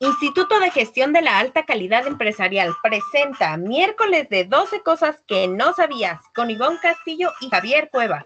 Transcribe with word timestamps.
Instituto 0.00 0.60
de 0.60 0.70
Gestión 0.70 1.12
de 1.12 1.22
la 1.22 1.40
Alta 1.40 1.66
Calidad 1.66 2.06
Empresarial 2.06 2.72
presenta 2.80 3.56
miércoles 3.56 4.28
de 4.28 4.44
12 4.44 4.80
cosas 4.82 5.20
que 5.26 5.48
no 5.48 5.72
sabías 5.72 6.20
con 6.36 6.52
Ivonne 6.52 6.78
Castillo 6.80 7.32
y 7.40 7.48
Javier 7.48 7.90
Cuevas. 7.90 8.22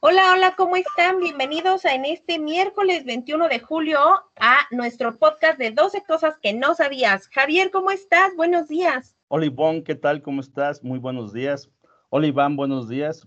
Hola, 0.00 0.32
hola, 0.32 0.54
¿cómo 0.54 0.76
están? 0.76 1.18
Bienvenidos 1.18 1.86
a 1.86 1.94
en 1.94 2.04
este 2.04 2.38
miércoles 2.38 3.06
21 3.06 3.48
de 3.48 3.60
julio 3.60 3.98
a 4.38 4.66
nuestro 4.70 5.16
podcast 5.16 5.58
de 5.58 5.70
12 5.70 6.04
cosas 6.04 6.36
que 6.42 6.52
no 6.52 6.74
sabías. 6.74 7.28
Javier, 7.28 7.70
¿cómo 7.70 7.90
estás? 7.90 8.36
Buenos 8.36 8.68
días. 8.68 9.16
Hola 9.34 9.46
Ivonne, 9.46 9.82
¿qué 9.82 9.94
tal? 9.94 10.20
¿Cómo 10.20 10.42
estás? 10.42 10.84
Muy 10.84 10.98
buenos 10.98 11.32
días. 11.32 11.70
Hola 12.10 12.26
Iván, 12.26 12.54
buenos 12.54 12.86
días. 12.86 13.26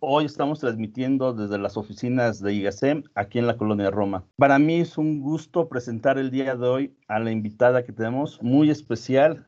Hoy 0.00 0.26
estamos 0.26 0.60
transmitiendo 0.60 1.32
desde 1.32 1.56
las 1.56 1.78
oficinas 1.78 2.42
de 2.42 2.52
IGACEM 2.52 3.04
aquí 3.14 3.38
en 3.38 3.46
la 3.46 3.56
colonia 3.56 3.90
Roma. 3.90 4.22
Para 4.36 4.58
mí 4.58 4.80
es 4.80 4.98
un 4.98 5.22
gusto 5.22 5.66
presentar 5.70 6.18
el 6.18 6.30
día 6.30 6.56
de 6.56 6.68
hoy 6.68 6.96
a 7.08 7.20
la 7.20 7.30
invitada 7.30 7.84
que 7.84 7.94
tenemos, 7.94 8.38
muy 8.42 8.68
especial. 8.68 9.46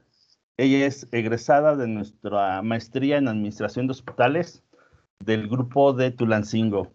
Ella 0.56 0.86
es 0.86 1.06
egresada 1.12 1.76
de 1.76 1.88
nuestra 1.88 2.62
maestría 2.62 3.18
en 3.18 3.28
Administración 3.28 3.86
de 3.86 3.90
Hospitales 3.90 4.64
del 5.18 5.46
grupo 5.46 5.92
de 5.92 6.10
Tulancingo, 6.10 6.90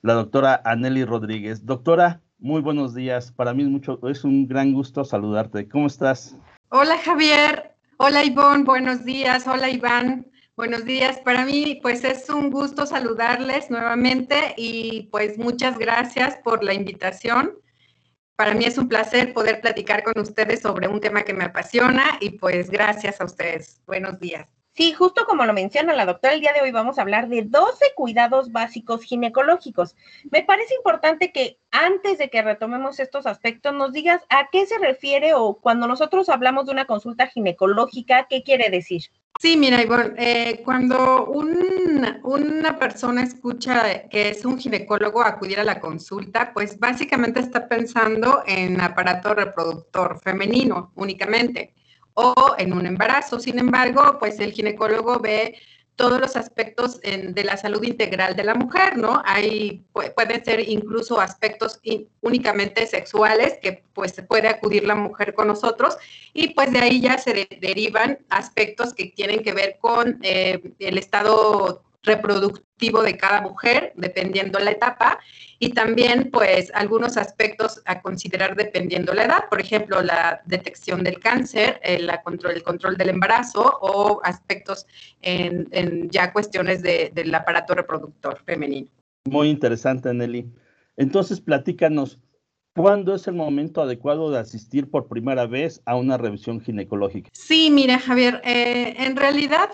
la 0.00 0.14
doctora 0.14 0.60
Aneli 0.64 1.04
Rodríguez. 1.04 1.64
Doctora, 1.64 2.20
muy 2.40 2.60
buenos 2.60 2.92
días. 2.92 3.30
Para 3.30 3.54
mí 3.54 3.62
es, 3.62 3.68
mucho, 3.68 4.00
es 4.08 4.24
un 4.24 4.48
gran 4.48 4.72
gusto 4.72 5.04
saludarte. 5.04 5.68
¿Cómo 5.68 5.86
estás? 5.86 6.36
Hola 6.70 6.98
Javier, 7.04 7.71
Hola 8.04 8.24
Ivonne, 8.24 8.64
buenos 8.64 9.04
días. 9.04 9.46
Hola 9.46 9.70
Iván, 9.70 10.28
buenos 10.56 10.84
días. 10.84 11.20
Para 11.20 11.46
mí, 11.46 11.78
pues 11.82 12.02
es 12.02 12.28
un 12.28 12.50
gusto 12.50 12.84
saludarles 12.84 13.70
nuevamente 13.70 14.54
y 14.56 15.08
pues 15.12 15.38
muchas 15.38 15.78
gracias 15.78 16.36
por 16.38 16.64
la 16.64 16.74
invitación. 16.74 17.52
Para 18.34 18.54
mí 18.54 18.64
es 18.64 18.76
un 18.76 18.88
placer 18.88 19.32
poder 19.32 19.60
platicar 19.60 20.02
con 20.02 20.18
ustedes 20.18 20.62
sobre 20.62 20.88
un 20.88 20.98
tema 20.98 21.22
que 21.22 21.32
me 21.32 21.44
apasiona 21.44 22.18
y 22.20 22.30
pues 22.30 22.70
gracias 22.70 23.20
a 23.20 23.24
ustedes. 23.24 23.80
Buenos 23.86 24.18
días. 24.18 24.48
Sí, 24.74 24.94
justo 24.94 25.26
como 25.26 25.44
lo 25.44 25.52
menciona 25.52 25.92
la 25.92 26.06
doctora, 26.06 26.32
el 26.32 26.40
día 26.40 26.54
de 26.54 26.62
hoy 26.62 26.70
vamos 26.70 26.98
a 26.98 27.02
hablar 27.02 27.28
de 27.28 27.42
12 27.42 27.92
cuidados 27.94 28.52
básicos 28.52 29.02
ginecológicos. 29.02 29.94
Me 30.30 30.44
parece 30.44 30.74
importante 30.74 31.30
que 31.30 31.58
antes 31.70 32.16
de 32.16 32.30
que 32.30 32.40
retomemos 32.40 32.98
estos 32.98 33.26
aspectos 33.26 33.74
nos 33.74 33.92
digas 33.92 34.22
a 34.30 34.48
qué 34.50 34.64
se 34.64 34.78
refiere 34.78 35.34
o 35.34 35.58
cuando 35.60 35.86
nosotros 35.86 36.30
hablamos 36.30 36.64
de 36.64 36.72
una 36.72 36.86
consulta 36.86 37.26
ginecológica, 37.26 38.26
¿qué 38.30 38.42
quiere 38.42 38.70
decir? 38.70 39.02
Sí, 39.38 39.58
mira, 39.58 39.82
Ivonne, 39.82 40.14
eh, 40.16 40.62
cuando 40.64 41.26
una 41.26 42.78
persona 42.78 43.24
escucha 43.24 44.08
que 44.08 44.30
es 44.30 44.44
un 44.46 44.58
ginecólogo 44.58 45.22
acudir 45.22 45.60
a 45.60 45.64
la 45.64 45.80
consulta, 45.80 46.52
pues 46.54 46.78
básicamente 46.78 47.40
está 47.40 47.68
pensando 47.68 48.42
en 48.46 48.80
aparato 48.80 49.34
reproductor 49.34 50.18
femenino 50.18 50.92
únicamente 50.94 51.74
o 52.14 52.54
en 52.58 52.72
un 52.72 52.86
embarazo. 52.86 53.40
Sin 53.40 53.58
embargo, 53.58 54.18
pues 54.18 54.38
el 54.40 54.52
ginecólogo 54.52 55.18
ve 55.20 55.56
todos 55.96 56.20
los 56.20 56.36
aspectos 56.36 57.00
de 57.00 57.44
la 57.44 57.56
salud 57.56 57.82
integral 57.82 58.34
de 58.34 58.44
la 58.44 58.54
mujer, 58.54 58.96
¿no? 58.96 59.22
Hay, 59.24 59.84
pueden 59.92 60.44
ser 60.44 60.66
incluso 60.68 61.20
aspectos 61.20 61.80
únicamente 62.22 62.86
sexuales 62.86 63.58
que 63.62 63.84
pues 63.92 64.14
puede 64.26 64.48
acudir 64.48 64.84
la 64.84 64.94
mujer 64.94 65.34
con 65.34 65.48
nosotros 65.48 65.96
y 66.32 66.54
pues 66.54 66.72
de 66.72 66.78
ahí 66.78 67.00
ya 67.00 67.18
se 67.18 67.46
derivan 67.60 68.18
aspectos 68.30 68.94
que 68.94 69.06
tienen 69.06 69.42
que 69.42 69.52
ver 69.52 69.76
con 69.80 70.18
eh, 70.22 70.74
el 70.78 70.98
estado 70.98 71.82
reproductivo 72.02 73.02
de 73.02 73.16
cada 73.16 73.40
mujer, 73.40 73.92
dependiendo 73.96 74.58
la 74.58 74.72
etapa, 74.72 75.20
y 75.58 75.70
también 75.70 76.30
pues 76.32 76.72
algunos 76.74 77.16
aspectos 77.16 77.80
a 77.84 78.02
considerar 78.02 78.56
dependiendo 78.56 79.14
la 79.14 79.24
edad, 79.24 79.48
por 79.48 79.60
ejemplo, 79.60 80.02
la 80.02 80.42
detección 80.46 81.04
del 81.04 81.20
cáncer, 81.20 81.80
el, 81.84 82.06
la 82.08 82.22
control, 82.22 82.54
el 82.54 82.62
control 82.64 82.96
del 82.96 83.10
embarazo 83.10 83.78
o 83.80 84.20
aspectos 84.24 84.86
en, 85.20 86.10
ya 86.10 86.32
cuestiones 86.32 86.82
del 86.82 87.34
aparato 87.34 87.74
reproductor 87.74 88.42
femenino. 88.44 88.88
Muy 89.24 89.50
interesante, 89.50 90.12
Nelly. 90.12 90.50
Entonces, 90.96 91.40
platícanos, 91.40 92.18
¿cuándo 92.74 93.14
es 93.14 93.28
el 93.28 93.34
momento 93.34 93.82
adecuado 93.82 94.32
de 94.32 94.40
asistir 94.40 94.90
por 94.90 95.06
primera 95.06 95.46
vez 95.46 95.80
a 95.86 95.94
una 95.94 96.18
revisión 96.18 96.60
ginecológica? 96.60 97.30
Sí, 97.32 97.70
mira, 97.70 98.00
Javier, 98.00 98.40
eh, 98.44 98.94
en 98.98 99.14
realidad 99.16 99.70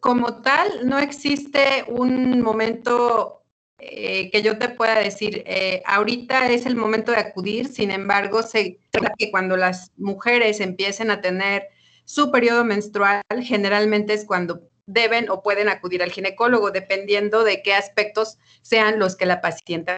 como 0.00 0.42
tal, 0.42 0.88
no 0.88 0.98
existe 0.98 1.84
un 1.86 2.42
momento 2.42 3.38
eh, 3.78 4.30
que 4.30 4.42
yo 4.42 4.58
te 4.58 4.68
pueda 4.68 4.98
decir, 4.98 5.44
eh, 5.46 5.82
ahorita 5.86 6.50
es 6.50 6.66
el 6.66 6.74
momento 6.74 7.12
de 7.12 7.18
acudir, 7.18 7.68
sin 7.68 7.92
embargo, 7.92 8.42
se 8.42 8.80
que 9.16 9.30
cuando 9.30 9.56
las 9.56 9.92
mujeres 9.96 10.60
empiecen 10.60 11.10
a 11.10 11.20
tener 11.20 11.68
su 12.04 12.32
periodo 12.32 12.64
menstrual, 12.64 13.22
generalmente 13.42 14.14
es 14.14 14.24
cuando 14.24 14.68
deben 14.86 15.30
o 15.30 15.42
pueden 15.42 15.68
acudir 15.68 16.02
al 16.02 16.10
ginecólogo, 16.10 16.70
dependiendo 16.70 17.44
de 17.44 17.62
qué 17.62 17.74
aspectos 17.74 18.38
sean 18.62 18.98
los 18.98 19.14
que 19.14 19.26
la 19.26 19.40
paciente 19.40 19.96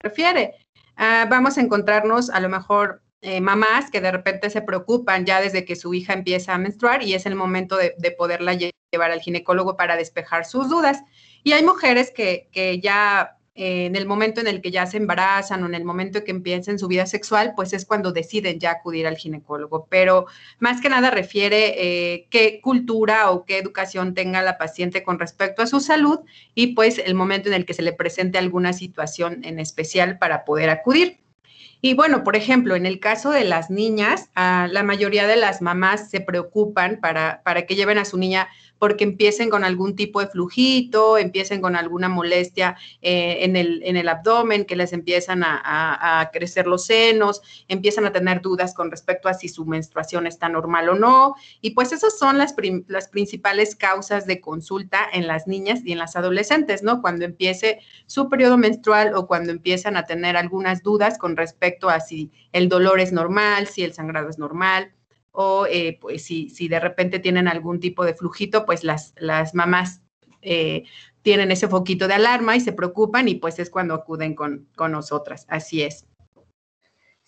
refiere. 0.00 0.54
Ah, 0.96 1.26
vamos 1.28 1.58
a 1.58 1.60
encontrarnos 1.60 2.30
a 2.30 2.40
lo 2.40 2.48
mejor 2.48 3.02
eh, 3.20 3.40
mamás 3.40 3.90
que 3.90 4.00
de 4.00 4.12
repente 4.12 4.48
se 4.48 4.62
preocupan 4.62 5.26
ya 5.26 5.40
desde 5.40 5.64
que 5.64 5.74
su 5.74 5.92
hija 5.92 6.12
empieza 6.12 6.54
a 6.54 6.58
menstruar 6.58 7.02
y 7.02 7.14
es 7.14 7.26
el 7.26 7.34
momento 7.34 7.76
de, 7.76 7.92
poderla 8.16 8.54
llevar 8.54 9.10
al 9.10 9.20
ginecólogo 9.20 9.76
para 9.76 9.96
despejar 9.96 10.44
sus 10.44 10.68
dudas. 10.68 11.02
Y 11.42 11.52
hay 11.52 11.64
mujeres 11.64 12.12
que, 12.12 12.48
ya 12.80 13.36
eh, 13.56 13.86
en 13.86 13.96
el 13.96 14.06
momento 14.06 14.40
en 14.40 14.46
el 14.46 14.60
que 14.60 14.70
ya 14.70 14.86
se 14.86 14.98
embarazan 14.98 15.64
o 15.64 15.66
en 15.66 15.74
el 15.74 15.84
momento 15.84 16.18
en 16.18 16.24
que 16.24 16.30
empiecen 16.30 16.78
su 16.78 16.86
vida 16.86 17.06
sexual, 17.06 17.54
pues 17.56 17.72
es 17.72 17.84
cuando 17.84 18.12
deciden 18.12 18.60
ya 18.60 18.70
acudir 18.70 19.06
al 19.06 19.16
ginecólogo. 19.16 19.88
Pero 19.90 20.26
más 20.60 20.80
que 20.80 20.88
nada 20.88 21.10
refiere 21.10 21.74
eh, 21.76 22.28
qué 22.30 22.60
cultura 22.60 23.32
o 23.32 23.44
qué 23.44 23.58
educación 23.58 24.14
tenga 24.14 24.42
la 24.42 24.58
paciente 24.58 25.02
con 25.02 25.18
respecto 25.18 25.62
a 25.62 25.66
su 25.66 25.80
salud 25.80 26.20
y 26.54 26.68
pues 26.74 26.98
el 26.98 27.16
momento 27.16 27.48
en 27.48 27.54
el 27.54 27.66
que 27.66 27.74
se 27.74 27.82
le 27.82 27.92
presente 27.92 28.38
alguna 28.38 28.72
situación 28.72 29.44
en 29.44 29.58
especial 29.58 30.18
para 30.18 30.44
poder 30.44 30.70
acudir. 30.70 31.18
Y 31.80 31.94
bueno, 31.94 32.24
por 32.24 32.34
ejemplo, 32.34 32.74
en 32.74 32.86
el 32.86 32.98
caso 32.98 33.30
de 33.30 33.44
las 33.44 33.70
niñas, 33.70 34.30
ah, 34.34 34.66
la 34.70 34.82
mayoría 34.82 35.28
de 35.28 35.36
las 35.36 35.62
mamás 35.62 36.10
se 36.10 36.20
preocupan 36.20 36.98
para, 37.00 37.42
para 37.44 37.66
que 37.66 37.76
lleven 37.76 37.98
a 37.98 38.04
su 38.04 38.18
niña 38.18 38.48
porque 38.78 39.04
empiecen 39.04 39.50
con 39.50 39.64
algún 39.64 39.96
tipo 39.96 40.20
de 40.20 40.28
flujito, 40.28 41.18
empiecen 41.18 41.60
con 41.60 41.76
alguna 41.76 42.08
molestia 42.08 42.76
eh, 43.02 43.38
en, 43.40 43.56
el, 43.56 43.82
en, 43.84 43.96
el, 43.96 44.08
abdomen, 44.08 44.64
que 44.64 44.76
les 44.76 44.92
empiezan 44.92 45.42
a, 45.44 46.30
crecer 46.32 46.66
los 46.66 46.84
senos, 46.84 47.42
empiezan 47.68 48.06
a 48.06 48.12
tener 48.12 48.40
dudas 48.40 48.74
con 48.74 48.90
respecto 48.90 49.28
a 49.28 49.34
si 49.34 49.48
su 49.48 49.64
menstruación 49.64 50.26
está 50.26 50.48
normal 50.48 50.88
o 50.90 50.94
no. 50.94 51.34
Y 51.60 51.70
pues 51.70 51.92
esas 51.92 52.18
son 52.18 52.38
las, 52.38 52.54
las 52.86 53.08
principales 53.08 53.74
causas 53.76 54.26
de 54.26 54.40
consulta 54.40 55.00
en 55.12 55.26
las 55.26 55.46
niñas 55.46 55.80
y 55.84 55.92
en 55.92 55.98
las 55.98 56.16
adolescentes, 56.16 56.82
¿no? 56.82 57.00
Cuando 57.00 57.24
empiece 57.24 57.80
su 58.06 58.28
periodo 58.28 58.56
menstrual 58.56 59.14
o 59.14 59.26
cuando 59.26 59.52
empiezan 59.52 59.96
a 59.96 60.04
tener 60.04 60.36
algunas 60.36 60.82
dudas 60.82 61.18
con 61.18 61.36
respecto 61.36 61.88
a 61.88 62.00
si 62.00 62.30
el 62.52 62.68
dolor 62.68 63.00
es 63.00 63.12
normal, 63.12 63.66
si 63.66 63.82
el 63.82 63.92
sangrado 63.92 64.28
es 64.28 64.38
normal 64.38 64.92
o 65.40 65.66
eh, 65.66 65.96
pues 66.00 66.24
si, 66.24 66.50
si, 66.50 66.66
de 66.66 66.80
repente 66.80 67.20
tienen 67.20 67.46
algún 67.46 67.78
tipo 67.78 68.04
de 68.04 68.12
flujito, 68.12 68.66
pues 68.66 68.82
las, 68.82 69.14
las 69.18 69.54
mamás 69.54 70.02
eh, 70.42 70.82
tienen 71.22 71.52
ese 71.52 71.68
foquito 71.68 72.08
de 72.08 72.14
alarma 72.14 72.56
y 72.56 72.60
se 72.60 72.72
preocupan 72.72 73.28
y 73.28 73.36
pues 73.36 73.60
es 73.60 73.70
cuando 73.70 73.94
acuden 73.94 74.34
con, 74.34 74.66
con 74.74 74.90
nosotras. 74.90 75.46
Así 75.48 75.84
es. 75.84 76.08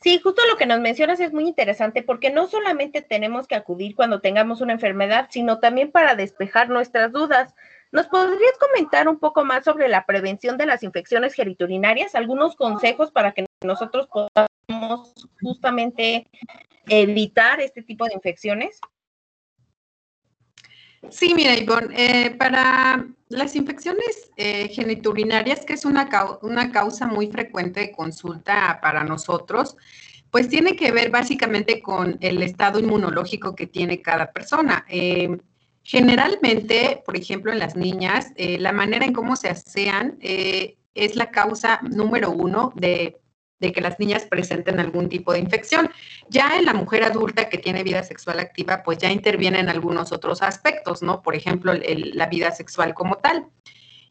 Sí, 0.00 0.18
justo 0.18 0.42
lo 0.50 0.56
que 0.56 0.66
nos 0.66 0.80
mencionas 0.80 1.20
es 1.20 1.32
muy 1.32 1.46
interesante 1.46 2.02
porque 2.02 2.30
no 2.30 2.48
solamente 2.48 3.00
tenemos 3.00 3.46
que 3.46 3.54
acudir 3.54 3.94
cuando 3.94 4.20
tengamos 4.20 4.60
una 4.60 4.72
enfermedad, 4.72 5.28
sino 5.30 5.60
también 5.60 5.92
para 5.92 6.16
despejar 6.16 6.68
nuestras 6.68 7.12
dudas. 7.12 7.54
¿Nos 7.92 8.08
podrías 8.08 8.58
comentar 8.58 9.06
un 9.06 9.20
poco 9.20 9.44
más 9.44 9.62
sobre 9.62 9.86
la 9.86 10.04
prevención 10.04 10.58
de 10.58 10.66
las 10.66 10.82
infecciones 10.82 11.34
geniturinarias? 11.34 12.16
Algunos 12.16 12.56
consejos 12.56 13.12
para 13.12 13.30
que 13.30 13.46
nosotros 13.64 14.08
podamos 14.08 15.12
justamente 15.42 16.26
evitar 16.88 17.60
este 17.60 17.82
tipo 17.82 18.06
de 18.06 18.14
infecciones? 18.14 18.80
Sí, 21.08 21.32
mira, 21.34 21.56
Ivonne, 21.56 21.94
eh, 21.96 22.30
para 22.32 23.06
las 23.28 23.56
infecciones 23.56 24.30
eh, 24.36 24.68
geniturinarias, 24.68 25.64
que 25.64 25.72
es 25.72 25.84
una, 25.84 26.08
una 26.42 26.70
causa 26.70 27.06
muy 27.06 27.28
frecuente 27.28 27.80
de 27.80 27.92
consulta 27.92 28.78
para 28.82 29.02
nosotros, 29.02 29.76
pues 30.30 30.48
tiene 30.48 30.76
que 30.76 30.92
ver 30.92 31.10
básicamente 31.10 31.80
con 31.80 32.18
el 32.20 32.42
estado 32.42 32.78
inmunológico 32.78 33.54
que 33.54 33.66
tiene 33.66 34.02
cada 34.02 34.30
persona. 34.30 34.84
Eh, 34.88 35.38
generalmente, 35.82 37.02
por 37.04 37.16
ejemplo, 37.16 37.50
en 37.50 37.58
las 37.58 37.76
niñas, 37.76 38.32
la 38.36 38.72
manera 38.72 39.04
en 39.04 39.12
cómo 39.12 39.34
se 39.34 39.48
asean 39.48 40.18
es 40.20 41.16
la 41.16 41.30
causa 41.30 41.80
número 41.82 42.30
uno 42.30 42.72
de 42.76 43.20
de 43.60 43.72
que 43.72 43.80
las 43.80 43.98
niñas 43.98 44.24
presenten 44.24 44.80
algún 44.80 45.08
tipo 45.08 45.32
de 45.32 45.38
infección. 45.38 45.90
Ya 46.28 46.56
en 46.58 46.64
la 46.64 46.74
mujer 46.74 47.04
adulta 47.04 47.48
que 47.48 47.58
tiene 47.58 47.84
vida 47.84 48.02
sexual 48.02 48.40
activa, 48.40 48.82
pues 48.82 48.98
ya 48.98 49.10
intervienen 49.10 49.68
algunos 49.68 50.12
otros 50.12 50.42
aspectos, 50.42 51.02
¿no? 51.02 51.22
Por 51.22 51.36
ejemplo, 51.36 51.72
la 51.74 52.26
vida 52.26 52.50
sexual 52.50 52.94
como 52.94 53.16
tal. 53.16 53.46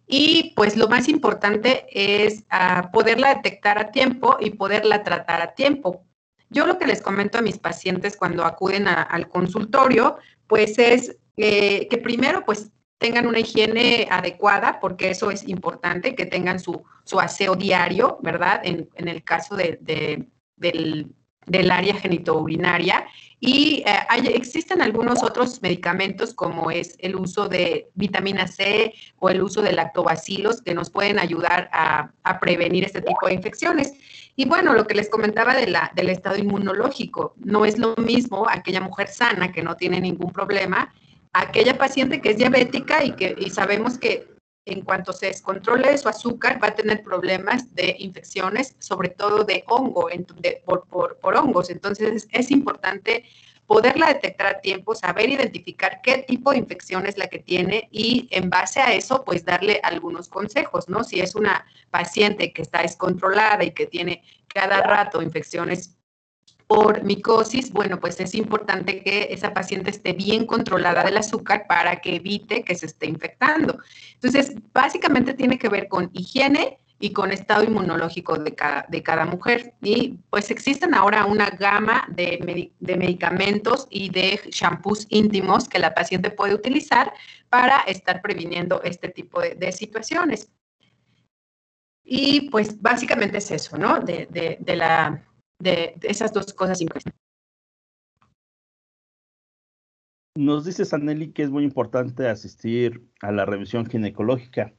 Y 0.07 0.54
pues 0.56 0.78
lo 0.78 0.88
más 0.88 1.07
importante 1.07 1.86
es 1.92 2.44
ah, 2.50 2.90
poderla 2.92 3.36
detectar 3.36 3.78
a 3.78 3.92
tiempo 3.92 4.38
y 4.40 4.51
poderla 4.51 5.04
tratar 5.04 5.42
a 5.42 5.54
tiempo. 5.54 6.04
Yo 6.50 6.66
lo 6.66 6.80
que 6.80 6.88
les 6.88 7.02
comento 7.02 7.38
a 7.38 7.44
mis 7.44 7.60
pacientes 7.60 8.18
cuando 8.18 8.44
acuden 8.44 8.88
al 8.88 9.30
consultorio, 9.30 10.18
pues 10.48 10.80
es 10.80 11.16
eh, 11.38 11.88
que 11.88 11.98
primero 12.00 12.44
pues 12.44 12.72
tengan 13.00 13.25
una 13.25 13.40
higiene 13.40 14.07
adecuada, 14.12 14.80
porque 14.80 15.10
eso 15.10 15.31
es 15.31 15.48
importante, 15.48 16.16
que 16.16 16.25
tengan 16.25 16.60
su, 16.60 16.84
aseo 17.19 17.56
diario, 17.56 18.19
¿verdad? 18.22 18.62
En, 18.63 18.90
el 18.96 19.24
caso 19.24 19.56
de, 19.56 19.80
del, 19.81 21.07
del, 21.46 21.72
área 21.72 21.96
genitourinaria. 21.96 23.07
Y 23.40 23.86
eh, 23.88 24.36
existen 24.36 24.81
algunos 24.81 25.24
otros 25.24 25.62
medicamentos, 25.62 26.34
como 26.34 26.72
es 26.72 26.98
el 27.00 27.16
uso 27.16 27.48
de 27.48 27.90
vitamina 27.96 28.48
C 28.48 28.94
o 29.18 29.30
el 29.30 29.42
uso 29.42 29.62
de 29.62 29.72
lactobacilos, 29.72 30.62
que 30.62 30.74
nos 30.74 30.90
pueden 30.90 31.19
ayudar 31.19 31.69
a, 31.72 32.12
a 32.24 32.40
prevenir 32.40 32.84
este 32.84 33.02
tipo 33.02 33.28
de 33.28 33.34
infecciones. 33.34 33.94
Y 34.36 34.45
bueno, 34.45 34.74
lo 34.74 34.86
que 34.86 34.95
les 34.95 35.10
comentaba 35.10 35.56
del 35.56 36.10
estado 36.10 36.38
inmunológico, 36.38 37.34
no 37.38 37.63
es 37.63 37.80
lo 37.80 37.95
mismo 37.95 38.45
aquella 38.50 38.81
mujer 38.81 39.07
sana 39.07 39.54
que 39.54 39.63
no 39.63 39.78
tiene 39.78 40.02
ningún 40.02 40.31
problema 40.31 40.94
aquella 41.34 41.78
paciente 41.78 42.22
que 42.22 42.31
es 42.31 42.38
diabética 42.38 43.04
y 43.04 43.12
que 43.12 43.36
y 43.38 43.50
sabemos 43.50 43.98
que 43.98 44.28
en 44.66 44.81
cuanto 44.81 45.14
se 45.14 45.28
descontrole 45.28 45.98
su 45.98 46.10
azúcar 46.10 46.62
va 46.64 46.70
a 46.70 46.76
tener 46.76 47.02
problemas 47.04 47.74
de 47.74 47.96
infecciones, 48.00 48.76
sobre 48.80 49.10
todo 49.10 49.44
de 49.44 49.64
hongo, 49.68 50.10
por, 50.66 51.18
por, 51.18 51.36
hongos. 51.36 51.70
Entonces 51.70 52.28
es 52.31 52.52
importante 52.52 53.26
poderla 53.66 54.08
detectar 54.08 54.48
a 54.48 54.62
tiempo, 54.62 54.96
saber 54.96 55.30
identificar 55.30 56.02
qué 56.02 56.20
tipo 56.28 56.52
de 56.52 56.58
infección 56.58 57.06
es 57.06 57.18
la 57.18 57.28
que 57.28 57.40
tiene 57.40 57.88
y 57.92 58.28
en 58.31 58.50
base 58.50 58.80
a 58.80 58.94
eso, 58.94 59.24
pues 59.24 59.46
darle 59.46 59.80
algunos 59.84 60.28
consejos, 60.28 60.90
¿no? 60.90 61.04
Si 61.04 61.20
es 61.20 61.36
una 61.36 61.66
paciente 61.92 62.52
que 62.52 62.64
está 62.64 62.81
descontrolada 62.81 63.64
y 63.64 63.72
que 63.72 63.86
tiene 63.86 64.24
cada 64.48 64.81
rato 64.81 65.22
infecciones 65.22 65.99
por 66.69 67.04
micosis, 67.04 67.71
bueno, 67.74 68.00
pues 68.00 68.19
es 68.19 68.36
importante 68.36 69.01
que 69.01 69.30
esa 69.31 69.56
paciente 69.56 69.89
esté 69.89 70.13
bien 70.13 70.45
controlada 70.45 71.04
del 71.04 71.18
azúcar 71.18 71.66
para 71.68 72.00
que 72.00 72.18
evite 72.18 72.63
que 72.63 72.75
se 72.75 72.86
esté 72.86 73.07
infectando. 73.07 73.80
Entonces, 74.13 74.54
básicamente 74.71 75.33
tiene 75.33 75.57
que 75.57 75.68
ver 75.68 75.88
con 75.88 76.12
higiene 76.13 76.77
y 77.00 77.12
con 77.12 77.31
estado 77.31 77.63
inmunológico 77.63 78.38
de 78.38 78.54
cada, 78.54 78.86
de 78.88 79.01
cada 79.01 79.25
mujer. 79.25 79.74
Y 79.81 80.19
pues 80.30 80.51
existen 80.51 80.94
ahora 80.94 81.25
una 81.25 81.50
gama 81.50 82.07
de, 82.10 82.71
medicamentos 82.80 83.88
y 83.89 84.12
de 84.12 84.39
shampoos 84.51 85.07
íntimos 85.10 85.68
que 85.68 85.80
la 85.80 85.95
paciente 85.95 86.30
puede 86.30 86.54
utilizar 86.54 87.12
para 87.50 87.80
estar 87.88 88.21
previniendo 88.21 88.83
este 88.83 89.10
tipo 89.10 89.42
de, 89.42 89.71
situaciones. 89.71 90.51
Y 92.04 92.51
pues 92.51 92.80
básicamente 92.80 93.39
es 93.39 93.50
eso, 93.50 93.75
¿no? 93.75 94.00
de 94.01 94.75
la 94.75 95.25
de, 95.60 95.96
esas 96.04 96.34
dos 96.34 96.54
cosas 96.54 96.82
importantes. 96.82 97.20
Nos 100.36 100.66
dice 100.66 100.86
Sanelli 100.86 101.32
que 101.32 101.44
es 101.44 101.50
muy 101.50 101.64
importante 101.64 102.28
asistir 102.28 103.04
a 103.22 103.32
la 103.32 103.46
revisión 103.46 103.86
ginecológica. 103.86 104.74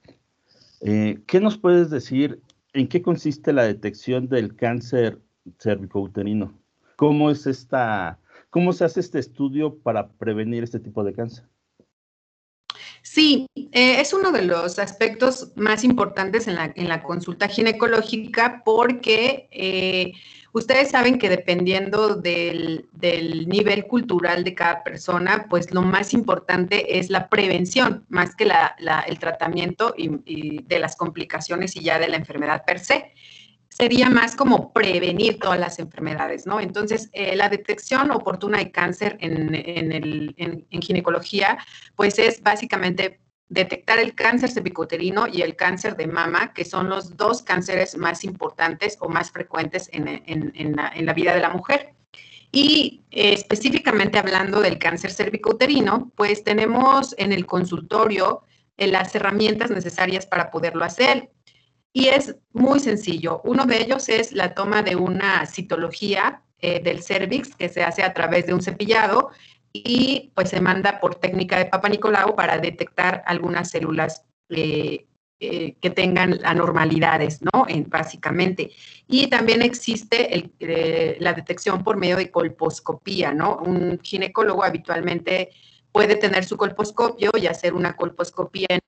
Eh, 0.80 1.22
¿Qué 1.26 1.40
nos 1.40 1.58
puedes 1.58 1.90
decir? 1.90 2.40
¿En 2.72 2.88
qué 2.88 3.02
consiste 3.02 3.52
la 3.52 3.64
detección 3.64 4.28
del 4.28 4.56
cáncer 4.56 5.20
cervicouterino? 5.58 6.54
¿Cómo 6.96 7.30
es 7.30 7.46
esta, 7.46 8.18
cómo 8.48 8.72
se 8.72 8.84
hace 8.84 9.00
este 9.00 9.18
estudio 9.18 9.76
para 9.78 10.08
prevenir 10.08 10.62
este 10.62 10.80
tipo 10.80 11.04
de 11.04 11.12
cáncer? 11.12 11.44
Sí, 13.12 13.48
eh, 13.56 14.00
es 14.00 14.12
uno 14.12 14.30
de 14.30 14.42
los 14.42 14.78
aspectos 14.78 15.50
más 15.56 15.82
importantes 15.82 16.46
en 16.46 16.54
la, 16.54 16.72
en 16.76 16.88
la 16.88 17.02
consulta 17.02 17.48
ginecológica 17.48 18.62
porque 18.64 19.48
eh, 19.50 20.12
Ustedes 20.52 20.90
saben 20.90 21.18
que 21.18 21.28
dependiendo 21.28 22.16
del, 22.16 22.88
nivel 23.46 23.86
cultural 23.86 24.42
de 24.42 24.54
cada 24.54 24.82
persona, 24.82 25.46
pues 25.48 25.72
lo 25.72 25.82
más 25.82 26.12
importante 26.12 26.98
es 26.98 27.08
la 27.08 27.28
prevención, 27.28 28.04
más 28.08 28.34
que 28.34 28.50
el 29.06 29.18
tratamiento 29.20 29.94
y, 29.96 30.62
de 30.64 30.78
las 30.80 30.96
complicaciones 30.96 31.76
y 31.76 31.82
ya 31.82 32.00
de 32.00 32.08
la 32.08 32.16
enfermedad 32.16 32.64
per 32.64 32.80
se. 32.80 33.12
Sería 33.80 34.10
más 34.10 34.36
como 34.36 34.72
prevenir 34.72 35.38
todas 35.38 35.58
las 35.58 35.78
enfermedades, 35.78 36.46
¿no? 36.46 36.60
Entonces, 36.60 37.08
eh, 37.12 37.34
la 37.34 37.48
detección 37.48 38.10
oportuna 38.10 38.58
de 38.58 38.70
cáncer 38.70 39.16
en, 39.20 39.54
en 39.54 40.82
ginecología, 40.82 41.58
pues 41.96 42.18
es 42.18 42.42
básicamente 42.42 43.20
detectar 43.50 43.98
el 43.98 44.14
cáncer 44.14 44.50
cervicuterino 44.50 45.26
y 45.26 45.42
el 45.42 45.56
cáncer 45.56 45.96
de 45.96 46.06
mama, 46.06 46.54
que 46.54 46.64
son 46.64 46.88
los 46.88 47.16
dos 47.16 47.42
cánceres 47.42 47.96
más 47.96 48.24
importantes 48.24 48.96
o 49.00 49.08
más 49.08 49.32
frecuentes 49.32 49.90
en, 49.92 50.76
la, 50.76 51.12
vida 51.12 51.34
de 51.34 51.40
la 51.40 51.50
mujer. 51.50 51.92
Y 52.52 53.02
eh, 53.10 53.32
específicamente 53.32 54.18
hablando 54.18 54.60
del 54.60 54.78
cáncer 54.78 55.10
cervicuterino, 55.10 56.12
pues 56.16 56.44
tenemos 56.44 57.14
en 57.18 57.32
el 57.32 57.44
consultorio 57.44 58.44
eh, 58.76 58.86
las 58.86 59.14
herramientas 59.16 59.70
necesarias 59.70 60.26
para 60.26 60.50
poderlo 60.50 60.84
hacer. 60.84 61.30
Y 61.92 62.08
es 62.08 62.36
muy 62.52 62.78
sencillo. 62.80 63.40
Uno 63.44 63.66
de 63.66 63.82
ellos 63.82 64.08
es 64.08 64.32
la 64.32 64.54
toma 64.54 64.82
de 64.82 64.96
una 64.96 65.44
citología 65.46 66.42
eh, 66.60 66.80
del 66.82 67.02
cervix 67.02 67.56
que 67.56 67.68
se 67.68 67.82
hace 67.82 68.02
a 68.02 68.12
través 68.12 68.46
de 68.46 68.54
un 68.54 68.62
cepillado 68.62 69.30
y 69.72 70.30
pues 70.34 70.50
se 70.50 70.60
manda 70.60 71.00
por 71.00 71.14
técnica 71.14 71.58
de 71.58 71.66
Papa 71.66 71.88
Nicolau 71.88 72.36
para 72.36 72.58
detectar 72.58 73.22
algunas 73.26 73.70
células 73.70 74.24
eh, 74.50 75.06
eh, 75.40 75.76
que 75.80 75.90
tengan 75.90 76.38
anormalidades, 76.44 77.40
¿no? 77.42 77.66
En, 77.66 77.88
básicamente. 77.88 78.72
Y 79.08 79.28
también 79.28 79.62
existe 79.62 80.52
la 81.18 81.32
detección 81.32 81.82
por 81.82 81.96
medio 81.96 82.16
de 82.16 82.30
colposcopía, 82.30 83.32
¿no? 83.32 83.56
Un 83.56 83.98
ginecólogo 84.02 84.62
habitualmente 84.62 85.50
puede 85.92 86.16
tener 86.16 86.44
su 86.44 86.56
colposcopio 86.56 87.30
y 87.40 87.46
hacer 87.46 87.74
una 87.74 87.96
colposcopía 87.96 88.66
en 88.68 88.80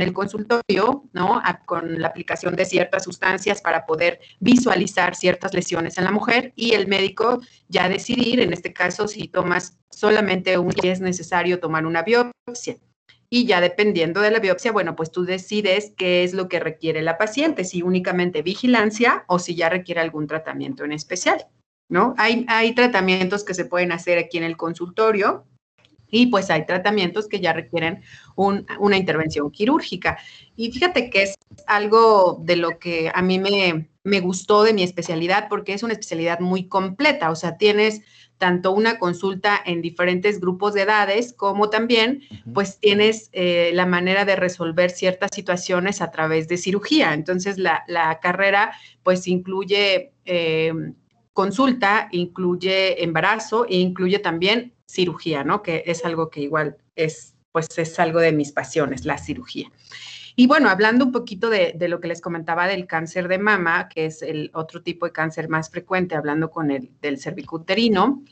en 0.00 0.08
el 0.08 0.14
consultorio, 0.14 1.04
¿no? 1.12 1.42
con 1.66 2.00
la 2.00 2.08
aplicación 2.08 2.56
de 2.56 2.64
ciertas 2.64 3.04
sustancias 3.04 3.60
para 3.60 3.84
poder 3.84 4.20
visualizar 4.40 5.14
ciertas 5.14 5.52
lesiones 5.52 5.98
en 5.98 6.04
la 6.04 6.10
mujer 6.10 6.52
y 6.56 6.72
el 6.72 6.88
médico 6.88 7.40
ya 7.68 7.88
decidir, 7.88 8.40
en 8.40 8.52
este 8.52 8.72
caso, 8.72 9.08
si 9.08 9.28
tomas 9.28 9.78
solamente 9.90 10.56
un, 10.58 10.72
si 10.72 10.88
es 10.88 11.00
necesario 11.00 11.60
tomar 11.60 11.86
una 11.86 12.02
biopsia. 12.02 12.76
Y 13.32 13.46
ya 13.46 13.60
dependiendo 13.60 14.20
de 14.20 14.32
la 14.32 14.40
biopsia, 14.40 14.72
bueno, 14.72 14.96
pues 14.96 15.12
tú 15.12 15.24
decides 15.24 15.92
qué 15.96 16.24
es 16.24 16.34
lo 16.34 16.48
que 16.48 16.58
requiere 16.58 17.00
la 17.02 17.16
paciente, 17.16 17.64
si 17.64 17.82
únicamente 17.82 18.42
vigilancia 18.42 19.24
o 19.28 19.38
si 19.38 19.54
ya 19.54 19.68
requiere 19.68 20.00
algún 20.00 20.26
tratamiento 20.26 20.84
en 20.84 20.90
especial, 20.90 21.46
¿no? 21.88 22.14
Hay, 22.18 22.44
hay 22.48 22.74
tratamientos 22.74 23.44
que 23.44 23.54
se 23.54 23.66
pueden 23.66 23.92
hacer 23.92 24.18
aquí 24.18 24.38
en 24.38 24.44
el 24.44 24.56
consultorio, 24.56 25.46
y 26.10 26.26
pues 26.26 26.50
hay 26.50 26.66
tratamientos 26.66 27.28
que 27.28 27.40
ya 27.40 27.52
requieren 27.52 28.02
una 28.36 28.96
intervención 28.96 29.50
quirúrgica. 29.50 30.18
Y 30.56 30.72
fíjate 30.72 31.10
que 31.10 31.22
es 31.22 31.34
algo 31.66 32.38
de 32.42 32.56
lo 32.56 32.78
que 32.78 33.10
a 33.14 33.22
mí 33.22 33.38
me, 33.38 33.88
me 34.02 34.20
gustó 34.20 34.62
de 34.62 34.72
mi 34.72 34.82
especialidad 34.82 35.48
porque 35.48 35.74
es 35.74 35.82
una 35.82 35.92
especialidad 35.92 36.40
muy 36.40 36.68
completa, 36.68 37.30
o 37.30 37.36
sea, 37.36 37.56
tienes 37.56 38.02
tanto 38.40 38.72
una 38.72 38.98
consulta 38.98 39.60
en 39.66 39.82
diferentes 39.82 40.40
grupos 40.40 40.72
de 40.72 40.82
edades 40.82 41.34
como 41.34 41.68
también 41.68 42.22
pues 42.54 42.80
tienes 42.80 43.28
eh, 43.32 43.70
la 43.74 43.84
manera 43.84 44.24
de 44.24 44.34
resolver 44.34 44.90
ciertas 44.90 45.28
situaciones 45.32 46.00
a 46.00 46.10
través 46.10 46.48
de 46.48 46.56
cirugía. 46.56 47.12
Entonces 47.12 47.58
la, 47.58 47.84
carrera 48.22 48.72
pues 49.02 49.28
incluye 49.28 50.14
eh, 50.24 50.72
consulta, 51.34 52.08
incluye 52.12 53.04
embarazo 53.04 53.66
e 53.68 53.76
incluye 53.76 54.18
también 54.18 54.72
cirugía, 54.90 55.44
¿no? 55.44 55.62
Que 55.62 55.84
es 55.86 56.04
algo 56.04 56.30
que 56.30 56.40
igual 56.40 56.76
es, 56.96 57.34
pues 57.52 57.66
es 57.76 57.98
algo 57.98 58.20
de 58.20 58.32
mis 58.32 58.52
pasiones, 58.52 59.04
la 59.04 59.18
cirugía. 59.18 59.70
Y 60.36 60.46
bueno, 60.46 60.68
hablando 60.68 61.04
un 61.04 61.12
poquito 61.12 61.50
de, 61.50 61.76
lo 61.88 62.00
que 62.00 62.08
les 62.08 62.20
comentaba 62.20 62.66
del 62.66 62.86
cáncer 62.86 63.28
de 63.28 63.38
mama, 63.38 63.88
que 63.88 64.06
es 64.06 64.22
el 64.22 64.50
otro 64.54 64.82
tipo 64.82 65.06
de 65.06 65.12
cáncer 65.12 65.48
más 65.48 65.70
frecuente, 65.70 66.14
hablando 66.14 66.50
con 66.50 66.70
el 66.70 66.90
del 67.00 67.18
cervicuterino, 67.18 68.22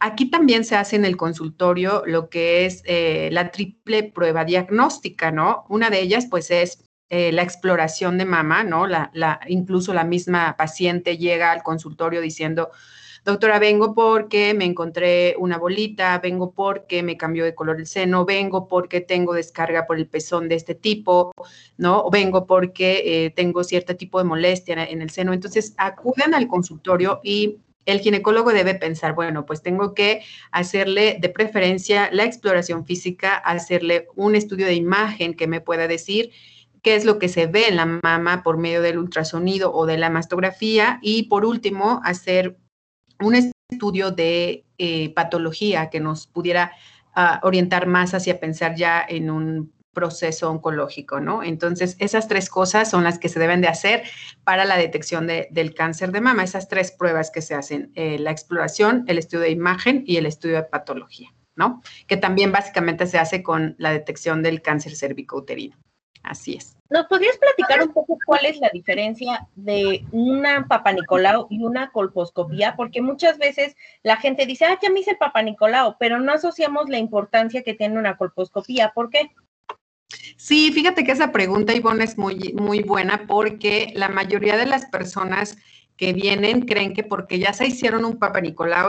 aquí 0.00 0.30
también 0.30 0.64
se 0.64 0.76
hace 0.76 0.96
en 0.96 1.04
el 1.04 1.16
consultorio 1.16 2.02
lo 2.06 2.28
que 2.28 2.66
es 2.66 2.82
eh, 2.84 3.28
la 3.32 3.50
triple 3.50 4.02
prueba 4.02 4.44
diagnóstica, 4.44 5.30
¿no? 5.30 5.64
Una 5.68 5.90
de 5.90 6.00
ellas, 6.00 6.26
pues, 6.28 6.50
es 6.50 6.82
eh, 7.10 7.30
la 7.32 7.42
exploración 7.42 8.18
de 8.18 8.24
mama, 8.24 8.64
¿no? 8.64 8.86
La, 8.86 9.10
la, 9.14 9.38
incluso 9.46 9.94
la 9.94 10.04
misma 10.04 10.56
paciente 10.56 11.16
llega 11.18 11.52
al 11.52 11.62
consultorio 11.62 12.20
diciendo, 12.20 12.70
doctora, 13.24 13.58
vengo 13.58 13.94
porque 13.94 14.54
me 14.54 14.64
encontré 14.64 15.34
una 15.38 15.58
bolita, 15.58 16.18
vengo 16.18 16.52
porque 16.52 17.02
me 17.02 17.16
cambió 17.16 17.44
de 17.44 17.54
color 17.54 17.78
el 17.78 17.86
seno, 17.86 18.24
vengo 18.24 18.68
porque 18.68 19.00
tengo 19.00 19.34
descarga 19.34 19.86
por 19.86 19.98
el 19.98 20.06
pezón 20.06 20.48
de 20.48 20.56
este 20.56 20.74
tipo, 20.74 21.32
¿no? 21.76 22.10
Vengo 22.10 22.46
porque 22.46 23.02
eh, 23.26 23.30
tengo 23.30 23.64
cierto 23.64 23.96
tipo 23.96 24.18
de 24.18 24.24
molestia 24.24 24.84
en 24.84 25.02
el 25.02 25.10
seno. 25.10 25.32
Entonces, 25.32 25.74
acuden 25.76 26.34
al 26.34 26.48
consultorio 26.48 27.20
y 27.22 27.58
el 27.86 28.00
ginecólogo 28.00 28.52
debe 28.52 28.74
pensar, 28.74 29.14
bueno, 29.14 29.44
pues 29.46 29.62
tengo 29.62 29.94
que 29.94 30.22
hacerle 30.50 31.18
de 31.20 31.28
preferencia 31.28 32.10
la 32.12 32.24
exploración 32.24 32.86
física, 32.86 33.34
hacerle 33.34 34.08
un 34.14 34.34
estudio 34.34 34.66
de 34.66 34.74
imagen 34.74 35.34
que 35.34 35.46
me 35.46 35.60
pueda 35.60 35.88
decir 35.88 36.30
qué 36.82 36.96
es 36.96 37.04
lo 37.04 37.18
que 37.18 37.28
se 37.28 37.46
ve 37.46 37.68
en 37.68 37.76
la 37.76 37.86
mama 37.86 38.42
por 38.42 38.58
medio 38.58 38.82
del 38.82 38.98
ultrasonido 38.98 39.72
o 39.72 39.86
de 39.86 39.98
la 39.98 40.10
mastografía 40.10 40.98
y 41.00 41.24
por 41.24 41.44
último 41.44 42.00
hacer 42.04 42.56
un 43.22 43.52
estudio 43.70 44.10
de 44.10 44.64
eh, 44.78 45.12
patología 45.14 45.90
que 45.90 46.00
nos 46.00 46.26
pudiera 46.26 46.72
ah, 47.14 47.40
orientar 47.42 47.86
más 47.86 48.14
hacia 48.14 48.40
pensar 48.40 48.74
ya 48.74 49.04
en 49.08 49.30
un 49.30 49.72
proceso 49.92 50.50
oncológico, 50.50 51.20
¿no? 51.20 51.42
Entonces, 51.42 51.96
esas 51.98 52.28
tres 52.28 52.48
cosas 52.48 52.90
son 52.90 53.04
las 53.04 53.18
que 53.18 53.28
se 53.28 53.38
deben 53.38 53.60
de 53.60 53.68
hacer 53.68 54.04
para 54.44 54.64
la 54.64 54.76
detección 54.76 55.26
del 55.26 55.74
cáncer 55.74 56.12
de 56.12 56.20
mama, 56.20 56.44
esas 56.44 56.68
tres 56.68 56.92
pruebas 56.92 57.30
que 57.30 57.42
se 57.42 57.54
hacen, 57.54 57.92
eh, 57.94 58.18
la 58.18 58.30
exploración, 58.30 59.04
el 59.06 59.18
estudio 59.18 59.44
de 59.44 59.50
imagen 59.50 60.02
y 60.06 60.16
el 60.16 60.26
estudio 60.26 60.56
de 60.56 60.64
patología, 60.64 61.34
¿no? 61.56 61.82
Que 62.06 62.16
también 62.16 62.52
básicamente 62.52 63.06
se 63.06 63.18
hace 63.18 63.42
con 63.42 63.74
la 63.78 63.92
detección 63.92 64.42
del 64.42 64.62
cáncer 64.62 64.96
cervicouterino. 64.96 65.76
Así 66.22 66.54
es. 66.54 66.76
¿Nos 66.92 67.06
podrías 67.06 67.38
platicar 67.38 67.82
un 67.82 67.94
poco 67.94 68.18
cuál 68.26 68.44
es 68.44 68.58
la 68.58 68.68
diferencia 68.70 69.48
de 69.56 70.04
una 70.12 70.66
papanicolao 70.68 71.46
y 71.48 71.62
una 71.62 71.90
colposcopía? 71.90 72.76
Porque 72.76 73.00
muchas 73.00 73.38
veces 73.38 73.76
la 74.02 74.18
gente 74.18 74.44
dice, 74.44 74.66
ah, 74.66 74.78
ya 74.80 74.90
me 74.90 75.00
hice 75.00 75.12
el 75.12 75.16
papanicolao, 75.16 75.96
pero 75.98 76.20
no 76.20 76.32
asociamos 76.32 76.90
la 76.90 76.98
importancia 76.98 77.62
que 77.62 77.72
tiene 77.72 77.98
una 77.98 78.18
colposcopía. 78.18 78.92
¿Por 78.94 79.08
qué? 79.08 79.30
Sí, 80.36 80.70
fíjate 80.70 81.02
que 81.02 81.12
esa 81.12 81.32
pregunta, 81.32 81.72
Ivonne, 81.72 82.04
es 82.04 82.18
muy, 82.18 82.52
muy 82.52 82.82
buena 82.82 83.26
porque 83.26 83.92
la 83.94 84.10
mayoría 84.10 84.58
de 84.58 84.66
las 84.66 84.84
personas 84.84 85.56
que 85.96 86.12
vienen 86.12 86.66
creen 86.66 86.92
que 86.92 87.04
porque 87.04 87.38
ya 87.38 87.54
se 87.54 87.66
hicieron 87.66 88.04
un 88.04 88.18
Papa 88.18 88.42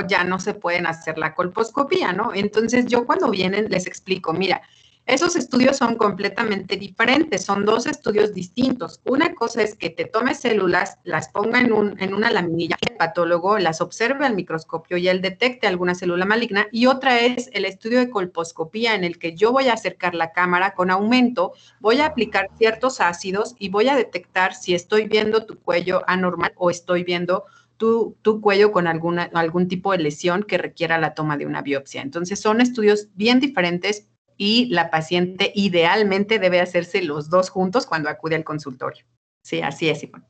ya 0.10 0.24
no 0.26 0.40
se 0.40 0.54
pueden 0.54 0.88
hacer 0.88 1.18
la 1.18 1.36
colposcopía, 1.36 2.12
¿no? 2.12 2.34
Entonces 2.34 2.86
yo 2.88 3.06
cuando 3.06 3.30
vienen 3.30 3.70
les 3.70 3.88
explico, 3.88 4.34
mira, 4.34 4.62
esos 5.06 5.36
estudios 5.36 5.78
son 5.78 5.96
completamente 5.96 6.78
diferentes, 6.78 7.44
son 7.44 7.66
dos 7.66 7.88
estudios 7.88 8.34
distintos. 8.34 9.02
Una 9.04 9.36
cosa 9.36 9.62
es 9.62 9.76
que 9.76 9.90
te 9.90 10.06
tome 10.06 10.34
células, 10.34 10.98
las 11.04 11.28
ponga 11.28 11.60
en, 11.60 11.74
un, 11.74 12.02
en 12.02 12.14
una 12.14 12.32
laminilla, 12.32 12.78
el 12.82 12.96
patólogo 12.96 13.60
las 13.60 13.82
observe 13.82 14.26
al 14.26 14.36
microscopio 14.36 14.96
y 14.96 15.10
él 15.10 15.22
detecte 15.22 15.68
alguna 15.68 15.94
célula 15.94 16.26
maligna. 16.26 16.68
Y 16.72 16.86
otra 16.86 17.20
es 17.20 17.50
el 17.52 17.66
estudio 17.66 18.00
de 18.00 18.10
colposcopía 18.10 18.96
en 18.96 19.04
el 19.04 19.20
que 19.20 19.36
yo 19.36 19.52
voy 19.52 19.68
a 19.68 19.74
acercar 19.74 20.16
la 20.16 20.32
cámara 20.32 20.74
con 20.74 20.90
aumento, 20.90 21.52
voy 21.82 22.00
a 22.00 22.06
aplicar 22.06 22.50
ciertos 22.58 23.02
ácidos 23.02 23.56
y 23.60 23.70
voy 23.70 23.90
a 23.90 23.98
detectar 23.98 24.56
si 24.56 24.74
estoy 24.74 25.08
viendo 25.08 25.46
tu 25.46 25.60
cuello 25.60 26.04
anormal 26.08 26.54
o 26.56 26.70
estoy 26.70 27.04
viendo 27.04 27.44
tu, 27.76 28.16
tu, 28.22 28.40
cuello 28.40 28.72
con 28.72 28.88
alguna, 28.88 29.30
algún 29.34 29.68
tipo 29.68 29.92
de 29.92 29.98
lesión 29.98 30.44
que 30.44 30.58
requiera 30.58 30.98
la 30.98 31.14
toma 31.14 31.36
de 31.36 31.46
una 31.46 31.62
biopsia. 31.62 32.02
Entonces, 32.02 32.40
son 32.40 32.62
estudios 32.62 33.10
bien 33.16 33.42
diferentes, 33.42 34.08
y 34.46 34.66
la 34.66 34.92
paciente 34.92 35.54
idealmente 35.56 36.38
debe 36.38 36.60
hacerse 36.60 37.02
los 37.02 37.30
dos 37.30 37.50
juntos 37.50 37.86
cuando 37.86 38.10
acude 38.10 38.36
al 38.36 38.44
consultorio. 38.44 39.06
Sí, 39.42 39.62
así 39.62 39.88
es, 39.88 40.04
Ivonne. 40.04 40.26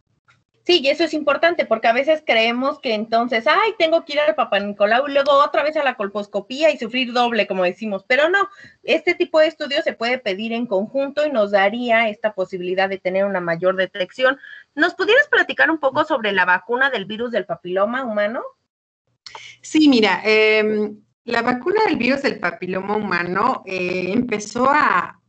Sí, 0.67 0.82
y 0.84 0.89
eso 0.89 1.03
es 1.03 1.15
importante 1.15 1.65
porque 1.65 1.88
a 1.88 1.93
veces 1.93 2.22
creemos 2.24 2.79
que 2.79 2.93
entonces, 2.93 3.48
ay, 3.48 3.74
tengo 3.79 4.05
que 4.05 4.13
ir 4.13 4.20
al 4.20 4.36
Papa 4.36 4.60
Nicolau 4.60 5.08
y 5.08 5.13
luego 5.13 5.32
otra 5.32 5.63
vez 5.63 5.75
a 5.77 5.84
la 5.84 5.96
colposcopía 5.96 6.70
y 6.70 6.77
sufrir 6.77 7.12
doble, 7.12 7.48
como 7.48 7.63
decimos, 7.63 8.05
pero 8.08 8.29
no, 8.29 8.48
este 8.84 9.15
tipo 9.15 9.39
de 9.39 9.48
estudio 9.48 9.82
se 9.82 9.93
puede 9.93 10.20
pedir 10.20 10.53
en 10.53 10.67
conjunto 10.67 11.25
y 11.25 11.32
nos 11.32 11.50
daría 11.50 12.08
esta 12.08 12.36
posibilidad 12.36 12.88
de 12.88 13.00
tener 13.00 13.25
una 13.25 13.41
mayor 13.41 13.75
detección. 13.77 14.38
¿Nos 14.75 14.93
pudieras 14.93 15.27
platicar 15.27 15.72
un 15.72 15.79
poco 15.79 16.05
sobre 16.05 16.34
la 16.34 16.46
vacuna 16.46 16.91
del 16.91 17.05
virus 17.05 17.32
del 17.32 17.48
papiloma 17.48 18.03
humano? 18.03 18.43
Sí, 19.63 19.89
mira, 19.89 20.22
eh, 20.24 20.93
la 21.25 21.42
vacuna 21.42 21.86
del 21.88 21.98
virus 21.98 22.22
del 22.22 22.39
papiloma 22.39 22.98
humano 22.98 23.63
eh, 23.65 24.12
empezó 24.12 24.70
a, 24.70 25.20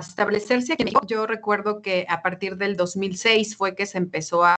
establecerse 0.00 0.72
aquí. 0.72 0.84
Yo 1.06 1.26
recuerdo 1.26 1.80
que 1.80 2.04
a 2.08 2.22
partir 2.22 2.56
del 2.56 2.76
2006 2.76 3.56
fue 3.56 3.76
que 3.76 3.86
se 3.86 3.98
empezó 3.98 4.44
a, 4.44 4.56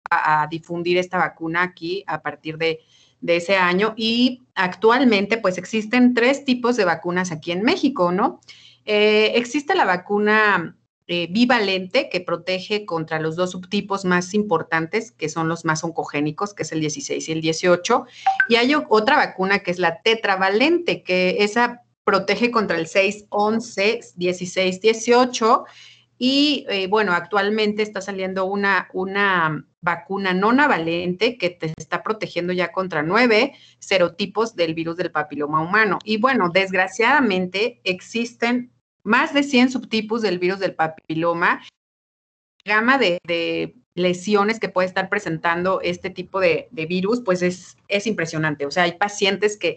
difundir 0.50 0.96
esta 0.96 1.18
vacuna 1.18 1.62
aquí 1.62 2.02
a 2.06 2.22
partir 2.22 2.56
de, 2.56 2.80
ese 3.26 3.56
año 3.56 3.94
y 3.96 4.42
actualmente 4.54 5.36
pues 5.36 5.56
existen 5.58 6.12
tres 6.14 6.44
tipos 6.44 6.76
de 6.76 6.84
vacunas 6.84 7.30
aquí 7.30 7.52
en 7.52 7.62
México, 7.62 8.10
¿no? 8.10 8.40
Eh, 8.84 9.32
existe 9.36 9.76
la 9.76 9.84
vacuna 9.84 10.76
eh, 11.08 11.26
bivalente 11.30 12.08
que 12.08 12.20
protege 12.20 12.86
contra 12.86 13.18
los 13.18 13.36
dos 13.36 13.52
subtipos 13.52 14.04
más 14.04 14.34
importantes, 14.34 15.12
que 15.12 15.28
son 15.28 15.48
los 15.48 15.64
más 15.64 15.84
oncogénicos, 15.84 16.54
que 16.54 16.62
es 16.62 16.72
el 16.72 16.80
16 16.80 17.28
y 17.28 17.32
el 17.32 17.40
18. 17.40 18.06
Y 18.48 18.56
hay 18.56 18.74
otra 18.74 19.16
vacuna 19.16 19.60
que 19.60 19.70
es 19.70 19.78
la 19.78 20.00
tetravalente, 20.02 21.02
que 21.02 21.38
esa 21.40 21.82
protege 22.04 22.50
contra 22.50 22.78
el 22.78 22.86
6, 22.86 23.26
11, 23.30 24.00
16, 24.16 24.80
18. 24.80 25.64
Y 26.18 26.66
eh, 26.68 26.86
bueno, 26.86 27.12
actualmente 27.12 27.82
está 27.82 28.00
saliendo 28.00 28.44
una, 28.44 28.88
una 28.92 29.64
vacuna 29.80 30.32
nonavalente 30.32 31.36
que 31.36 31.50
te 31.50 31.72
está 31.76 32.02
protegiendo 32.02 32.52
ya 32.52 32.72
contra 32.72 33.02
nueve 33.02 33.54
serotipos 33.80 34.54
del 34.54 34.74
virus 34.74 34.96
del 34.96 35.10
papiloma 35.10 35.60
humano. 35.60 35.98
Y 36.04 36.18
bueno, 36.18 36.48
desgraciadamente 36.48 37.80
existen 37.84 38.71
más 39.04 39.34
de 39.34 39.42
100 39.42 39.70
subtipos 39.70 40.22
del 40.22 40.38
virus 40.38 40.58
del 40.58 40.74
papiloma, 40.74 41.62
gama 42.64 42.98
de, 42.98 43.74
lesiones 43.94 44.58
que 44.58 44.70
puede 44.70 44.88
estar 44.88 45.10
presentando 45.10 45.82
este 45.82 46.08
tipo 46.08 46.40
de, 46.40 46.68
virus, 46.72 47.20
pues 47.20 47.42
es, 47.42 47.76
es, 47.88 48.06
impresionante. 48.06 48.64
O 48.64 48.70
sea, 48.70 48.84
hay 48.84 48.92
pacientes 48.92 49.58
que 49.58 49.76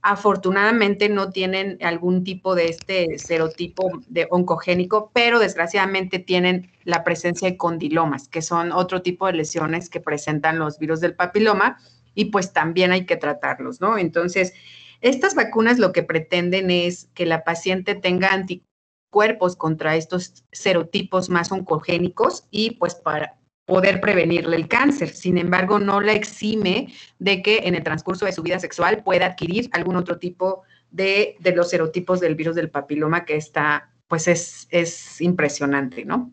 afortunadamente 0.00 1.08
no 1.08 1.30
tienen 1.30 1.76
algún 1.82 2.22
tipo 2.22 2.54
de 2.54 2.68
este 2.68 3.18
serotipo 3.18 3.90
de 4.06 4.28
oncogénico, 4.30 5.10
pero 5.12 5.40
desgraciadamente 5.40 6.20
tienen 6.20 6.70
la 6.84 7.02
presencia 7.02 7.50
de 7.50 7.56
condilomas, 7.56 8.28
que 8.28 8.42
son 8.42 8.70
otro 8.70 9.02
tipo 9.02 9.26
de 9.26 9.32
lesiones 9.32 9.90
que 9.90 10.00
presentan 10.00 10.58
los 10.58 10.78
virus 10.78 11.00
del 11.00 11.14
papiloma 11.14 11.78
y 12.14 12.26
pues 12.26 12.52
también 12.52 12.92
hay 12.92 13.06
que 13.06 13.16
tratarlos, 13.16 13.80
¿no? 13.80 13.98
Entonces, 13.98 14.54
estas 15.00 15.34
vacunas 15.34 15.78
lo 15.78 15.92
que 15.92 16.02
pretenden 16.02 16.70
es 16.70 17.08
que 17.14 17.26
la 17.26 17.44
paciente 17.44 17.94
tenga 17.94 18.28
anticuerpos 18.28 19.56
contra 19.56 19.96
estos 19.96 20.44
serotipos 20.52 21.30
más 21.30 21.52
oncogénicos 21.52 22.46
y 22.50 22.72
pues 22.72 22.94
para 22.94 23.38
poder 23.64 24.00
prevenirle 24.00 24.56
el 24.56 24.66
cáncer. 24.66 25.10
Sin 25.10 25.38
embargo, 25.38 25.78
no 25.78 26.00
la 26.00 26.12
exime 26.12 26.92
de 27.18 27.42
que 27.42 27.58
en 27.64 27.74
el 27.74 27.84
transcurso 27.84 28.24
de 28.24 28.32
su 28.32 28.42
vida 28.42 28.58
sexual 28.58 29.02
pueda 29.04 29.26
adquirir 29.26 29.68
algún 29.72 29.96
otro 29.96 30.18
tipo 30.18 30.62
de, 30.90 31.36
los 31.54 31.70
serotipos 31.70 32.18
del 32.18 32.34
virus 32.34 32.54
del 32.54 32.70
papiloma 32.70 33.24
que 33.24 33.36
está, 33.36 33.90
pues 34.08 34.26
es, 34.26 34.66
es 34.70 35.20
impresionante, 35.20 36.04
¿no? 36.04 36.32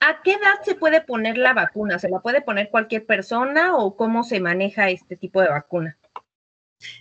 ¿A 0.00 0.20
qué 0.24 0.32
edad 0.32 0.64
se 0.64 0.74
puede 0.74 1.02
poner 1.02 1.36
la 1.36 1.52
vacuna? 1.52 1.98
¿Se 1.98 2.08
la 2.08 2.20
puede 2.20 2.40
poner 2.40 2.70
cualquier 2.70 3.06
persona 3.06 3.76
o 3.76 3.94
cómo 3.94 4.24
se 4.24 4.40
maneja 4.40 4.90
este 4.90 5.16
tipo 5.16 5.40
de 5.40 5.48
vacuna? 5.48 5.98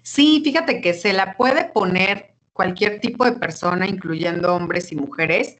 Sí, 0.03 0.41
fíjate 0.43 0.81
que 0.81 0.93
se 0.93 1.13
la 1.13 1.35
puede 1.37 1.65
poner 1.65 2.35
cualquier 2.53 2.99
tipo 2.99 3.25
de 3.25 3.33
persona, 3.33 3.87
incluyendo 3.87 4.55
hombres 4.55 4.91
y 4.91 4.95
mujeres, 4.95 5.57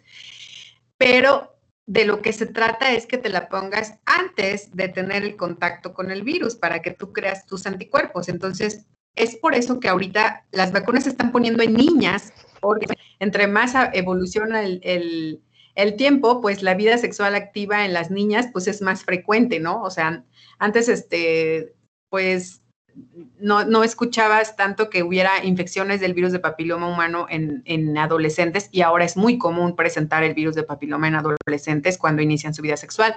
pero 0.98 1.58
de 1.88 2.06
lo 2.06 2.22
que 2.22 2.32
se 2.32 2.46
trata 2.46 2.92
es 2.92 3.06
que 3.06 3.18
te 3.18 3.30
la 3.30 3.50
pongas 3.50 4.00
antes 4.06 4.72
de 4.75 4.88
tener 4.88 5.24
el 5.24 5.36
contacto 5.36 5.94
con 5.94 6.12
el 6.12 6.22
virus 6.22 6.56
para 6.56 6.82
que 6.82 6.92
tú 6.92 7.12
creas 7.12 7.46
tus 7.46 7.66
anticuerpos. 7.66 8.30
Entonces, 8.30 8.86
es 9.16 9.36
por 9.36 9.56
eso 9.56 9.80
que 9.80 9.90
ahorita 9.90 10.46
las 10.51 10.72
vacunas 10.72 11.04
se 11.04 11.10
están 11.10 11.32
poniendo 11.32 11.63
en 11.63 11.74
niñas, 11.74 12.34
porque 12.62 12.88
entre 13.20 13.48
más 13.48 13.74
evoluciona 13.94 14.63
el, 14.63 15.42
el 15.75 15.96
tiempo, 15.96 16.42
pues 16.42 16.63
la 16.63 16.75
vida 16.75 16.98
sexual 16.98 17.36
activa 17.36 17.86
en 17.86 17.94
las 17.94 18.12
niñas, 18.12 18.48
pues 18.51 18.68
es 18.68 18.82
más 18.82 19.04
frecuente, 19.04 19.60
¿no? 19.60 19.82
O 19.82 19.90
sea, 19.90 20.24
antes, 20.60 20.90
este, 20.90 21.74
pues 22.10 22.62
no, 23.39 23.83
escuchabas 23.83 24.55
tanto 24.55 24.89
que 24.89 25.03
hubiera 25.03 25.43
infecciones 25.43 26.00
del 26.00 26.13
virus 26.13 26.31
de 26.31 26.39
papiloma 26.39 26.88
humano 26.88 27.25
en, 27.29 27.98
adolescentes 27.98 28.69
y 28.71 28.81
ahora 28.81 29.05
es 29.05 29.17
muy 29.17 29.38
común 29.38 29.75
presentar 29.75 30.24
el 30.24 30.33
virus 30.33 30.55
de 30.55 30.63
papiloma 30.63 31.07
en 31.07 31.15
adolescentes 31.15 31.98
cuando 31.98 32.21
inician 32.21 32.53
su 32.53 32.62
vida 32.62 32.77
sexual. 32.77 33.15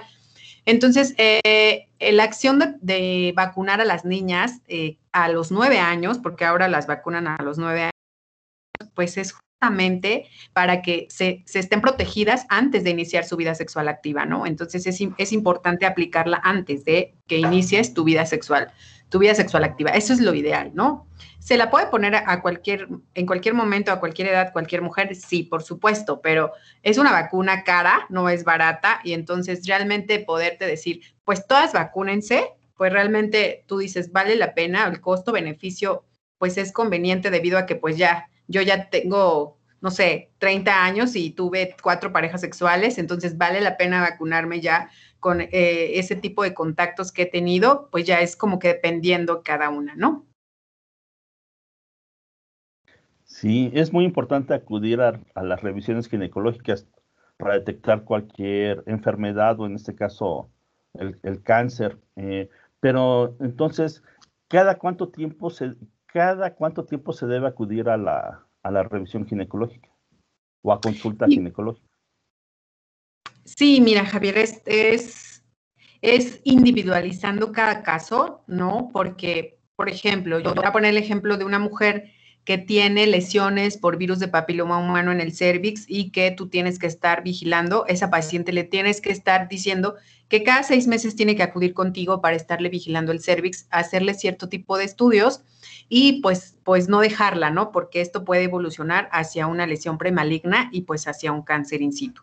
Entonces, 0.65 1.13
eh, 1.17 1.87
la 1.99 2.23
acción 2.23 2.79
de, 2.81 3.33
vacunar 3.35 3.81
a 3.81 3.85
las 3.85 4.03
niñas 4.03 4.61
eh, 4.67 4.97
a 5.11 5.29
los 5.29 5.51
nueve 5.51 5.79
años, 5.79 6.17
porque 6.17 6.45
ahora 6.45 6.67
las 6.67 6.87
vacunan 6.87 7.27
a 7.27 7.37
los 7.43 7.57
nueve 7.57 7.83
años, 7.83 8.91
pues 8.95 9.17
es 9.17 9.35
justamente 9.65 10.25
para 10.53 10.81
que 10.81 11.07
se, 11.09 11.43
estén 11.53 11.81
protegidas 11.81 12.45
antes 12.49 12.83
de 12.83 12.89
iniciar 12.89 13.25
su 13.25 13.37
vida 13.37 13.55
sexual 13.55 13.87
activa, 13.87 14.25
¿no? 14.25 14.45
Entonces 14.45 14.85
es, 14.87 14.99
es 15.17 15.31
importante 15.31 15.85
aplicarla 15.85 16.41
antes 16.43 16.83
de 16.85 17.15
que 17.27 17.37
inicies 17.37 17.93
tu 17.93 18.03
vida 18.03 18.25
sexual, 18.25 18.71
tu 19.15 19.19
vida 19.19 19.33
sexual 19.33 19.63
activa. 19.63 19.91
Eso 19.91 20.11
es 20.11 20.19
lo 20.19 20.33
ideal, 20.33 20.71
¿no? 20.73 21.07
¿Se 21.39 21.55
la 21.55 21.69
puede 21.69 21.87
poner 21.87 22.15
a 22.15 22.41
cualquier, 22.41 22.89
en 23.13 23.25
cualquier 23.25 23.53
momento, 23.53 23.93
a 23.93 24.01
cualquier 24.01 24.27
edad, 24.27 24.51
cualquier 24.51 24.81
mujer? 24.81 25.15
Sí, 25.15 25.43
por 25.43 25.63
supuesto, 25.63 26.19
pero 26.19 26.51
es 26.83 26.97
una 26.97 27.13
vacuna 27.13 27.63
cara, 27.63 28.07
no 28.09 28.27
es 28.27 28.43
barata, 28.43 28.99
y 29.05 29.13
entonces 29.13 29.65
realmente 29.65 30.19
poderte 30.19 30.67
decir, 30.67 30.99
pues 31.23 31.47
todas 31.47 31.71
vacúnense, 31.71 32.49
pues 32.75 32.91
realmente 32.91 33.63
tú 33.67 33.77
dices, 33.77 34.11
vale 34.11 34.35
la 34.35 34.53
pena, 34.53 34.85
el 34.85 34.99
costo-beneficio, 34.99 36.03
pues 36.37 36.57
es 36.57 36.73
conveniente 36.73 37.31
debido 37.31 37.57
a 37.57 37.65
que 37.65 37.77
pues 37.77 37.95
ya, 37.95 38.27
yo 38.49 38.61
ya 38.63 38.89
tengo, 38.89 39.57
no 39.79 39.91
sé, 39.91 40.31
30 40.39 40.83
años 40.83 41.15
y 41.15 41.29
tuve 41.29 41.73
cuatro 41.81 42.11
parejas 42.11 42.41
sexuales, 42.41 42.97
entonces 42.97 43.37
vale 43.37 43.61
la 43.61 43.77
pena 43.77 44.01
vacunarme 44.01 44.59
ya 44.59 44.89
con 45.25 45.41
eh, 45.41 45.97
ese 45.97 46.15
tipo 46.15 46.43
de 46.43 46.53
contactos 46.53 47.11
que 47.11 47.23
he 47.23 47.25
tenido, 47.25 47.89
pues 47.89 48.05
ya 48.05 48.21
es 48.21 48.35
como 48.35 48.59
que 48.59 48.67
dependiendo 48.67 49.41
cada 49.41 49.71
una, 49.71 49.95
¿no? 49.95 50.23
Sí, 53.23 53.71
es 53.73 53.91
muy 53.91 54.05
importante 54.05 54.53
acudir 54.53 55.01
a, 55.01 55.19
las 55.33 55.63
revisiones 55.63 56.09
ginecológicas 56.09 56.85
para 57.37 57.55
detectar 57.55 58.03
cualquier 58.03 58.83
enfermedad 58.85 59.59
o 59.59 59.65
en 59.65 59.73
este 59.73 59.95
caso 59.95 60.51
el, 60.93 61.41
cáncer. 61.41 61.97
Eh, 62.17 62.47
pero 62.79 63.35
entonces, 63.39 64.03
¿cada 64.47 64.77
cuánto 64.77 65.09
tiempo 65.09 65.49
se, 65.49 65.73
cada 66.05 66.53
cuánto 66.53 66.85
tiempo 66.85 67.13
se 67.13 67.25
debe 67.25 67.47
acudir 67.47 67.89
a 67.89 67.97
la, 67.97 68.83
revisión 68.83 69.25
ginecológica 69.25 69.89
o 70.61 70.71
a 70.71 70.79
consulta 70.79 71.25
ginecológica? 71.25 71.94
Sí, 73.45 73.79
mira, 73.79 74.05
Javier, 74.05 74.39
es, 74.39 75.43
es, 76.01 76.41
individualizando 76.43 77.51
cada 77.51 77.83
caso, 77.83 78.43
¿no? 78.47 78.89
Porque, 78.91 79.59
por 79.75 79.87
ejemplo, 79.87 80.39
yo 80.39 80.55
voy 80.55 80.65
a 80.65 80.71
poner 80.71 80.91
el 80.91 80.97
ejemplo 80.97 81.37
de 81.37 81.45
una 81.45 81.59
mujer 81.59 82.11
que 82.43 82.57
tiene 82.57 83.07
lesiones 83.07 83.77
por 83.77 83.97
virus 83.97 84.19
de 84.19 84.27
papiloma 84.27 84.77
humano 84.77 85.11
en 85.11 85.21
el 85.21 85.33
cervix 85.33 85.85
y 85.87 86.11
que 86.11 86.31
tú 86.31 86.47
tienes 86.47 86.79
que 86.79 86.87
estar 86.87 87.23
vigilando, 87.23 87.85
esa 87.87 88.09
paciente 88.09 88.51
le 88.51 88.63
tienes 88.63 88.99
que 89.01 89.11
estar 89.11 89.47
diciendo 89.47 89.95
que 90.27 90.43
cada 90.43 90.63
seis 90.63 90.87
meses 90.87 91.15
tiene 91.15 91.35
que 91.35 91.43
acudir 91.43 91.73
contigo 91.73 92.21
para 92.21 92.35
estarle 92.35 92.69
vigilando 92.69 93.11
el 93.11 93.21
cervix, 93.21 93.67
hacerle 93.69 94.15
cierto 94.15 94.49
tipo 94.49 94.77
de 94.77 94.85
estudios 94.85 95.41
y 95.87 96.21
pues, 96.21 96.57
pues 96.63 96.89
no 96.89 96.99
dejarla, 96.99 97.51
¿no? 97.51 97.71
Porque 97.71 98.01
esto 98.01 98.25
puede 98.25 98.43
evolucionar 98.43 99.09
hacia 99.11 99.47
una 99.47 99.67
lesión 99.67 99.97
premaligna 99.97 100.69
y 100.71 100.81
pues 100.81 101.07
hacia 101.07 101.31
un 101.31 101.43
cáncer 101.43 101.81
in 101.81 101.93
situ. 101.93 102.21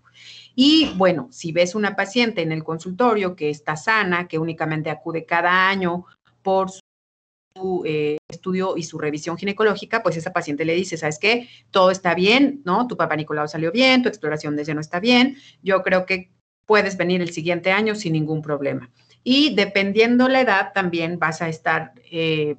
Y 0.55 0.93
bueno, 0.97 1.29
si 1.31 1.53
ves 1.53 1.75
una 1.75 1.97
paciente 1.97 2.43
en 2.43 2.53
el 2.53 2.65
consultorio 2.65 3.37
que 3.37 3.51
está 3.51 3.77
sana, 3.77 4.29
que 4.29 4.39
únicamente 4.39 4.91
acude 4.91 5.25
cada 5.25 5.69
año 5.69 6.05
por 6.43 6.71
su 6.71 7.83
eh, 7.87 8.19
estudio 8.29 8.77
y 8.77 8.83
su 8.83 8.99
revisión 8.99 9.39
ginecológica, 9.39 10.03
pues 10.03 10.17
esa 10.17 10.33
paciente 10.33 10.65
le 10.65 10.75
dice, 10.75 10.97
¿sabes 10.97 11.19
qué? 11.19 11.49
Todo 11.71 11.91
está 11.91 12.15
bien, 12.15 12.63
¿no? 12.65 12.87
Tu 12.87 12.97
papá 12.97 13.17
Nicolau 13.17 13.49
salió 13.49 13.73
bien, 13.73 14.03
tu 14.03 14.09
exploración 14.09 14.57
de 14.57 14.65
seno 14.65 14.81
está 14.81 15.01
bien, 15.01 15.37
yo 15.63 15.83
creo 15.83 16.05
que 16.07 16.33
puedes 16.67 16.97
venir 16.97 17.21
el 17.23 17.33
siguiente 17.33 17.71
año 17.71 17.95
sin 17.95 18.15
ningún 18.15 18.43
problema. 18.43 18.91
Y 19.25 19.55
dependiendo 19.55 20.29
la 20.29 20.41
edad, 20.41 20.73
también 20.75 21.19
vas 21.19 21.43
a 21.43 21.49
estar 21.49 21.93
eh, 22.11 22.57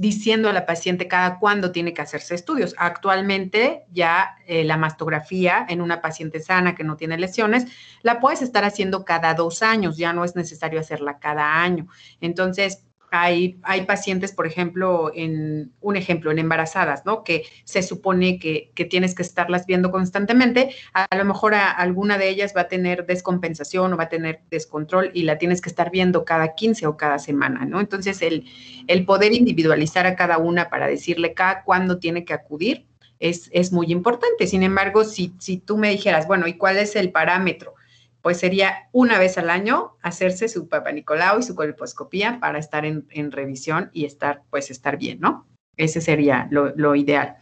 diciendo 0.00 0.48
a 0.48 0.54
la 0.54 0.64
paciente 0.64 1.08
cada 1.08 1.38
cuándo 1.38 1.72
tiene 1.72 1.92
que 1.92 2.00
hacerse 2.00 2.34
estudios. 2.34 2.74
Actualmente 2.78 3.84
ya 3.92 4.36
eh, 4.46 4.64
la 4.64 4.78
mastografía 4.78 5.66
en 5.68 5.82
una 5.82 6.00
paciente 6.00 6.40
sana 6.40 6.74
que 6.74 6.84
no 6.84 6.96
tiene 6.96 7.18
lesiones, 7.18 7.66
la 8.00 8.18
puedes 8.18 8.40
estar 8.40 8.64
haciendo 8.64 9.04
cada 9.04 9.34
dos 9.34 9.62
años, 9.62 9.98
ya 9.98 10.14
no 10.14 10.24
es 10.24 10.36
necesario 10.36 10.80
hacerla 10.80 11.18
cada 11.18 11.60
año. 11.62 11.86
Entonces, 12.22 12.86
hay, 13.10 13.58
pacientes, 13.86 14.32
por 14.32 14.46
ejemplo, 14.46 15.10
en 15.14 15.72
un 15.80 15.96
ejemplo, 15.96 16.30
en 16.30 16.38
embarazadas, 16.38 17.04
¿no? 17.04 17.24
Que 17.24 17.44
se 17.64 17.82
supone 17.82 18.38
que, 18.38 18.70
tienes 18.88 19.14
que 19.14 19.22
estarlas 19.22 19.66
viendo 19.66 19.90
constantemente. 19.90 20.74
A, 20.94 21.16
lo 21.16 21.24
mejor 21.24 21.54
alguna 21.54 22.18
de 22.18 22.28
ellas 22.28 22.52
va 22.56 22.62
a 22.62 22.68
tener 22.68 23.06
descompensación 23.06 23.92
o 23.92 23.96
va 23.96 24.04
a 24.04 24.08
tener 24.08 24.40
descontrol 24.50 25.10
y 25.14 25.22
la 25.22 25.38
tienes 25.38 25.60
que 25.60 25.68
estar 25.68 25.90
viendo 25.90 26.24
cada 26.24 26.54
15 26.54 26.86
o 26.86 26.96
cada 26.96 27.18
semana, 27.18 27.64
¿no? 27.64 27.80
Entonces, 27.80 28.22
el, 28.22 28.46
el 28.86 29.04
poder 29.04 29.32
individualizar 29.32 30.06
a 30.06 30.16
cada 30.16 30.38
una 30.38 30.70
para 30.70 30.86
decirle 30.86 31.34
cada 31.34 31.64
cuándo 31.64 31.98
tiene 31.98 32.24
que 32.24 32.32
acudir 32.32 32.86
es, 33.18 33.50
es 33.52 33.72
muy 33.72 33.92
importante. 33.92 34.46
Sin 34.46 34.62
embargo, 34.62 35.04
si, 35.04 35.34
si 35.38 35.58
tú 35.58 35.76
me 35.76 35.90
dijeras, 35.90 36.26
bueno, 36.26 36.46
¿y 36.46 36.54
cuál 36.54 36.78
es 36.78 36.96
el 36.96 37.12
parámetro? 37.12 37.74
Pues 38.22 38.38
sería 38.38 38.88
una 38.92 39.18
vez 39.18 39.38
al 39.38 39.50
año 39.50 39.96
hacerse 40.02 40.48
su 40.48 40.68
Papa 40.68 40.92
Nicolau 40.92 41.40
y 41.40 41.42
su 41.42 41.54
colposcopía 41.54 42.38
para 42.40 42.58
estar 42.58 42.84
en, 42.84 43.32
revisión 43.32 43.90
y 43.92 44.04
estar, 44.04 44.42
pues, 44.50 44.70
estar 44.70 44.98
bien, 44.98 45.20
¿no? 45.20 45.46
Ese 45.76 46.00
sería 46.00 46.48
lo, 46.50 46.94
ideal. 46.94 47.36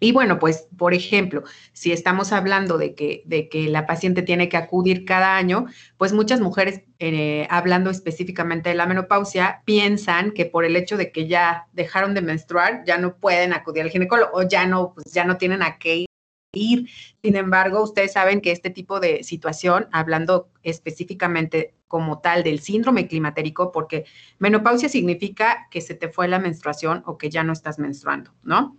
Y 0.00 0.12
bueno, 0.12 0.38
pues, 0.38 0.68
por 0.76 0.92
ejemplo, 0.92 1.44
si 1.72 1.92
estamos 1.92 2.32
hablando 2.32 2.78
de 2.78 2.94
que, 2.94 3.22
de 3.26 3.48
que 3.48 3.68
la 3.68 3.86
paciente 3.86 4.22
tiene 4.22 4.48
que 4.48 4.56
acudir 4.56 5.04
cada 5.04 5.36
año, 5.36 5.66
pues 5.96 6.12
muchas 6.12 6.40
mujeres, 6.40 6.82
eh, 6.98 7.46
hablando 7.48 7.90
específicamente 7.90 8.70
de 8.70 8.74
la 8.74 8.86
menopausia, 8.86 9.62
piensan 9.64 10.32
que 10.32 10.46
por 10.46 10.64
el 10.64 10.76
hecho 10.76 10.96
de 10.96 11.12
que 11.12 11.28
ya 11.28 11.68
dejaron 11.72 12.12
de 12.14 12.22
menstruar, 12.22 12.82
ya 12.84 12.98
no 12.98 13.16
pueden 13.16 13.52
acudir 13.52 13.82
al 13.82 13.90
ginecólogo 13.90 14.32
o 14.34 14.42
ya 14.42 14.66
no, 14.66 14.94
pues 14.94 15.12
ya 15.12 15.24
no 15.24 15.36
tienen 15.38 15.62
a 15.62 15.78
qué 15.78 15.96
ir 15.96 16.08
ir. 16.54 16.88
Sin 17.22 17.36
embargo, 17.36 17.82
ustedes 17.82 18.12
saben 18.12 18.40
que 18.40 18.52
este 18.52 18.70
tipo 18.70 19.00
de 19.00 19.24
situación, 19.24 19.88
hablando 19.92 20.50
específicamente 20.62 21.74
como 21.88 22.20
tal 22.20 22.42
del 22.42 22.60
síndrome 22.60 23.06
climatérico, 23.06 23.70
porque 23.70 24.04
menopausia 24.38 24.88
significa 24.88 25.68
que 25.70 25.80
se 25.80 25.94
te 25.94 26.08
fue 26.08 26.28
la 26.28 26.38
menstruación 26.38 27.02
o 27.06 27.18
que 27.18 27.30
ya 27.30 27.44
no 27.44 27.52
estás 27.52 27.78
menstruando, 27.78 28.32
¿no? 28.42 28.78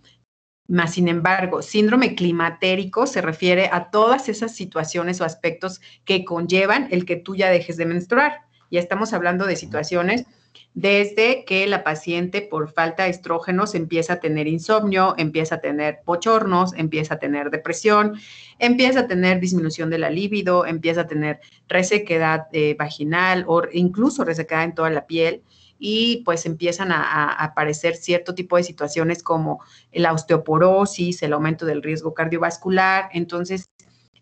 Más 0.68 0.94
sin 0.94 1.08
embargo, 1.08 1.62
síndrome 1.62 2.14
climatérico 2.16 3.06
se 3.06 3.22
refiere 3.22 3.70
a 3.72 3.90
todas 3.90 4.28
esas 4.28 4.54
situaciones 4.54 5.20
o 5.20 5.24
aspectos 5.24 5.80
que 6.04 6.24
conllevan 6.24 6.88
el 6.90 7.06
que 7.06 7.16
tú 7.16 7.36
ya 7.36 7.50
dejes 7.50 7.76
de 7.76 7.86
menstruar. 7.86 8.40
Ya 8.70 8.80
estamos 8.80 9.12
hablando 9.12 9.46
de 9.46 9.54
situaciones 9.54 10.26
desde 10.74 11.44
que 11.44 11.66
la 11.66 11.82
paciente 11.84 12.42
por 12.42 12.70
falta 12.70 13.04
de 13.04 13.10
estrógenos 13.10 13.74
empieza 13.74 14.14
a 14.14 14.20
tener 14.20 14.46
insomnio, 14.46 15.14
empieza 15.16 15.56
a 15.56 15.60
tener 15.60 16.00
bochornos, 16.04 16.74
empieza 16.74 17.14
a 17.14 17.18
tener 17.18 17.50
depresión, 17.50 18.14
empieza 18.58 19.00
a 19.00 19.06
tener 19.06 19.40
disminución 19.40 19.90
de 19.90 19.98
la 19.98 20.10
libido, 20.10 20.66
empieza 20.66 21.02
a 21.02 21.06
tener 21.06 21.40
resequedad 21.68 22.46
eh, 22.52 22.76
vaginal 22.78 23.44
o 23.48 23.62
incluso 23.72 24.24
resequedad 24.24 24.64
en 24.64 24.74
toda 24.74 24.90
la 24.90 25.06
piel 25.06 25.42
y 25.78 26.22
pues 26.24 26.46
empiezan 26.46 26.92
a, 26.92 27.02
a, 27.02 27.44
aparecer 27.44 27.96
cierto 27.96 28.34
tipo 28.34 28.56
de 28.56 28.62
situaciones 28.62 29.22
como 29.22 29.60
la 29.92 30.12
osteoporosis, 30.12 31.22
el 31.22 31.32
aumento 31.32 31.66
del 31.66 31.82
riesgo 31.82 32.14
cardiovascular. 32.14 33.08
Entonces, 33.12 33.68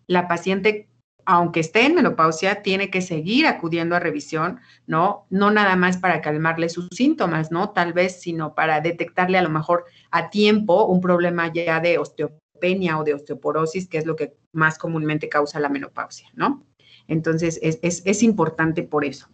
la 0.07 0.27
paciente 0.27 0.87
aunque 1.25 1.59
esté 1.59 1.85
en 1.85 1.95
menopausia, 1.95 2.61
tiene 2.61 2.89
que 2.89 3.01
seguir 3.01 3.47
acudiendo 3.47 3.95
a 3.95 3.99
revisión, 3.99 4.59
¿no? 4.85 5.25
No 5.29 5.51
nada 5.51 5.75
más 5.75 5.97
para 5.97 6.21
calmarle 6.21 6.69
sus 6.69 6.87
síntomas, 6.91 7.51
¿no? 7.51 7.71
Tal 7.71 7.93
vez, 7.93 8.21
sino 8.21 8.53
para 8.53 8.81
detectarle 8.81 9.37
a 9.37 9.41
lo 9.41 9.49
mejor 9.49 9.85
a 10.11 10.29
tiempo 10.29 10.85
un 10.85 11.01
problema 11.01 11.51
ya 11.51 11.79
de 11.79 11.97
osteopenia 11.97 12.99
o 12.99 13.03
de 13.03 13.15
osteoporosis, 13.15 13.87
que 13.87 13.97
es 13.97 14.05
lo 14.05 14.15
que 14.15 14.35
más 14.51 14.77
comúnmente 14.77 15.27
causa 15.27 15.59
la 15.59 15.69
menopausia, 15.69 16.29
¿no? 16.33 16.63
Entonces, 17.07 17.59
es, 17.61 17.79
es 17.81 18.23
importante 18.23 18.83
por 18.83 19.05
eso. 19.05 19.27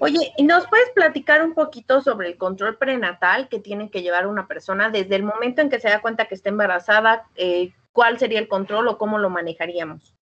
Oye, 0.00 0.32
¿y 0.36 0.42
nos 0.42 0.66
puedes 0.66 0.90
platicar 0.90 1.44
un 1.44 1.54
poquito 1.54 2.00
sobre 2.02 2.28
el 2.28 2.36
control 2.36 2.76
prenatal 2.76 3.48
que 3.48 3.58
tiene 3.58 3.90
que 3.90 4.02
llevar 4.02 4.26
una 4.26 4.48
persona 4.48 4.90
desde 4.90 5.16
el 5.16 5.22
momento 5.22 5.62
en 5.62 5.70
que 5.70 5.80
se 5.80 5.88
da 5.88 6.00
cuenta 6.00 6.26
que 6.26 6.34
está 6.34 6.48
embarazada? 6.48 7.28
Eh, 7.36 7.72
¿Cuál 7.92 8.18
sería 8.18 8.40
el 8.40 8.48
control 8.48 8.88
o 8.88 8.98
cómo 8.98 9.18
lo 9.18 9.30
manejaríamos? 9.30 10.16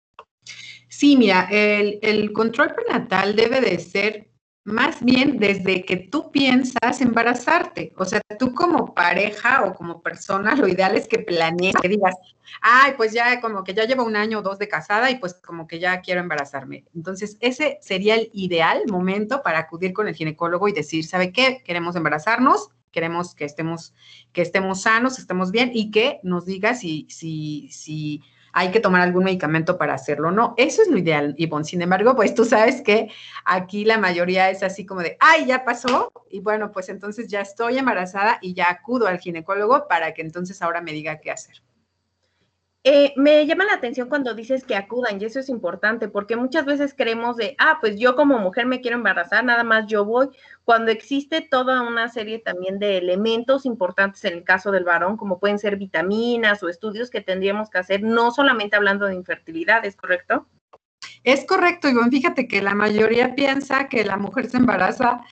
Sí, 0.88 1.16
mira, 1.16 1.48
el, 1.50 2.32
control 2.32 2.74
prenatal 2.74 3.34
debe 3.34 3.60
de 3.60 3.78
ser 3.78 4.30
más 4.64 5.02
bien 5.04 5.38
desde 5.38 5.84
que 5.84 5.96
tú 5.96 6.30
piensas 6.32 7.00
embarazarte. 7.00 7.92
O 7.96 8.04
sea, 8.04 8.20
tú 8.38 8.52
como 8.52 8.94
pareja 8.94 9.64
o 9.64 9.74
como 9.74 10.02
persona, 10.02 10.56
lo 10.56 10.66
ideal 10.66 10.96
es 10.96 11.06
que 11.06 11.20
planees, 11.20 11.74
que 11.80 11.88
digas, 11.88 12.14
ay, 12.60 12.94
pues 12.96 13.12
ya 13.12 13.40
como 13.40 13.62
que 13.62 13.74
ya 13.74 13.84
llevo 13.84 14.04
un 14.04 14.16
año 14.16 14.40
o 14.40 14.42
dos 14.42 14.58
de 14.58 14.68
casada 14.68 15.10
y 15.10 15.18
pues 15.18 15.34
como 15.34 15.68
que 15.68 15.78
ya 15.78 16.00
quiero 16.00 16.20
embarazarme. 16.20 16.84
Entonces, 16.94 17.36
ese 17.40 17.78
sería 17.80 18.16
el 18.16 18.30
ideal 18.32 18.82
momento 18.88 19.42
para 19.42 19.60
acudir 19.60 19.92
con 19.92 20.08
el 20.08 20.16
ginecólogo 20.16 20.66
y 20.66 20.72
decir, 20.72 21.04
¿sabe 21.04 21.32
qué? 21.32 21.62
Queremos 21.64 21.94
embarazarnos, 21.94 22.70
queremos 22.90 23.34
que 23.34 23.44
estemos, 23.44 23.94
que 24.32 24.42
estemos 24.42 24.82
sanos, 24.82 25.18
estemos 25.18 25.52
bien 25.52 25.70
y 25.74 25.90
que 25.90 26.18
nos 26.22 26.44
diga 26.44 26.74
si, 26.74 27.06
si, 27.08 27.68
si 27.70 28.22
hay 28.58 28.70
que 28.70 28.80
tomar 28.80 29.02
algún 29.02 29.24
medicamento 29.24 29.76
para 29.76 29.92
hacerlo. 29.92 30.30
No, 30.30 30.54
eso 30.56 30.80
es 30.80 30.88
lo 30.88 30.96
ideal, 30.96 31.34
Ivonne. 31.36 31.66
Sin 31.66 31.82
embargo, 31.82 32.16
pues 32.16 32.34
tú 32.34 32.46
sabes 32.46 32.80
que 32.80 33.10
aquí 33.44 33.84
la 33.84 33.98
mayoría 33.98 34.48
es 34.48 34.62
así 34.62 34.86
como 34.86 35.02
de, 35.02 35.18
ay, 35.20 35.44
ya 35.44 35.62
pasó, 35.62 36.10
y 36.30 36.40
bueno, 36.40 36.72
pues 36.72 36.88
entonces 36.88 37.28
ya 37.28 37.42
estoy 37.42 37.76
embarazada 37.76 38.38
y 38.40 38.54
ya 38.54 38.70
acudo 38.70 39.08
al 39.08 39.18
ginecólogo 39.18 39.86
para 39.88 40.14
que 40.14 40.22
entonces 40.22 40.62
ahora 40.62 40.80
me 40.80 40.92
diga 40.92 41.20
qué 41.20 41.30
hacer. 41.30 41.65
Eh, 42.88 43.12
me 43.16 43.44
llama 43.46 43.64
la 43.64 43.72
atención 43.72 44.08
cuando 44.08 44.32
dices 44.32 44.62
que 44.62 44.76
acudan, 44.76 45.20
y 45.20 45.24
eso 45.24 45.40
es 45.40 45.48
importante, 45.48 46.06
porque 46.06 46.36
muchas 46.36 46.64
veces 46.64 46.94
creemos 46.96 47.36
de, 47.36 47.56
ah, 47.58 47.78
pues 47.80 47.98
yo 47.98 48.14
como 48.14 48.38
mujer 48.38 48.64
me 48.66 48.80
quiero 48.80 48.96
embarazar, 48.96 49.44
nada 49.44 49.64
más 49.64 49.88
yo 49.88 50.04
voy, 50.04 50.28
cuando 50.64 50.92
existe 50.92 51.40
toda 51.40 51.82
una 51.82 52.08
serie 52.08 52.38
también 52.38 52.78
de 52.78 52.98
elementos 52.98 53.66
importantes 53.66 54.24
en 54.24 54.34
el 54.34 54.44
caso 54.44 54.70
del 54.70 54.84
varón, 54.84 55.16
como 55.16 55.40
pueden 55.40 55.58
ser 55.58 55.78
vitaminas 55.78 56.62
o 56.62 56.68
estudios 56.68 57.10
que 57.10 57.20
tendríamos 57.20 57.70
que 57.70 57.78
hacer, 57.78 58.04
no 58.04 58.30
solamente 58.30 58.76
hablando 58.76 59.06
de 59.06 59.16
infertilidad, 59.16 59.84
¿es 59.84 59.96
correcto? 59.96 60.46
Es 61.24 61.44
correcto, 61.44 61.88
Ivonne. 61.88 62.12
Fíjate 62.12 62.46
que 62.46 62.62
la 62.62 62.76
mayoría 62.76 63.34
piensa 63.34 63.88
que 63.88 64.04
la 64.04 64.16
mujer 64.16 64.48
se 64.48 64.58
embaraza 64.58 65.22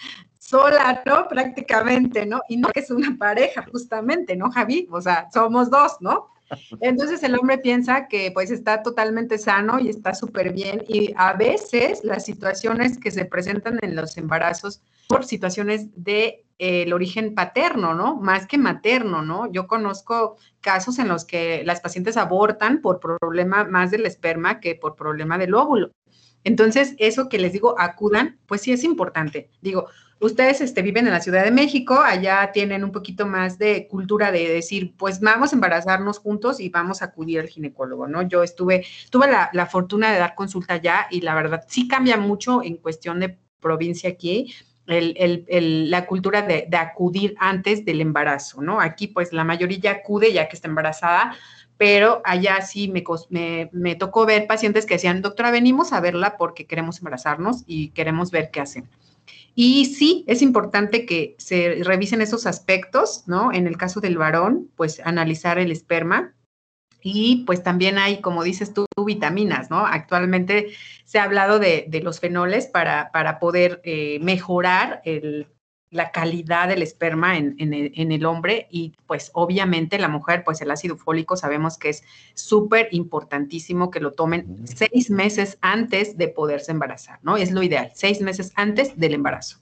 sola, 0.40 1.04
¿no? 1.06 1.28
Prácticamente, 1.28 2.26
¿no? 2.26 2.40
Y 2.48 2.56
no 2.56 2.70
que 2.70 2.80
es 2.80 2.90
una 2.90 3.16
pareja, 3.16 3.64
justamente, 3.70 4.34
¿no, 4.34 4.50
Javi? 4.50 4.88
O 4.90 5.00
sea, 5.00 5.28
somos 5.32 5.70
dos, 5.70 5.98
¿no? 6.00 6.33
Entonces 6.80 7.22
el 7.22 7.34
hombre 7.38 7.58
piensa 7.58 8.08
que 8.08 8.30
pues 8.32 8.50
está 8.50 8.82
totalmente 8.82 9.38
sano 9.38 9.78
y 9.78 9.88
está 9.88 10.14
súper 10.14 10.52
bien 10.52 10.84
y 10.88 11.12
a 11.16 11.32
veces 11.32 12.04
las 12.04 12.24
situaciones 12.24 12.98
que 12.98 13.10
se 13.10 13.24
presentan 13.24 13.78
en 13.82 13.96
los 13.96 14.16
embarazos 14.16 14.82
por 15.08 15.24
situaciones 15.24 15.88
de 15.96 16.44
eh, 16.58 16.82
el 16.82 16.92
origen 16.92 17.34
paterno, 17.34 17.94
¿no? 17.94 18.16
Más 18.16 18.46
que 18.46 18.58
materno, 18.58 19.22
¿no? 19.22 19.50
Yo 19.50 19.66
conozco 19.66 20.36
casos 20.60 20.98
en 20.98 21.08
los 21.08 21.24
que 21.24 21.62
las 21.64 21.80
pacientes 21.80 22.16
abortan 22.16 22.80
por 22.80 23.00
problema 23.00 23.64
más 23.64 23.90
del 23.90 24.06
esperma 24.06 24.60
que 24.60 24.74
por 24.74 24.94
problema 24.94 25.38
del 25.38 25.54
óvulo. 25.54 25.90
Entonces, 26.44 26.94
eso 26.98 27.28
que 27.28 27.38
les 27.38 27.52
digo, 27.52 27.74
acudan, 27.78 28.38
pues 28.46 28.60
sí 28.60 28.72
es 28.72 28.84
importante. 28.84 29.50
Digo, 29.62 29.88
ustedes 30.26 30.60
este, 30.60 30.82
viven 30.82 31.06
en 31.06 31.12
la 31.12 31.20
Ciudad 31.20 31.44
de 31.44 31.50
México, 31.50 32.00
allá 32.02 32.50
tienen 32.52 32.82
un 32.82 32.92
poquito 32.92 33.26
más 33.26 33.58
de 33.58 33.86
cultura 33.88 34.32
de 34.32 34.48
decir, 34.48 34.94
pues 34.96 35.20
vamos 35.20 35.52
a 35.52 35.56
embarazarnos 35.56 36.18
juntos 36.18 36.60
y 36.60 36.70
vamos 36.70 37.02
a 37.02 37.06
acudir 37.06 37.40
al 37.40 37.48
ginecólogo, 37.48 38.08
¿no? 38.08 38.22
Yo 38.22 38.42
estuve, 38.42 38.86
tuve 39.10 39.26
la, 39.28 39.66
fortuna 39.66 40.12
de 40.12 40.18
dar 40.18 40.34
consulta 40.34 40.74
allá 40.74 41.06
y 41.10 41.20
la 41.20 41.34
verdad 41.34 41.64
sí 41.68 41.88
cambia 41.88 42.16
mucho 42.16 42.62
en 42.62 42.76
cuestión 42.76 43.20
de 43.20 43.38
provincia 43.60 44.08
aquí. 44.08 44.54
la 44.86 46.06
cultura 46.06 46.42
de, 46.42 46.68
acudir 46.72 47.34
antes 47.38 47.84
del 47.84 48.00
embarazo, 48.00 48.62
¿no? 48.62 48.80
Aquí 48.80 49.08
pues 49.08 49.32
la 49.32 49.44
mayoría 49.44 49.90
acude 49.90 50.32
ya 50.32 50.48
que 50.48 50.56
está 50.56 50.68
embarazada, 50.68 51.36
pero 51.76 52.22
allá 52.24 52.62
sí 52.62 52.88
me, 52.88 53.04
me, 53.28 53.68
me, 53.72 53.94
tocó 53.94 54.24
ver 54.24 54.46
pacientes 54.46 54.86
que 54.86 54.94
decían, 54.94 55.22
doctora, 55.22 55.50
venimos 55.50 55.92
a 55.92 56.00
verla 56.00 56.36
porque 56.38 56.66
queremos 56.66 56.98
embarazarnos 56.98 57.64
y 57.66 57.90
queremos 57.90 58.30
ver 58.30 58.50
qué 58.50 58.60
hacen. 58.60 58.88
Y 59.54 59.86
sí, 59.86 60.24
es 60.26 60.42
importante 60.42 61.06
que 61.06 61.36
se 61.38 61.80
revisen 61.84 62.20
esos 62.20 62.46
aspectos, 62.46 63.24
¿no? 63.26 63.52
En 63.52 63.66
el 63.66 63.76
caso 63.76 64.00
del 64.00 64.18
varón, 64.18 64.70
pues 64.76 65.00
analizar 65.04 65.58
el 65.58 65.70
esperma. 65.70 66.34
Y 67.02 67.44
pues 67.44 67.62
también 67.62 67.98
hay, 67.98 68.20
como 68.20 68.42
dices 68.42 68.72
tú, 68.72 68.86
vitaminas, 69.04 69.70
¿no? 69.70 69.86
Actualmente 69.86 70.68
se 71.04 71.18
ha 71.18 71.24
hablado 71.24 71.58
de, 71.58 71.86
los 72.02 72.18
fenoles 72.18 72.66
para, 72.66 73.12
para 73.12 73.38
poder 73.38 73.80
eh, 73.84 74.18
mejorar 74.22 75.02
el, 75.04 75.46
la 75.90 76.10
calidad 76.10 76.68
del 76.68 76.82
esperma 76.82 77.38
en, 77.38 77.54
el, 77.58 78.26
hombre 78.26 78.66
y 78.70 78.94
pues 79.06 79.30
obviamente 79.32 79.98
la 79.98 80.08
mujer, 80.08 80.42
pues 80.44 80.60
el 80.60 80.70
ácido 80.70 80.96
fólico 80.96 81.36
sabemos 81.36 81.78
que 81.78 81.90
es 81.90 82.02
súper 82.34 82.88
importantísimo 82.90 83.90
que 83.92 84.00
lo 84.00 84.12
tomen 84.12 84.66
seis 84.66 85.08
meses 85.08 85.56
antes 85.60 86.18
de 86.18 86.28
poderse 86.28 86.72
embarazar, 86.72 87.20
¿no? 87.22 87.36
Es 87.36 87.52
lo 87.52 87.62
ideal, 87.62 87.92
seis 87.94 88.20
meses 88.20 88.52
antes 88.56 88.98
del 88.98 89.14
embarazo. 89.14 89.58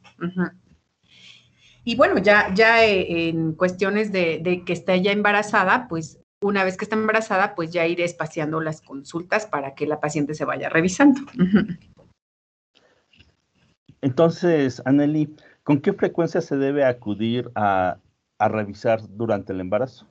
Y 1.85 1.97
bueno, 1.97 2.19
ya, 2.19 2.53
ya 2.55 2.85
eh, 2.85 3.29
en 3.29 3.53
cuestiones 3.53 4.13
de, 4.13 4.63
que 4.65 4.73
esté 4.73 5.03
ya 5.03 5.13
embarazada, 5.13 5.89
pues 5.89 6.19
una 6.41 6.65
vez 6.65 6.77
que 6.77 6.85
está 6.85 6.97
embarazada, 6.97 7.55
pues 7.55 7.73
ya 7.73 7.87
iré 7.87 8.05
espaciando 8.05 8.61
las 8.61 8.81
consultas 8.81 9.47
para 9.47 9.75
que 9.75 9.87
la 9.87 10.01
paciente 10.01 10.35
se 10.35 10.45
vaya 10.45 10.69
revisando. 10.69 11.21
Entonces, 14.01 14.83
Anneli, 14.85 15.35
¿Con 15.65 15.81
qué 15.81 15.93
frecuencia 15.93 16.41
se 16.41 16.57
debe 16.57 16.85
acudir 16.85 17.51
a, 17.55 17.99
revisar 18.41 19.01
durante 19.09 19.53
el 19.53 19.61
embarazo? 19.61 20.09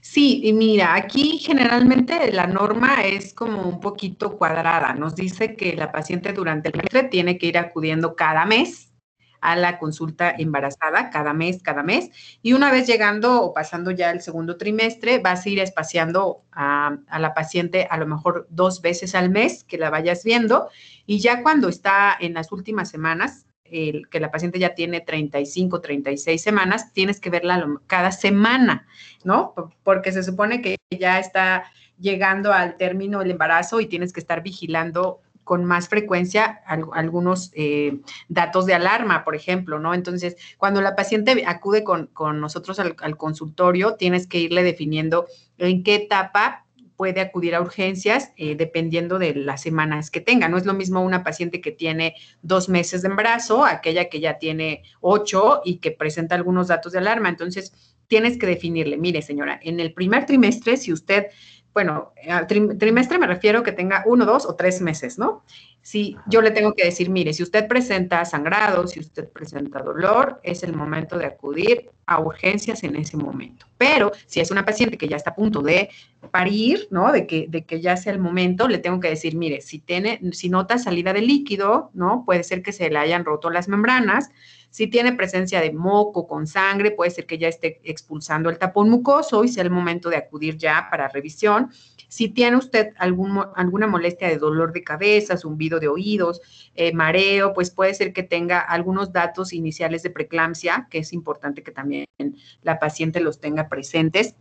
Sí, 0.00 0.40
y 0.44 0.54
mira, 0.54 0.94
aquí 0.94 1.38
generalmente 1.38 2.32
la 2.32 2.46
norma 2.46 3.04
es 3.04 3.34
como 3.34 3.68
un 3.68 3.80
poquito 3.80 4.38
cuadrada. 4.38 4.94
Nos 4.94 5.14
dice 5.14 5.54
que 5.54 5.76
la 5.76 5.92
paciente 5.92 6.32
durante 6.32 6.68
el 6.68 6.72
trimestre 6.72 7.04
tiene 7.04 7.36
que 7.36 7.48
ir 7.48 7.58
acudiendo 7.58 8.16
cada 8.16 8.46
mes 8.46 8.94
a 9.42 9.56
la 9.56 9.78
consulta 9.78 10.34
embarazada, 10.36 11.10
cada 11.10 11.34
mes, 11.34 11.62
cada 11.62 11.82
mes. 11.82 12.10
Y 12.40 12.54
una 12.54 12.70
vez 12.70 12.86
llegando 12.86 13.42
o 13.42 13.52
pasando 13.52 13.90
ya 13.90 14.10
el 14.10 14.22
segundo 14.22 14.56
trimestre, 14.56 15.18
vas 15.18 15.44
a 15.44 15.48
ir 15.50 15.58
espaciando 15.58 16.44
a 16.52 16.96
la 17.18 17.34
paciente 17.34 17.86
a 17.90 17.98
lo 17.98 18.06
mejor 18.06 18.46
dos 18.48 18.80
veces 18.80 19.14
al 19.14 19.28
mes 19.28 19.64
que 19.64 19.76
la 19.76 19.90
vayas 19.90 20.24
viendo. 20.24 20.70
Y 21.04 21.18
ya 21.18 21.42
cuando 21.42 21.68
está 21.68 22.16
en 22.18 22.32
las 22.32 22.52
últimas 22.52 22.88
semanas, 22.88 23.46
que 23.72 24.20
la 24.20 24.30
paciente 24.30 24.58
ya 24.58 24.74
tiene 24.74 25.00
35, 25.00 25.80
36 25.80 26.42
semanas, 26.42 26.92
tienes 26.92 27.20
que 27.20 27.30
verla 27.30 27.66
cada 27.86 28.12
semana, 28.12 28.86
¿no? 29.24 29.54
Porque 29.82 30.12
se 30.12 30.22
supone 30.22 30.60
que 30.60 30.76
ya 30.90 31.18
está 31.18 31.64
llegando 31.98 32.52
al 32.52 32.76
término 32.76 33.22
el 33.22 33.30
embarazo 33.30 33.80
y 33.80 33.86
tienes 33.86 34.12
que 34.12 34.20
estar 34.20 34.42
vigilando 34.42 35.20
con 35.44 35.64
más 35.64 35.88
frecuencia 35.88 36.60
algunos 36.66 37.50
eh, 37.54 38.00
datos 38.28 38.66
de 38.66 38.74
alarma, 38.74 39.24
por 39.24 39.34
ejemplo, 39.34 39.80
¿no? 39.80 39.92
Entonces, 39.94 40.36
cuando 40.56 40.80
la 40.80 40.94
paciente 40.94 41.44
acude 41.46 41.82
con, 41.82 42.10
nosotros 42.40 42.78
al, 42.78 42.94
al, 43.00 43.16
consultorio, 43.16 43.96
tienes 43.96 44.26
que 44.26 44.38
irle 44.38 44.62
definiendo 44.62 45.26
en 45.58 45.82
qué 45.82 45.96
etapa 45.96 46.66
puede 47.02 47.20
acudir 47.20 47.56
a 47.56 47.60
urgencias 47.60 48.30
eh, 48.36 48.54
dependiendo 48.54 49.18
de 49.18 49.34
las 49.34 49.60
semanas 49.60 50.08
que 50.08 50.20
tenga. 50.20 50.48
No 50.48 50.56
es 50.56 50.66
lo 50.66 50.72
mismo 50.72 51.00
una 51.00 51.24
paciente 51.24 51.60
que 51.60 51.72
tiene 51.72 52.14
dos 52.42 52.68
meses 52.68 53.02
de 53.02 53.08
embarazo, 53.08 53.64
aquella 53.64 54.08
que 54.08 54.20
ya 54.20 54.38
tiene 54.38 54.84
ocho 55.00 55.62
y 55.64 55.78
que 55.78 55.90
presenta 55.90 56.36
algunos 56.36 56.68
datos 56.68 56.92
de 56.92 56.98
alarma. 56.98 57.28
Entonces, 57.28 57.96
tienes 58.06 58.38
que 58.38 58.46
definirle, 58.46 58.98
mire 58.98 59.20
señora, 59.20 59.58
en 59.64 59.80
el 59.80 59.92
primer 59.92 60.26
trimestre, 60.26 60.76
si 60.76 60.92
usted 60.92 61.26
bueno, 61.74 62.12
trimestre 62.46 63.18
me 63.18 63.26
refiero 63.26 63.62
que 63.62 63.72
tenga 63.72 64.04
uno, 64.06 64.26
dos 64.26 64.44
o 64.44 64.54
tres 64.54 64.82
meses, 64.82 65.18
¿no? 65.18 65.42
Si 65.82 66.16
yo 66.26 66.40
le 66.40 66.52
tengo 66.52 66.74
que 66.74 66.84
decir, 66.84 67.10
mire, 67.10 67.32
si 67.32 67.42
usted 67.42 67.66
presenta 67.66 68.24
sangrado, 68.24 68.86
si 68.86 69.00
usted 69.00 69.28
presenta 69.28 69.80
dolor, 69.80 70.40
es 70.44 70.62
el 70.62 70.74
momento 70.74 71.18
de 71.18 71.26
acudir 71.26 71.90
a 72.06 72.20
urgencias 72.20 72.84
en 72.84 72.94
ese 72.94 73.16
momento. 73.16 73.66
Pero 73.78 74.12
si 74.26 74.38
es 74.38 74.52
una 74.52 74.64
paciente 74.64 74.96
que 74.96 75.08
ya 75.08 75.16
está 75.16 75.30
a 75.30 75.34
punto 75.34 75.60
de 75.60 75.90
parir, 76.30 76.86
¿no? 76.90 77.10
De 77.10 77.26
que, 77.26 77.46
de 77.48 77.64
que 77.64 77.80
ya 77.80 77.96
sea 77.96 78.12
el 78.12 78.20
momento, 78.20 78.68
le 78.68 78.78
tengo 78.78 79.00
que 79.00 79.08
decir, 79.08 79.34
mire, 79.34 79.60
si 79.60 79.80
tiene, 79.80 80.20
si 80.32 80.48
nota 80.48 80.78
salida 80.78 81.12
de 81.12 81.22
líquido, 81.22 81.90
¿no? 81.94 82.24
Puede 82.24 82.44
ser 82.44 82.62
que 82.62 82.72
se 82.72 82.88
le 82.88 82.98
hayan 82.98 83.24
roto 83.24 83.50
las 83.50 83.68
membranas, 83.68 84.30
si 84.72 84.86
tiene 84.86 85.12
presencia 85.12 85.60
de 85.60 85.70
moco 85.70 86.26
con 86.26 86.46
sangre, 86.46 86.92
puede 86.92 87.10
ser 87.10 87.26
que 87.26 87.36
ya 87.36 87.46
esté 87.46 87.82
expulsando 87.84 88.48
el 88.48 88.56
tapón 88.56 88.88
mucoso 88.88 89.44
y 89.44 89.48
sea 89.48 89.64
el 89.64 89.70
momento 89.70 90.08
de 90.08 90.16
acudir 90.16 90.56
ya 90.56 90.88
para 90.90 91.08
revisión. 91.08 91.70
Si 92.12 92.28
tiene 92.28 92.58
usted 92.58 92.92
alguna 92.98 93.86
molestia 93.86 94.28
de 94.28 94.36
dolor 94.36 94.74
de 94.74 94.84
cabeza, 94.84 95.38
zumbido 95.38 95.80
de 95.80 95.88
oídos, 95.88 96.42
eh, 96.74 96.92
mareo, 96.92 97.54
pues 97.54 97.70
puede 97.70 97.94
ser 97.94 98.12
que 98.12 98.22
tenga 98.22 98.60
algunos 98.60 99.14
datos 99.14 99.54
iniciales 99.54 100.02
de 100.02 100.10
preeclampsia, 100.10 100.88
que 100.90 100.98
es 100.98 101.14
importante 101.14 101.62
que 101.62 101.70
también 101.70 102.04
la 102.60 102.78
paciente 102.78 103.20
los 103.20 103.40
tenga 103.40 103.70
presentes. 103.70 104.36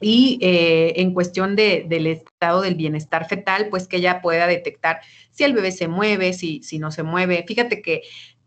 Y 0.00 0.40
eh, 0.42 0.94
en 0.96 1.14
cuestión 1.14 1.54
del 1.54 2.08
estado 2.08 2.60
del 2.60 2.74
bienestar 2.74 3.28
fetal, 3.28 3.68
pues 3.70 3.86
que 3.86 3.98
ella 3.98 4.20
pueda 4.20 4.48
detectar 4.48 5.00
si 5.30 5.44
el 5.44 5.52
bebé 5.52 5.70
se 5.70 5.86
mueve, 5.86 6.32
si, 6.32 6.60
si 6.64 6.80
no 6.80 6.90
se 6.90 7.04
mueve. 7.04 7.44
Fíjate 7.46 7.82
que 7.82 8.02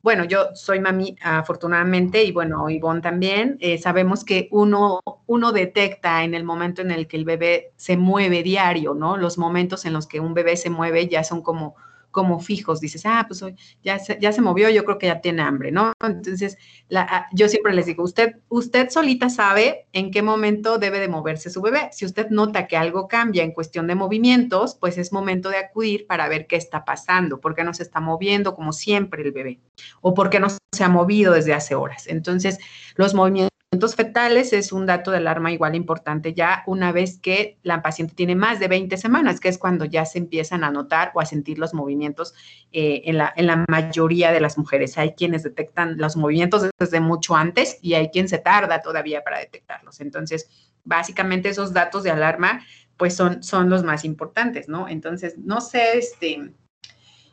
bueno, 0.05 0.23
yo 0.23 0.53
soy 0.53 0.79
mami 0.79 1.17
afortunadamente 1.19 2.23
y 2.23 2.31
bueno, 2.31 2.69
Ivonne 2.69 3.01
también, 3.01 3.57
eh, 3.59 3.79
sabemos 3.79 4.23
que 4.23 4.47
uno, 4.51 5.01
uno 5.25 5.51
detecta 5.51 6.23
en 6.23 6.35
el 6.35 6.43
momento 6.43 6.83
en 6.83 6.91
el 6.91 7.07
que 7.07 7.17
el 7.17 7.25
bebé 7.25 7.73
se 7.75 7.97
mueve 7.97 8.43
diario, 8.43 8.93
¿no? 8.93 9.17
Los 9.17 9.39
momentos 9.39 9.83
en 9.83 9.93
los 9.93 10.05
que 10.05 10.19
un 10.19 10.35
bebé 10.35 10.57
se 10.57 10.69
mueve 10.69 11.07
ya 11.07 11.23
son 11.23 11.41
como 11.41 11.75
como 12.15 12.39
fijos, 12.39 12.79
dices, 12.79 13.05
ah, 13.05 13.25
pues 13.27 13.43
hoy 13.43 13.57
ya 13.83 13.99
se, 13.99 14.17
ya 14.21 14.31
se 14.31 14.41
movió, 14.41 14.69
yo 14.69 14.85
creo 14.85 14.97
que 14.97 15.07
ya 15.07 15.19
tiene 15.19 15.41
hambre, 15.41 15.69
¿no? 15.69 15.91
Entonces, 16.01 16.57
la, 16.87 17.01
ah, 17.01 17.25
yo 17.33 17.49
siempre 17.49 17.73
les 17.73 17.87
digo, 17.87 18.03
usted, 18.05 18.37
usted 18.47 18.89
solita 18.89 19.29
sabe 19.29 19.87
en 19.91 20.11
qué 20.11 20.21
momento 20.21 20.77
debe 20.77 21.01
de 21.01 21.09
moverse 21.09 21.49
su 21.49 21.61
bebé. 21.61 21.89
Si 21.91 22.05
usted 22.05 22.29
nota 22.29 22.67
que 22.67 22.77
algo 22.77 23.09
cambia 23.09 23.43
en 23.43 23.51
cuestión 23.51 23.85
de 23.87 23.95
movimientos, 23.95 24.77
pues 24.79 24.97
es 24.97 25.11
momento 25.11 25.49
de 25.49 25.57
acudir 25.57 26.07
para 26.07 26.29
ver 26.29 26.47
qué 26.47 26.55
está 26.55 26.85
pasando, 26.85 27.41
por 27.41 27.53
qué 27.53 27.65
no 27.65 27.73
se 27.73 27.83
está 27.83 27.99
moviendo 27.99 28.55
como 28.55 28.71
siempre 28.71 29.21
el 29.21 29.33
bebé, 29.33 29.59
o 29.99 30.13
por 30.13 30.29
qué 30.29 30.39
no 30.39 30.47
se 30.49 30.83
ha 30.85 30.87
movido 30.87 31.33
desde 31.33 31.53
hace 31.53 31.75
horas. 31.75 32.07
Entonces, 32.07 32.59
los 32.95 33.13
movimientos 33.13 33.54
fetales 33.95 34.53
es 34.53 34.71
un 34.71 34.85
dato 34.85 35.11
de 35.11 35.17
alarma 35.17 35.51
igual 35.51 35.75
importante 35.75 36.33
ya 36.33 36.63
una 36.67 36.91
vez 36.91 37.19
que 37.19 37.57
la 37.63 37.81
paciente 37.81 38.15
tiene 38.15 38.35
más 38.35 38.59
de 38.59 38.67
20 38.67 38.97
semanas, 38.97 39.39
que 39.39 39.49
es 39.49 39.57
cuando 39.57 39.85
ya 39.85 40.05
se 40.05 40.17
empiezan 40.17 40.63
a 40.63 40.71
notar 40.71 41.11
o 41.13 41.21
a 41.21 41.25
sentir 41.25 41.59
los 41.59 41.73
movimientos 41.73 42.33
eh, 42.71 43.03
en, 43.05 43.17
la, 43.17 43.33
en 43.35 43.47
la 43.47 43.65
mayoría 43.67 44.31
de 44.31 44.39
las 44.39 44.57
mujeres. 44.57 44.97
Hay 44.97 45.13
quienes 45.13 45.43
detectan 45.43 45.97
los 45.97 46.15
movimientos 46.15 46.69
desde 46.77 46.99
mucho 46.99 47.35
antes 47.35 47.77
y 47.81 47.93
hay 47.93 48.09
quien 48.09 48.27
se 48.27 48.37
tarda 48.37 48.81
todavía 48.81 49.23
para 49.23 49.39
detectarlos. 49.39 50.01
Entonces, 50.01 50.49
básicamente 50.83 51.49
esos 51.49 51.73
datos 51.73 52.03
de 52.03 52.11
alarma 52.11 52.61
pues 52.97 53.15
son, 53.15 53.43
son 53.43 53.69
los 53.69 53.83
más 53.83 54.05
importantes, 54.05 54.69
¿no? 54.69 54.87
Entonces, 54.87 55.37
no 55.37 55.59
sé, 55.59 55.97
este, 55.97 56.51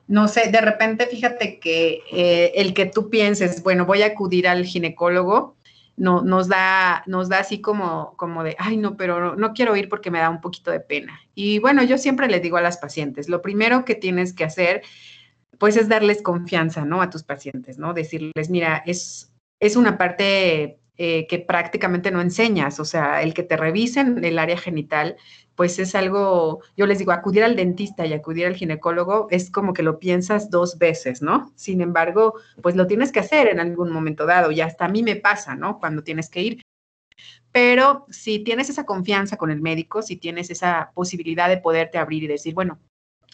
no 0.09 0.28
sé, 0.28 0.50
de 0.50 0.61
repente 0.61 1.07
fíjate 1.07 1.59
que 1.59 2.00
eh, 2.12 2.52
el 2.57 2.74
que 2.74 2.87
tú 2.87 3.11
pienses, 3.11 3.62
bueno, 3.62 3.87
voy 3.87 4.02
a 4.02 4.07
acudir 4.07 4.48
al 4.48 4.64
ginecólogo, 4.64 5.57
no, 5.96 6.22
nos, 6.22 6.48
da, 6.48 7.02
nos 7.07 7.28
da 7.28 7.38
así 7.38 7.61
como, 7.61 8.16
como 8.16 8.42
de, 8.42 8.57
ay, 8.59 8.76
no, 8.76 8.96
pero 8.96 9.37
no, 9.37 9.52
quiero 9.52 9.76
ir 9.76 9.88
porque 9.88 10.11
me 10.11 10.18
da 10.18 10.31
un 10.31 10.40
poquito 10.40 10.70
de 10.70 10.81
pena. 10.81 11.20
Y 11.35 11.59
bueno, 11.59 11.83
yo 11.83 11.98
siempre 11.98 12.28
le 12.28 12.40
digo 12.40 12.57
a 12.57 12.62
las 12.62 12.78
pacientes, 12.78 13.28
lo 13.28 13.42
primero 13.42 13.85
que 13.85 13.94
tienes 13.94 14.33
que 14.33 14.44
hacer, 14.44 14.83
pues 15.59 15.76
es 15.76 15.88
darles 15.88 16.22
confianza, 16.22 16.85
¿no? 16.85 17.02
A 17.02 17.11
tus 17.11 17.22
pacientes, 17.22 17.78
¿no? 17.78 17.94
Decirles, 17.94 18.50
mira, 18.50 18.83
es, 18.87 19.33
es 19.61 19.76
una 19.76 19.96
parte 19.96 20.81
eh, 20.98 21.26
que 21.26 21.38
prácticamente 21.38 22.11
no 22.11 22.20
enseñas, 22.20 22.78
o 22.78 22.85
sea, 22.85 23.22
el 23.22 23.35
que 23.35 23.42
te 23.42 23.57
revisen 23.57 24.24
el 24.24 24.38
área 24.38 24.59
genital 24.59 25.16
pues 25.55 25.78
es 25.78 25.94
algo, 25.94 26.61
yo 26.76 26.87
les 26.87 26.98
digo, 26.98 27.12
acudir 27.12 27.44
al 27.44 27.57
dentista 27.57 28.07
y 28.07 28.12
acudir 28.12 28.46
al 28.46 28.57
ginecólogo 28.57 29.28
es 29.31 29.50
como 29.50 29.74
que 29.74 29.83
lo 29.83 29.98
piensas 29.98 30.50
dos 30.50 30.78
veces, 30.78 31.22
¿no? 31.22 31.52
Sin 31.57 31.81
embargo, 31.81 32.35
pues 32.62 32.74
lo 32.76 32.87
tienes 32.87 33.12
que 33.12 33.20
hacer 33.20 33.48
en 33.48 33.61
algún 33.61 33.90
momento 33.90 34.26
dado 34.26 34.50
y 34.50 34.61
hasta 34.61 34.87
a 34.87 34.88
mí 34.88 35.02
me 35.02 35.16
pasa, 35.16 35.55
¿no? 35.55 35.78
Cuando 35.78 36.02
tienes 36.02 36.31
que 36.31 36.42
ir. 36.42 36.62
Pero 37.52 38.07
si 38.09 38.38
tienes 38.38 38.70
esa 38.70 38.87
confianza 38.87 39.37
con 39.37 39.50
el 39.50 39.61
médico, 39.61 40.00
si 40.02 40.16
tienes 40.16 40.50
esa 40.50 40.90
posibilidad 40.94 41.48
de 41.48 41.59
poderte 41.59 41.98
abrir 41.98 42.22
y 42.24 42.28
decir, 42.28 42.55
bueno, 42.55 42.78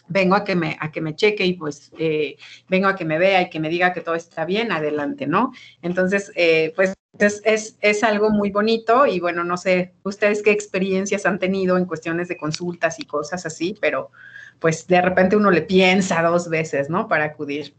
vengo 0.09 0.35
a 0.35 0.43
que 0.43 0.55
me, 0.55 0.75
a 0.79 0.91
que 0.91 1.01
me 1.01 1.15
cheque 1.15 1.45
y 1.45 1.53
pues 1.53 1.91
eh, 1.97 2.35
vengo 2.67 2.87
a 2.87 2.95
que 2.95 3.05
me 3.05 3.17
vea 3.17 3.43
y 3.43 3.49
que 3.49 3.59
me 3.59 3.69
diga 3.69 3.93
que 3.93 4.01
todo 4.01 4.15
está 4.15 4.43
bien, 4.43 4.71
adelante, 4.71 5.25
¿no? 5.25 5.53
Entonces, 5.81 6.33
eh, 6.35 6.73
pues 6.75 6.93
es, 7.17 7.77
es, 7.81 8.03
algo 8.03 8.29
muy 8.29 8.51
bonito 8.51 9.05
y 9.05 9.19
bueno, 9.19 9.43
no 9.43 9.57
sé 9.57 9.93
ustedes 10.03 10.43
qué 10.43 10.51
experiencias 10.51 11.25
han 11.25 11.39
tenido 11.39 11.77
en 11.77 11.85
cuestiones 11.85 12.27
de 12.27 12.37
consultas 12.37 12.99
y 12.99 13.05
cosas 13.05 13.45
así, 13.45 13.75
pero 13.81 14.11
pues 14.59 14.87
de 14.87 15.01
repente 15.01 15.35
uno 15.35 15.51
le 15.51 15.61
piensa 15.61 16.21
dos 16.21 16.49
veces, 16.49 16.89
¿no? 16.89 17.07
Para 17.07 17.25
acudir. 17.25 17.75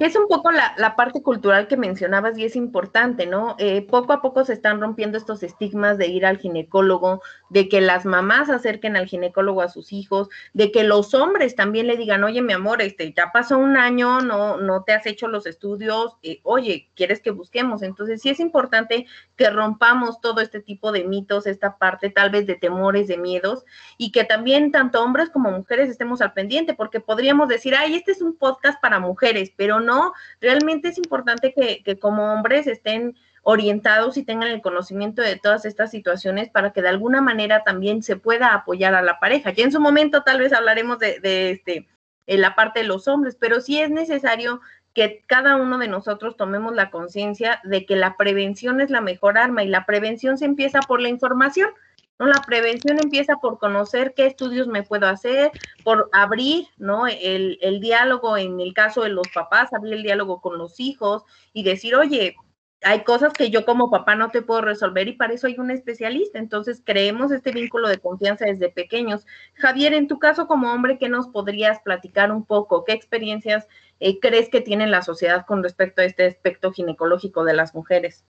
Es 0.00 0.16
un 0.16 0.28
poco 0.28 0.50
la, 0.50 0.96
parte 0.96 1.22
cultural 1.22 1.68
que 1.68 1.76
mencionabas 1.76 2.38
y 2.38 2.44
es 2.44 2.56
importante, 2.56 3.26
¿no? 3.26 3.54
Eh, 3.58 3.82
poco 3.82 4.14
a 4.14 4.22
poco 4.22 4.42
se 4.42 4.54
están 4.54 4.80
rompiendo 4.80 5.18
estos 5.18 5.42
estigmas 5.42 5.98
de 5.98 6.06
ir 6.06 6.24
al 6.24 6.38
ginecólogo, 6.38 7.20
de 7.50 7.68
que 7.68 7.82
las 7.82 8.06
mamás 8.06 8.48
acerquen 8.48 8.96
al 8.96 9.06
ginecólogo 9.06 9.60
a 9.60 9.68
sus 9.68 9.92
hijos, 9.92 10.30
de 10.54 10.72
que 10.72 10.84
los 10.84 11.12
hombres 11.12 11.54
también 11.54 11.86
le 11.86 11.98
digan, 11.98 12.24
oye, 12.24 12.40
mi 12.40 12.54
amor, 12.54 12.80
este, 12.80 13.12
ya 13.12 13.30
pasó 13.30 13.58
un 13.58 13.76
año, 13.76 14.22
no, 14.22 14.56
no 14.56 14.84
te 14.84 14.94
has 14.94 15.04
hecho 15.04 15.28
los 15.28 15.44
estudios, 15.44 16.16
eh, 16.22 16.40
oye, 16.44 16.88
¿quieres 16.96 17.20
que 17.20 17.30
busquemos? 17.30 17.82
Entonces 17.82 18.22
sí 18.22 18.30
es 18.30 18.40
importante 18.40 19.06
que 19.36 19.50
rompamos 19.50 20.18
todo 20.22 20.40
este 20.40 20.60
tipo 20.60 20.92
de 20.92 21.04
mitos, 21.04 21.46
esta 21.46 21.76
parte 21.76 22.08
tal 22.08 22.30
vez 22.30 22.46
de 22.46 22.54
temores, 22.54 23.06
de 23.06 23.18
miedos, 23.18 23.66
y 23.98 24.12
que 24.12 24.24
también 24.24 24.72
tanto 24.72 25.02
hombres 25.02 25.28
como 25.28 25.50
mujeres 25.50 25.90
estemos 25.90 26.22
al 26.22 26.32
pendiente, 26.32 26.72
porque 26.72 27.00
podríamos 27.00 27.48
decir, 27.48 27.74
ay, 27.76 27.96
este 27.96 28.12
es 28.12 28.22
un 28.22 28.34
podcast 28.34 28.80
para 28.80 28.98
mujeres, 28.98 29.52
pero 29.54 29.73
no, 29.80 30.12
realmente 30.40 30.88
es 30.88 30.98
importante 30.98 31.52
que, 31.52 31.82
que 31.82 31.98
como 31.98 32.32
hombres 32.32 32.66
estén 32.66 33.16
orientados 33.42 34.16
y 34.16 34.24
tengan 34.24 34.48
el 34.48 34.62
conocimiento 34.62 35.22
de 35.22 35.36
todas 35.36 35.64
estas 35.64 35.90
situaciones 35.90 36.48
para 36.48 36.72
que 36.72 36.82
de 36.82 36.88
alguna 36.88 37.20
manera 37.20 37.62
también 37.62 38.02
se 38.02 38.16
pueda 38.16 38.54
apoyar 38.54 38.94
a 38.94 39.02
la 39.02 39.20
pareja. 39.20 39.50
Ya 39.50 39.64
en 39.64 39.72
su 39.72 39.80
momento 39.80 40.22
tal 40.22 40.40
vez 40.40 40.52
hablaremos 40.52 40.98
de, 40.98 41.20
de 41.20 41.50
este, 41.50 41.88
en 42.26 42.40
la 42.40 42.54
parte 42.54 42.80
de 42.80 42.86
los 42.86 43.06
hombres, 43.06 43.36
pero 43.38 43.60
sí 43.60 43.80
es 43.80 43.90
necesario 43.90 44.60
que 44.94 45.24
cada 45.26 45.56
uno 45.56 45.78
de 45.78 45.88
nosotros 45.88 46.36
tomemos 46.36 46.74
la 46.74 46.90
conciencia 46.90 47.60
de 47.64 47.84
que 47.84 47.96
la 47.96 48.16
prevención 48.16 48.80
es 48.80 48.90
la 48.90 49.00
mejor 49.00 49.36
arma 49.36 49.64
y 49.64 49.68
la 49.68 49.84
prevención 49.84 50.38
se 50.38 50.44
empieza 50.44 50.80
por 50.80 51.02
la 51.02 51.08
información. 51.08 51.70
¿No? 52.18 52.26
La 52.26 52.42
prevención 52.46 52.98
empieza 53.02 53.36
por 53.36 53.58
conocer 53.58 54.14
qué 54.14 54.26
estudios 54.26 54.66
me 54.66 54.82
puedo 54.82 55.06
hacer, 55.06 55.50
por 55.82 56.08
abrir, 56.12 56.66
¿no? 56.78 57.06
El, 57.06 57.58
el, 57.60 57.80
diálogo 57.80 58.36
en 58.36 58.60
el 58.60 58.72
caso 58.74 59.02
de 59.02 59.10
los 59.10 59.28
papás, 59.34 59.72
abrir 59.72 59.94
el 59.94 60.02
diálogo 60.02 60.40
con 60.40 60.58
los 60.58 60.80
hijos 60.80 61.24
y 61.52 61.62
decir, 61.62 61.94
oye, 61.96 62.36
hay 62.84 63.02
cosas 63.02 63.32
que 63.32 63.50
yo 63.50 63.64
como 63.64 63.90
papá 63.90 64.14
no 64.14 64.30
te 64.30 64.42
puedo 64.42 64.60
resolver 64.60 65.08
y 65.08 65.14
para 65.14 65.32
eso 65.32 65.46
hay 65.46 65.56
un 65.58 65.70
especialista. 65.70 66.38
Entonces, 66.38 66.82
creemos 66.84 67.32
este 67.32 67.50
vínculo 67.50 67.88
de 67.88 67.98
confianza 67.98 68.44
desde 68.44 68.68
pequeños. 68.68 69.26
Javier, 69.54 69.94
en 69.94 70.06
tu 70.06 70.18
caso 70.18 70.46
como 70.46 70.72
hombre, 70.72 70.98
¿qué 70.98 71.08
nos 71.08 71.28
podrías 71.28 71.80
platicar 71.80 72.30
un 72.30 72.44
poco? 72.44 72.84
¿Qué 72.84 72.92
experiencias 72.92 73.66
eh, 74.00 74.20
crees 74.20 74.50
que 74.50 74.60
tiene 74.60 74.86
la 74.86 75.02
sociedad 75.02 75.46
con 75.46 75.62
respecto 75.62 76.02
a 76.02 76.04
este 76.04 76.26
aspecto 76.26 76.72
ginecológico 76.72 77.44
de 77.44 77.54
las 77.54 77.74
mujeres? 77.74 78.24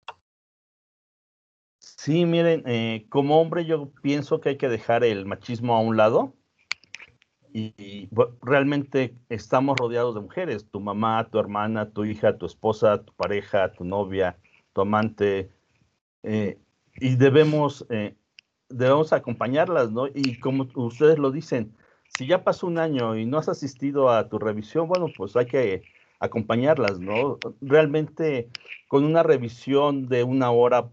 Sí, 2.03 2.25
miren, 2.25 2.63
eh, 2.65 3.05
como 3.07 3.39
hombre 3.39 3.63
yo 3.63 3.89
pienso 4.01 4.41
que 4.41 4.49
hay 4.49 4.57
que 4.57 4.67
dejar 4.67 5.05
el 5.05 5.25
machismo 5.25 5.73
a 5.73 5.79
un 5.79 5.95
lado 5.95 6.33
y, 7.53 8.09
realmente 8.41 9.15
estamos 9.29 9.77
rodeados 9.79 10.13
de 10.13 10.19
mujeres, 10.19 10.69
tu 10.69 10.81
mamá, 10.81 11.29
tu 11.31 11.39
hermana, 11.39 11.91
tu 11.91 12.03
hija, 12.03 12.37
tu 12.37 12.45
esposa, 12.45 13.01
tu 13.05 13.13
pareja, 13.13 13.71
tu 13.71 13.85
novia, 13.85 14.37
tu 14.73 14.81
amante, 14.81 15.49
eh, 16.23 16.59
y 16.97 17.15
debemos, 17.15 17.85
eh, 17.89 18.17
debemos 18.67 19.13
acompañarlas, 19.13 19.89
¿no? 19.89 20.07
Y 20.07 20.41
como 20.41 20.67
ustedes 20.75 21.17
lo 21.17 21.31
dicen, 21.31 21.73
si 22.09 22.27
ya 22.27 22.43
pasó 22.43 22.67
un 22.67 22.79
año 22.79 23.15
y 23.15 23.25
no 23.25 23.37
has 23.37 23.47
asistido 23.47 24.09
a 24.09 24.27
tu 24.27 24.39
revisión, 24.39 24.89
bueno, 24.89 25.07
pues 25.15 25.37
hay 25.37 25.45
que 25.45 25.83
acompañarlas, 26.19 26.99
¿no? 26.99 27.39
Realmente 27.61 28.49
con 28.89 29.05
una 29.05 29.23
revisión 29.23 30.09
de 30.09 30.25
una 30.25 30.51
hora 30.51 30.89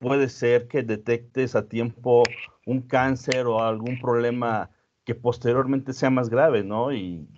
puede 0.00 0.28
ser 0.30 0.66
que 0.66 0.82
detectes 0.82 1.54
a 1.54 1.68
tiempo 1.68 2.24
un 2.66 2.80
cáncer 2.82 3.46
o 3.46 3.62
algún 3.62 4.00
problema 4.00 4.70
que 5.04 5.14
posteriormente 5.14 5.92
sea 5.92 6.10
más 6.10 6.30
grave, 6.30 6.64
¿no? 6.64 6.92
Y 6.92 7.28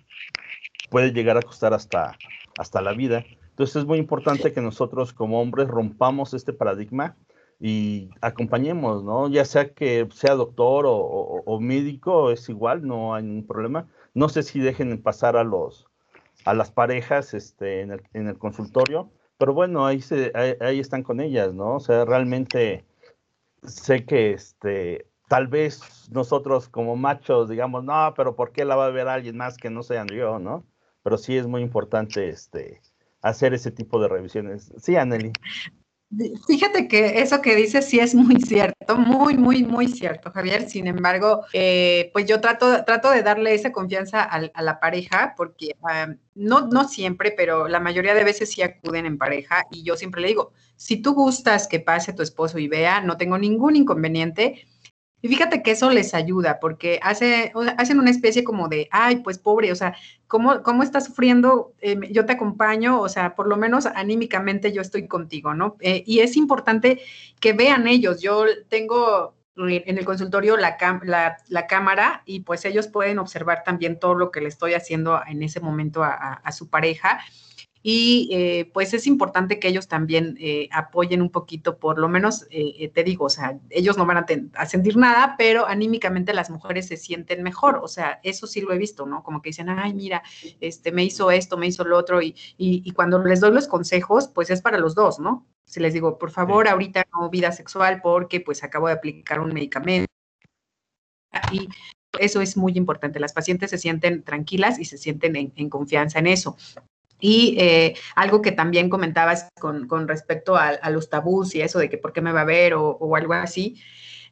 puede 0.89 1.11
llegar 1.11 1.37
a 1.37 1.41
costar 1.41 1.73
hasta, 1.73 2.17
hasta 2.57 2.81
la 2.81 2.93
vida. 2.93 3.25
Entonces 3.49 3.75
es 3.75 3.85
muy 3.85 3.99
importante 3.99 4.53
que 4.53 4.61
nosotros 4.61 5.13
como 5.13 5.41
hombres 5.41 5.67
rompamos 5.67 6.33
este 6.33 6.53
paradigma 6.53 7.17
y 7.59 8.09
acompañemos, 8.21 9.03
¿no? 9.03 9.29
Ya 9.29 9.45
sea 9.45 9.73
que 9.73 10.07
sea 10.13 10.35
doctor 10.35 10.85
o, 10.87 11.59
médico, 11.59 12.31
es 12.31 12.47
igual, 12.49 12.87
no 12.87 13.13
hay 13.13 13.23
ningún 13.23 13.45
problema. 13.45 13.87
No 14.13 14.29
sé 14.29 14.41
si 14.41 14.59
dejen 14.59 15.01
pasar 15.01 15.37
a 15.37 15.43
los 15.43 15.85
a 16.45 16.53
las 16.53 16.71
parejas 16.71 17.33
este, 17.33 17.81
en, 17.81 17.91
el, 17.91 18.01
en 18.13 18.27
el 18.27 18.37
consultorio, 18.37 19.11
pero 19.43 19.53
bueno, 19.53 19.85
ahí, 19.85 19.99
se, 19.99 20.31
ahí, 20.61 20.79
están 20.79 21.03
con 21.03 21.19
ellas, 21.19 21.53
¿no? 21.53 21.75
O 21.75 21.79
sea, 21.81 22.05
realmente 22.05 22.85
sé 23.61 24.05
que 24.05 24.31
este, 24.31 25.05
tal 25.27 25.49
vez 25.49 26.07
nosotros 26.13 26.69
como 26.69 26.95
machos 26.95 27.49
digamos, 27.49 27.83
no, 27.83 28.13
pero 28.15 28.37
¿por 28.37 28.53
qué 28.53 28.63
la 28.63 28.77
va 28.77 28.85
a 28.85 28.91
ver 28.91 29.09
alguien 29.09 29.35
más 29.35 29.57
que 29.57 29.69
no 29.69 29.83
sean 29.83 30.07
yo, 30.07 30.39
¿no? 30.39 30.63
Pero 31.03 31.17
sí 31.17 31.35
es 31.35 31.45
muy 31.45 31.61
importante 31.61 32.29
este, 32.29 32.79
hacer 33.21 33.53
ese 33.53 33.71
tipo 33.71 33.99
de 33.99 34.07
revisiones. 34.07 34.71
Sí, 34.77 34.95
Anneli. 34.95 35.33
Fíjate 36.47 36.87
que 36.87 37.21
eso 37.21 37.41
que 37.41 37.55
dices 37.55 37.85
sí 37.85 37.99
es 37.99 38.13
muy 38.15 38.35
cierto, 38.41 38.97
muy, 38.97 39.37
muy, 39.37 39.63
muy 39.63 39.87
cierto, 39.87 40.31
Javier. 40.31 40.69
Sin 40.69 40.87
embargo, 40.87 41.43
eh, 41.53 42.09
pues 42.13 42.25
yo 42.25 42.41
trato, 42.41 42.83
trato 42.85 43.11
de 43.11 43.23
darle 43.23 43.53
esa 43.53 43.71
confianza 43.71 44.23
a, 44.23 44.61
la 44.61 44.79
pareja 44.79 45.33
porque 45.35 45.75
no, 46.35 46.67
no 46.67 46.87
siempre, 46.87 47.33
pero 47.35 47.67
la 47.67 47.79
mayoría 47.79 48.13
de 48.13 48.23
veces 48.23 48.51
sí 48.51 48.61
acuden 48.61 49.05
en 49.05 49.17
pareja 49.17 49.63
y 49.71 49.83
yo 49.83 49.95
siempre 49.95 50.21
le 50.21 50.29
digo, 50.29 50.51
si 50.75 50.97
tú 50.97 51.13
gustas 51.13 51.67
que 51.67 51.79
pase 51.79 52.13
tu 52.13 52.21
esposo 52.23 52.59
y 52.59 52.67
vea, 52.67 53.01
no 53.01 53.17
tengo 53.17 53.37
ningún 53.37 53.75
inconveniente, 53.75 54.65
y 55.23 55.29
fíjate 55.29 55.63
que 55.63 55.71
eso 55.71 55.89
les 55.89 56.13
ayuda 56.13 56.59
porque 56.59 56.99
hace, 57.01 57.53
hacen 57.77 57.97
una 57.97 58.11
especie 58.11 58.43
como 58.43 58.67
de, 58.67 58.89
ay, 58.91 59.21
pues 59.21 59.37
pobre, 59.37 59.71
o 59.71 59.75
sea, 59.75 59.95
¿cómo, 60.27 60.61
cómo 60.63 60.83
estás 60.83 61.05
sufriendo? 61.05 61.73
Eh, 61.79 61.97
yo 62.11 62.25
te 62.25 62.33
acompaño, 62.33 62.99
o 62.99 63.07
sea, 63.07 63.33
por 63.33 63.47
lo 63.47 63.55
menos 63.55 63.85
anímicamente 63.85 64.73
yo 64.73 64.81
estoy 64.81 65.07
contigo, 65.07 65.53
¿no? 65.53 65.77
Eh, 65.79 66.03
y 66.05 66.19
es 66.19 66.35
importante 66.35 66.99
que 67.39 67.53
vean 67.53 67.87
ellos. 67.87 68.21
Yo 68.21 68.43
tengo 68.67 69.33
en 69.55 69.97
el 69.97 70.03
consultorio 70.03 70.57
la, 70.57 70.75
la, 71.47 71.67
cámara 71.67 72.23
y 72.25 72.41
pues 72.41 72.65
ellos 72.65 72.87
pueden 72.89 73.17
observar 73.17 73.63
también 73.63 73.99
todo 73.99 74.15
lo 74.15 74.29
que 74.29 74.41
le 74.41 74.49
estoy 74.49 74.73
haciendo 74.73 75.21
en 75.25 75.41
ese 75.41 75.61
momento 75.61 76.03
a, 76.03 76.33
a 76.33 76.51
su 76.51 76.69
pareja 76.69 77.21
y 77.85 78.29
eh, 78.31 78.71
pues 78.73 78.93
es 78.93 79.05
importante 79.07 79.59
que 79.59 79.67
ellos 79.67 79.89
también 79.89 80.37
eh, 80.39 80.69
apoyen 80.71 81.21
un 81.21 81.29
poquito, 81.29 81.77
por 81.77 81.99
lo 81.99 82.07
menos 82.07 82.47
eh, 82.49 82.89
te 82.93 83.03
digo, 83.03 83.25
o 83.25 83.29
sea, 83.29 83.59
ellos 83.69 83.97
no 83.97 84.05
van 84.05 84.25
a, 84.55 84.65
sentir 84.65 84.95
nada, 84.95 85.35
pero 85.37 85.67
anímicamente 85.67 86.33
las 86.33 86.49
mujeres 86.49 86.87
se 86.87 86.95
sienten 86.95 87.43
mejor, 87.43 87.81
o 87.83 87.89
sea, 87.89 88.21
eso 88.23 88.47
sí 88.47 88.61
lo 88.61 88.71
he 88.71 88.77
visto, 88.77 89.05
¿no? 89.05 89.21
Como 89.21 89.41
que 89.41 89.49
dicen, 89.49 89.69
ay, 89.69 89.93
mira, 89.93 90.23
este, 90.61 90.93
me 90.93 91.03
hizo 91.03 91.29
esto, 91.29 91.57
me 91.57 91.67
hizo 91.67 91.83
lo 91.83 91.97
otro, 91.97 92.21
y, 92.21 92.35
y, 92.57 92.89
cuando 92.91 93.21
les 93.21 93.41
doy 93.41 93.51
los 93.51 93.67
consejos, 93.67 94.29
pues 94.29 94.49
es 94.49 94.61
para 94.61 94.77
los 94.77 94.95
dos, 94.95 95.19
¿no? 95.19 95.45
Si 95.65 95.81
les 95.81 95.93
digo, 95.93 96.17
por 96.17 96.31
favor, 96.31 96.69
ahorita 96.69 97.03
no 97.13 97.29
vida 97.29 97.51
sexual 97.51 97.99
porque 98.01 98.39
pues 98.39 98.63
acabo 98.63 98.87
de 98.87 98.93
aplicar 98.93 99.41
un 99.41 99.53
medicamento. 99.53 100.07
Y 101.51 101.67
eso 102.19 102.41
es 102.41 102.55
muy 102.57 102.73
importante. 102.77 103.19
Las 103.19 103.33
pacientes 103.33 103.71
se 103.71 103.77
sienten 103.77 104.23
tranquilas 104.23 104.79
y 104.79 104.85
se 104.85 104.97
sienten 104.97 105.35
en 105.55 105.69
confianza 105.69 106.19
en 106.19 106.27
eso. 106.27 106.57
Y 107.25 107.55
eh, 107.57 107.95
algo 108.15 108.41
que 108.41 108.51
también 108.51 108.89
comentabas 108.89 109.47
con, 109.57 109.87
respecto 110.09 110.57
a, 110.57 110.89
los 110.89 111.09
tabús 111.09 111.55
y 111.55 111.61
eso 111.61 111.79
de 111.79 111.89
que 111.89 111.97
por 111.97 112.11
qué 112.11 112.19
me 112.19 112.33
va 112.33 112.41
a 112.41 112.43
ver 112.45 112.73
o, 112.73 113.15
algo 113.15 113.31
así, 113.31 113.77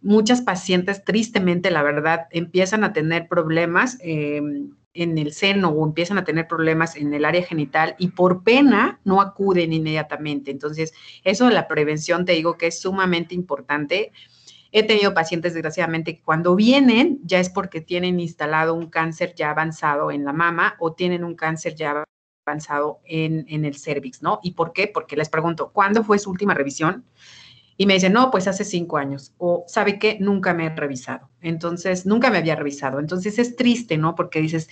muchas 0.01 0.41
pacientes 0.41 1.05
tristemente, 1.05 1.71
la 1.71 1.83
verdad, 1.83 2.27
empiezan 2.31 2.83
a 2.83 2.91
tener 2.91 3.29
problemas 3.29 3.97
em, 4.01 4.71
en 4.93 5.17
el 5.17 5.31
seno 5.31 5.69
o 5.69 5.85
empiezan 5.85 6.17
a 6.17 6.25
tener 6.25 6.49
problemas 6.49 6.97
en 6.97 7.13
el 7.13 7.23
área 7.23 7.43
genital 7.43 7.95
y 7.97 8.09
por 8.09 8.43
pena 8.43 8.99
no 9.05 9.21
acuden 9.21 9.71
inmediatamente. 9.71 10.51
Entonces, 10.51 10.93
eso 11.23 11.47
de 11.47 11.53
la 11.53 11.69
prevención 11.69 12.25
te 12.25 12.33
digo 12.33 12.57
que 12.57 12.67
es 12.67 12.81
sumamente 12.81 13.33
importante. 13.33 14.11
He 14.73 14.83
tenido 14.83 15.13
pacientes, 15.13 15.53
desgraciadamente, 15.53 16.17
que 16.17 16.23
cuando 16.23 16.57
vienen 16.57 17.21
ya 17.23 17.39
es 17.39 17.49
porque 17.49 17.79
tienen 17.79 18.19
instalado 18.19 18.73
un 18.73 18.89
cáncer 18.89 19.33
ya 19.33 19.51
avanzado 19.51 20.11
en 20.11 20.25
la 20.25 20.33
mama 20.33 20.75
o 20.77 20.91
tienen 20.91 21.23
un 21.23 21.35
cáncer 21.35 21.73
ya 21.75 22.03
avanzado 22.45 22.99
en, 23.05 23.45
el 23.65 23.75
cervix, 23.75 24.21
¿no? 24.21 24.39
¿Y 24.43 24.51
por 24.51 24.73
qué? 24.73 24.87
Porque 24.87 25.15
les 25.15 25.29
pregunto, 25.29 25.71
¿cuándo 25.71 26.03
fue 26.03 26.19
su 26.19 26.29
última 26.29 26.53
revisión? 26.53 27.05
Y 27.77 27.85
me 27.85 27.95
dicen, 27.95 28.13
no, 28.13 28.29
pues 28.29 28.47
hace 28.47 28.63
cinco 28.63 28.97
años. 28.97 29.33
O, 29.37 29.63
¿sabe 29.67 29.97
qué? 29.97 30.17
Nunca 30.19 30.53
me 30.53 30.67
he 30.67 30.69
revisado. 30.69 31.29
Entonces, 31.41 32.05
nunca 32.05 32.29
me 32.29 32.37
había 32.37 32.55
revisado. 32.55 32.99
Entonces, 32.99 33.39
es 33.39 33.55
triste, 33.55 33.97
¿no? 33.97 34.13
Porque 34.13 34.39
dices, 34.39 34.69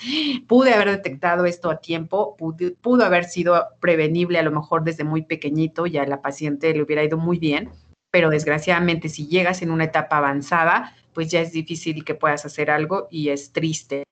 pude 0.48 0.74
haber 0.74 0.92
detectado 0.92 1.46
esto 1.46 1.72
a 1.72 1.80
tiempo, 1.80 2.36
pudo 2.82 3.06
haber 3.06 3.26
sido 3.26 3.66
prevenible 3.80 4.38
a 4.38 4.44
lo 4.44 4.52
mejor 4.52 4.84
desde 4.84 5.04
muy 5.04 5.24
pequeñito, 5.24 5.88
ya 5.88 6.06
la 6.06 6.22
paciente 6.22 6.74
le 6.74 6.84
hubiera 6.84 7.04
ido 7.04 7.18
muy 7.18 7.40
bien 7.40 7.72
pero 8.12 8.32
desgraciadamente 8.32 9.08
si 9.08 9.28
llegas 9.28 9.62
en 9.62 9.70
una 9.70 9.84
etapa 9.86 10.18
avanzada, 10.18 10.96
pues 11.14 11.30
ya 11.30 11.42
es 11.42 11.52
difícil 11.52 12.04
que 12.04 12.16
puedas 12.16 12.46
hacer 12.46 12.72
algo 12.72 13.08
y 13.12 13.30
es 13.30 13.52
triste, 13.52 14.04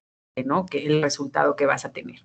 ¿no? 0.45 0.65
Que 0.65 0.85
el 0.85 1.01
resultado 1.01 1.55
que 1.55 1.65
vas 1.65 1.85
a 1.85 1.91
tener. 1.91 2.21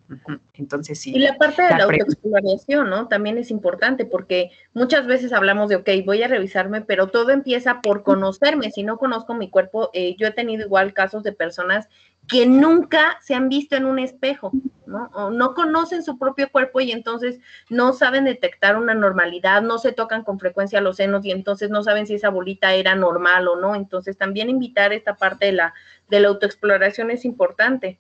Entonces 0.55 1.01
sí. 1.01 1.13
Y 1.15 1.19
la 1.19 1.37
parte 1.37 1.63
de 1.63 1.71
la, 1.71 1.85
autoexploración, 1.85 2.91
¿no? 2.91 3.09
También 3.09 3.39
es 3.39 3.51
importante 3.51 4.05
porque 4.05 4.51
muchas 4.75 5.07
veces 5.07 5.33
hablamos 5.33 5.69
de, 5.69 5.77
ok, 5.77 5.89
voy 6.05 6.23
a 6.23 6.29
revisarme, 6.29 6.81
pero 6.83 7.09
todo 7.09 7.31
empieza 7.31 7.81
por 7.81 8.03
conocerme. 8.03 8.71
Si 8.71 8.83
no 8.83 8.99
conozco 8.99 9.35
mi 9.35 9.51
cuerpo, 9.51 9.91
eh, 9.93 10.17
yo 10.19 10.27
he 10.27 10.33
tenido 10.33 10.65
igual 10.65 10.93
casos 10.93 11.23
de 11.23 11.33
personas 11.33 11.89
que 12.29 12.47
nunca 12.47 13.19
se 13.21 13.35
han 13.35 13.49
visto 13.49 13.77
en 13.77 13.85
un 13.85 13.99
espejo, 13.99 14.53
¿no? 14.87 15.11
O 15.13 15.31
no 15.31 15.55
conocen 15.55 16.05
su 16.05 16.19
propio 16.19 16.51
cuerpo 16.51 16.81
y 16.81 16.93
entonces 16.93 17.41
no 17.69 17.93
saben 17.93 18.25
detectar 18.25 18.77
una 18.77 18.95
normalidad, 18.95 19.61
no 19.63 19.79
se 19.79 19.93
tocan 19.93 20.23
con 20.23 20.39
frecuencia 20.39 20.81
los 20.81 20.97
senos 20.97 21.25
y 21.25 21.33
entonces 21.33 21.71
no 21.71 21.83
saben 21.83 22.07
si 22.07 22.15
esa 22.15 22.29
bolita 22.29 22.75
era 22.75 22.95
normal 22.95 23.49
o 23.49 23.57
no. 23.57 23.75
Entonces 23.75 24.17
también 24.17 24.51
invitar 24.51 24.93
esta 24.93 25.17
parte 25.17 25.47
de 25.47 25.53
la, 25.53 25.75
de 26.13 26.21
la 26.21 26.29
autoexploración 26.29 27.11
es 27.11 27.25
importante. 27.25 27.97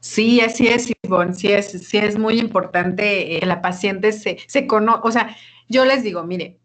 Sí, 0.00 0.40
así 0.40 0.66
es, 0.66 0.90
Ivonne, 1.02 1.34
sí 1.34 1.52
es, 1.52 1.70
sí 1.86 1.98
es 1.98 2.18
muy 2.18 2.40
importante 2.40 3.38
que 3.38 3.46
la 3.46 3.60
paciente 3.60 4.12
se, 4.12 4.38
se 4.46 4.66
conozca, 4.66 5.06
o 5.06 5.12
sea, 5.12 5.36
yo 5.68 5.84
les 5.84 6.02
digo, 6.02 6.24
mire, 6.24 6.58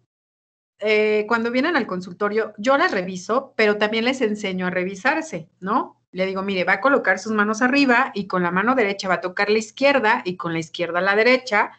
eh, 0.80 1.26
cuando 1.28 1.52
vienen 1.52 1.76
al 1.76 1.86
consultorio, 1.86 2.54
yo 2.58 2.78
las 2.78 2.92
reviso, 2.92 3.54
pero 3.58 3.78
también 3.78 4.06
les 4.06 4.22
enseño 4.22 4.68
a 4.68 4.70
revisarse, 4.70 5.50
¿no? 5.60 6.02
Le 6.12 6.26
digo, 6.26 6.42
mire, 6.42 6.64
va 6.64 6.74
a 6.74 6.82
colocar 6.82 7.20
sus 7.20 7.34
manos 7.34 7.62
arriba 7.62 8.12
y 8.14 8.28
con 8.28 8.42
la 8.42 8.52
mano 8.52 8.74
derecha 8.74 9.10
va 9.10 9.16
a 9.16 9.22
tocar 9.22 9.50
la 9.50 9.60
izquierda 9.60 10.22
y 10.24 10.38
con 10.38 10.54
la 10.54 10.60
izquierda 10.60 11.02
la 11.02 11.18
derecha 11.18 11.72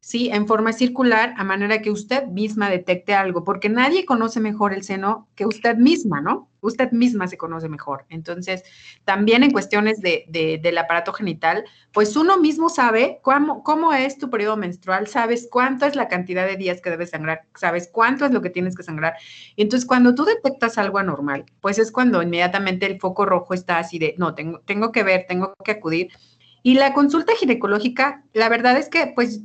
¿sí? 0.00 0.30
En 0.32 0.46
forma 0.46 0.72
circular, 0.72 1.34
a 1.36 1.44
manera 1.44 1.82
que 1.82 1.90
usted 1.90 2.26
misma 2.26 2.70
detecte 2.70 3.14
algo, 3.14 3.44
porque 3.44 3.68
nadie 3.68 4.06
conoce 4.06 4.40
mejor 4.40 4.72
el 4.72 4.82
seno 4.82 5.28
que 5.34 5.46
usted 5.46 5.76
misma, 5.76 6.20
¿no? 6.20 6.48
Usted 6.62 6.90
misma 6.90 7.26
se 7.26 7.36
conoce 7.36 7.68
mejor. 7.68 8.04
Entonces, 8.08 8.64
también 9.04 9.42
en 9.42 9.50
cuestiones 9.50 10.00
de, 10.00 10.24
del 10.62 10.78
aparato 10.78 11.12
genital, 11.12 11.64
pues 11.92 12.16
uno 12.16 12.38
mismo 12.38 12.68
sabe 12.68 13.20
cómo, 13.22 13.62
cómo 13.62 13.92
es 13.92 14.18
tu 14.18 14.30
periodo 14.30 14.56
menstrual, 14.56 15.06
sabes 15.06 15.48
cuánto 15.50 15.86
es 15.86 15.96
la 15.96 16.08
cantidad 16.08 16.46
de 16.46 16.56
días 16.56 16.80
que 16.80 16.90
debes 16.90 17.10
sangrar, 17.10 17.42
sabes 17.54 17.88
cuánto 17.92 18.24
es 18.24 18.32
lo 18.32 18.42
que 18.42 18.50
tienes 18.50 18.76
que 18.76 18.82
sangrar. 18.82 19.14
Entonces, 19.56 19.86
cuando 19.86 20.14
tú 20.14 20.24
detectas 20.24 20.78
algo 20.78 20.98
anormal, 20.98 21.44
pues 21.60 21.78
es 21.78 21.92
cuando 21.92 22.22
inmediatamente 22.22 22.86
el 22.86 22.98
foco 22.98 23.26
rojo 23.26 23.54
está 23.54 23.78
así 23.78 23.98
de, 23.98 24.14
no, 24.18 24.34
tengo, 24.34 24.60
tengo 24.60 24.92
que 24.92 25.02
ver, 25.02 25.26
tengo 25.28 25.54
que 25.64 25.72
acudir. 25.72 26.08
Y 26.62 26.74
la 26.74 26.92
consulta 26.92 27.34
ginecológica, 27.36 28.24
la 28.34 28.50
verdad 28.50 28.76
es 28.76 28.90
que, 28.90 29.12
pues, 29.14 29.40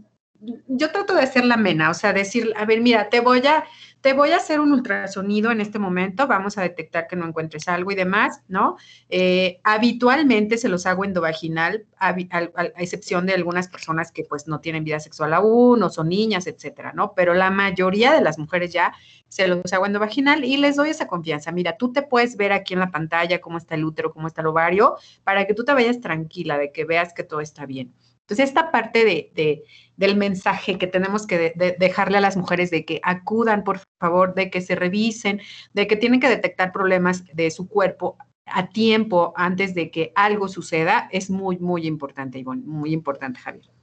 yo 0.68 0.92
trato 0.92 1.14
de 1.16 1.22
hacer 1.22 1.46
la 1.46 1.58
mena, 1.58 1.90
o 1.90 1.94
sea, 1.94 2.14
decir, 2.14 2.54
a 2.56 2.66
ver, 2.66 2.82
mira, 2.82 3.10
te 3.10 3.20
voy 3.20 3.46
a, 3.48 3.66
te 4.02 4.14
voy 4.14 4.32
a 4.32 4.38
hacer 4.38 4.60
un 4.60 4.72
ultrasonido 4.72 5.52
en 5.52 5.62
este 5.62 5.80
momento, 5.80 6.28
vamos 6.28 6.58
a 6.58 6.62
detectar 6.62 7.08
que 7.08 7.16
no 7.16 7.26
encuentres 7.26 7.68
algo 7.68 7.92
y 7.92 7.96
demás, 7.96 8.42
¿no? 8.48 8.78
Eh, 9.10 9.60
habitualmente 9.64 10.58
se 10.58 10.70
los 10.70 10.86
hago 10.86 11.06
endovaginal, 11.06 11.86
a, 11.98 12.10
a, 12.10 12.64
excepción 12.78 13.26
de 13.26 13.34
algunas 13.34 13.68
personas 13.68 14.12
que 14.12 14.24
pues 14.24 14.48
no 14.48 14.60
tienen 14.60 14.84
vida 14.84 15.00
sexual 15.00 15.34
aún 15.34 15.82
o 15.82 15.90
son 15.90 16.10
niñas, 16.10 16.48
etcétera, 16.48 16.94
¿no? 16.94 17.14
Pero 17.16 17.34
la 17.34 17.50
mayoría 17.50 18.14
de 18.14 18.22
las 18.22 18.38
mujeres 18.38 18.72
ya 18.72 18.94
se 19.28 19.48
los 19.48 19.74
hago 19.74 19.86
endovaginal 19.86 20.44
y 20.44 20.58
les 20.58 20.76
doy 20.76 20.90
esa 20.90 21.08
confianza. 21.08 21.52
Mira, 21.52 21.78
tú 21.78 21.92
te 21.92 22.04
puedes 22.04 22.38
ver 22.38 22.54
aquí 22.54 22.74
en 22.74 22.80
la 22.80 22.92
pantalla 22.92 23.42
cómo 23.42 23.58
está 23.58 23.76
el 23.76 23.86
útero, 23.86 24.14
cómo 24.14 24.28
está 24.28 24.42
el 24.42 24.48
ovario, 24.48 24.96
para 25.24 25.46
que 25.46 25.54
tú 25.54 25.66
te 25.66 25.74
vayas 25.74 26.00
tranquila 26.00 26.58
de 26.58 26.72
que 26.72 26.86
veas 26.86 27.14
que 27.14 27.24
todo 27.24 27.42
está 27.42 27.66
bien. 27.66 27.94
Entonces, 28.26 28.50
esta 28.50 28.72
parte 28.72 29.06
de, 29.06 29.64
del 29.98 30.16
mensaje 30.16 30.80
que 30.80 30.88
tenemos 30.88 31.28
que 31.28 31.54
dejarle 31.78 32.18
a 32.18 32.22
las 32.22 32.38
mujeres 32.38 32.72
de 32.72 32.84
que 32.84 33.00
acudan, 33.04 33.64
por 33.64 33.82
favor, 34.00 34.34
de 34.34 34.50
que 34.50 34.62
se 34.62 34.74
revisen, 34.74 35.42
de 35.74 35.86
que 35.86 35.96
tienen 35.96 36.20
que 36.20 36.30
detectar 36.30 36.72
problemas 36.72 37.24
de 37.34 37.52
su 37.52 37.68
cuerpo 37.68 38.18
a 38.48 38.70
tiempo 38.70 39.34
antes 39.36 39.76
de 39.76 39.92
que 39.92 40.12
algo 40.16 40.48
suceda, 40.48 41.08
es 41.12 41.30
muy, 41.30 41.60
muy 41.60 41.86
importante, 41.86 42.40
Ivonne, 42.40 42.64
muy 42.66 42.94
importante, 42.94 43.40
Javier. 43.40 43.75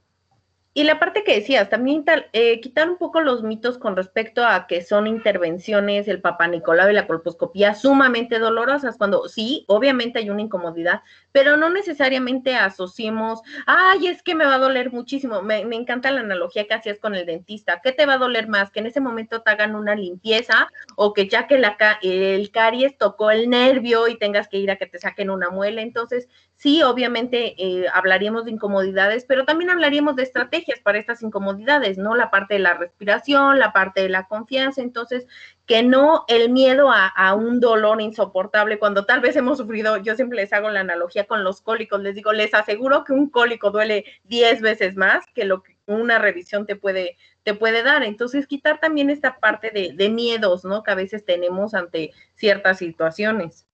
Y 0.75 0.85
la 0.85 0.97
parte 0.97 1.23
que 1.23 1.35
decías, 1.35 1.69
también 1.69 2.03
eh, 2.31 2.59
quitar 2.59 2.89
un 2.89 2.97
poco 2.97 3.21
los 3.21 3.43
mitos 3.43 3.77
con 3.77 3.95
respecto 3.95 4.43
a 4.43 4.65
que 4.65 4.81
son 4.81 5.05
intervenciones, 5.05 6.07
el 6.07 6.19
papá 6.19 6.47
Nicolau 6.47 6.89
y 6.89 6.93
la 6.93 7.05
colposcopía 7.05 7.75
sumamente 7.75 8.39
dolorosas, 8.39 8.97
cuando 8.97 9.27
sí, 9.27 9.65
obviamente 9.67 10.17
hay 10.17 10.31
una 10.31 10.41
incomodidad, 10.41 11.01
pero 11.31 11.57
no 11.57 11.69
necesariamente 11.69 12.55
asociemos, 12.55 13.41
ay, 13.67 14.07
es 14.07 14.23
que 14.23 14.33
me 14.33 14.45
va 14.45 14.55
a 14.55 14.59
doler 14.59 14.91
muchísimo. 14.91 15.43
Me, 15.43 15.59
encanta 15.59 16.09
la 16.09 16.21
analogía 16.21 16.65
que 16.65 16.73
hacías 16.73 16.97
con 16.97 17.13
el 17.13 17.27
dentista. 17.27 17.79
¿Qué 17.83 17.91
te 17.91 18.07
va 18.07 18.13
a 18.13 18.17
doler 18.17 18.47
más? 18.47 18.71
Que 18.71 18.79
en 18.79 18.87
ese 18.87 18.99
momento 18.99 19.43
te 19.43 19.51
hagan 19.51 19.75
una 19.75 19.93
limpieza 19.93 20.67
o 20.95 21.13
que 21.13 21.27
ya 21.27 21.45
que 21.45 21.59
la, 21.59 21.77
el 22.01 22.49
caries 22.49 22.97
tocó 22.97 23.29
el 23.29 23.47
nervio 23.47 24.07
y 24.07 24.17
tengas 24.17 24.47
que 24.47 24.57
ir 24.57 24.71
a 24.71 24.77
que 24.77 24.87
te 24.87 24.97
saquen 24.97 25.29
una 25.29 25.51
muela. 25.51 25.81
Entonces, 25.83 26.29
sí, 26.55 26.81
obviamente 26.81 27.55
eh, 27.57 27.85
hablaríamos 27.93 28.45
de 28.45 28.51
incomodidades, 28.51 29.25
pero 29.25 29.45
también 29.45 29.69
hablaríamos 29.69 30.15
de 30.15 30.23
estrategias 30.23 30.62
para 30.83 30.97
estas 30.97 31.21
incomodidades, 31.21 31.97
¿no? 31.97 32.15
La 32.15 32.31
parte 32.31 32.55
de 32.55 32.59
la 32.59 32.73
respiración, 32.73 33.59
la 33.59 33.73
parte 33.73 34.01
de 34.01 34.09
la 34.09 34.27
confianza, 34.27 34.81
entonces, 34.81 35.27
que 35.65 35.83
no 35.83 36.25
el 36.27 36.49
miedo 36.49 36.91
a, 36.91 37.33
un 37.35 37.59
dolor 37.59 38.01
insoportable 38.01 38.79
cuando 38.79 39.05
tal 39.05 39.21
vez 39.21 39.35
hemos 39.35 39.57
sufrido, 39.57 39.97
yo 39.97 40.15
siempre 40.15 40.37
les 40.37 40.51
hago 40.53 40.69
la 40.69 40.81
analogía 40.81 41.25
con 41.25 41.43
los 41.43 41.61
cólicos, 41.61 42.01
les 42.01 42.15
digo, 42.15 42.33
les 42.33 42.53
aseguro 42.53 43.03
que 43.03 43.13
un 43.13 43.29
cólico 43.29 43.71
duele 43.71 44.05
10 44.25 44.61
veces 44.61 44.95
más 44.95 45.25
que 45.33 45.45
lo 45.45 45.63
que 45.63 45.77
una 45.85 46.19
revisión 46.19 46.65
te 46.65 46.75
puede, 46.75 47.17
te 47.43 47.53
puede 47.53 47.83
dar. 47.83 48.03
Entonces, 48.03 48.47
quitar 48.47 48.79
también 48.79 49.09
esta 49.09 49.39
parte 49.39 49.71
de, 49.71 50.09
miedos, 50.09 50.65
¿no? 50.65 50.83
Que 50.83 50.91
a 50.91 50.95
veces 50.95 51.25
tenemos 51.25 51.73
ante 51.73 52.11
ciertas 52.35 52.77
situaciones. 52.77 53.65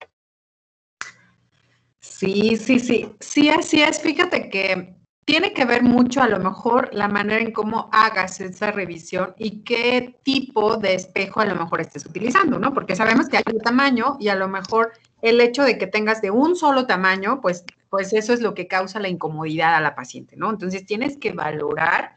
Sí, 2.00 2.56
sí, 2.56 2.80
sí, 2.80 3.12
sí, 3.20 3.50
así 3.50 3.82
es. 3.82 4.02
Fíjate 4.02 4.50
que 4.50 4.99
tiene 5.30 5.54
que 5.54 5.64
ver 5.64 5.84
mucho 5.84 6.24
a 6.24 6.28
lo 6.28 6.40
mejor 6.40 6.90
la 6.92 7.08
manera 7.08 7.40
en 7.40 7.52
cómo 7.52 7.88
hagas 7.92 8.42
esa 8.42 8.72
revisión 8.72 9.36
y 9.38 9.60
qué 9.62 10.18
tipo 10.24 10.78
de 10.78 10.96
espejo 10.96 11.40
a 11.40 11.46
lo 11.46 11.54
mejor 11.54 11.82
estés 11.82 12.04
utilizando, 12.08 12.58
¿no? 12.58 12.74
Porque 12.74 12.96
sabemos 12.96 13.30
que 13.30 13.38
hay 13.38 13.44
un 13.54 13.62
tamaño 13.62 14.18
y 14.20 14.30
a 14.30 14.36
lo 14.36 14.48
mejor 14.48 14.92
el 15.22 15.40
hecho 15.40 15.62
de 15.62 15.78
que 15.78 15.86
tengas 15.86 16.24
de 16.24 16.32
un 16.32 16.56
solo 16.56 16.88
tamaño, 16.88 17.42
pues, 17.42 17.64
pues 17.92 18.12
eso 18.14 18.34
es 18.34 18.42
lo 18.42 18.56
que 18.56 18.66
causa 18.66 19.00
la 19.00 19.08
incomodidad 19.08 19.76
a 19.76 19.82
la 19.82 19.94
paciente, 19.94 20.36
¿no? 20.36 20.50
Entonces 20.50 20.88
tienes 20.88 21.18
que 21.18 21.32
valorar 21.32 22.16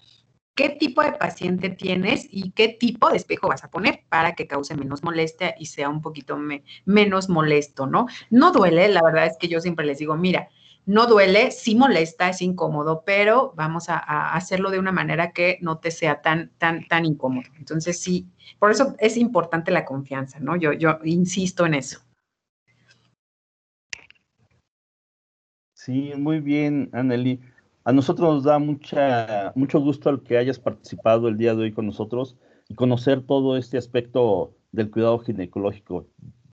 qué 0.55 0.71
tipo 0.71 1.03
de 1.03 1.13
paciente 1.13 1.69
tienes 1.69 2.27
y 2.31 2.53
qué 2.53 2.69
tipo 2.69 3.11
de 3.11 3.19
espejo 3.19 3.47
vas 3.47 3.63
a 3.63 3.71
poner 3.71 4.05
para 4.09 4.35
que 4.35 4.47
cause 4.47 4.75
menos 4.75 5.03
molestia 5.03 5.55
y 5.59 5.67
sea 5.67 5.91
un 5.91 6.01
poquito 6.01 6.39
menos 6.87 7.29
molesto, 7.29 7.87
¿no? 7.87 8.07
No 8.31 8.53
duele, 8.53 8.89
la 8.89 9.03
verdad 9.03 9.27
es 9.27 9.37
que 9.39 9.49
yo 9.49 9.61
siempre 9.61 9.85
les 9.85 9.99
digo, 9.99 10.17
mira, 10.17 10.49
no 10.85 11.07
duele, 11.07 11.51
sí 11.53 11.75
molesta, 11.75 12.29
es 12.29 12.43
incómodo, 12.43 13.05
pero 13.07 13.53
vamos 13.57 13.89
a, 13.89 14.35
hacerlo 14.35 14.71
de 14.71 14.79
una 14.79 14.93
manera 14.93 15.33
que 15.33 15.59
no 15.61 15.79
te 15.79 15.91
sea 15.91 16.21
tan, 16.23 16.51
tan, 16.59 16.87
tan 16.89 17.05
incómodo. 17.05 17.49
Entonces, 17.59 18.01
sí, 18.01 18.27
por 18.59 18.71
eso 18.71 18.95
es 18.99 19.17
importante 19.17 19.71
la 19.71 19.85
confianza, 19.85 20.41
¿no? 20.41 20.57
Yo, 20.57 20.73
insisto 21.05 21.67
en 21.67 21.75
eso. 21.75 22.01
Sí, 25.75 26.13
muy 26.17 26.41
bien, 26.41 26.91
Anneli. 26.93 27.41
A 27.85 27.93
nosotros 27.93 28.35
nos 28.35 28.45
da 28.45 28.59
mucha, 28.59 29.53
mucho 29.57 29.81
gusto 29.81 30.11
el 30.11 30.23
que 30.23 30.39
hayas 30.39 30.59
participado 30.59 31.27
el 31.29 31.37
día 31.37 31.55
de 31.55 31.63
hoy 31.63 31.73
con 31.73 31.87
nosotros 31.87 32.37
y 32.69 32.75
conocer 32.75 33.23
todo 33.23 33.57
este 33.57 33.79
aspecto 33.79 34.55
del 34.71 34.91
cuidado 34.91 35.19
ginecológico, 35.19 36.07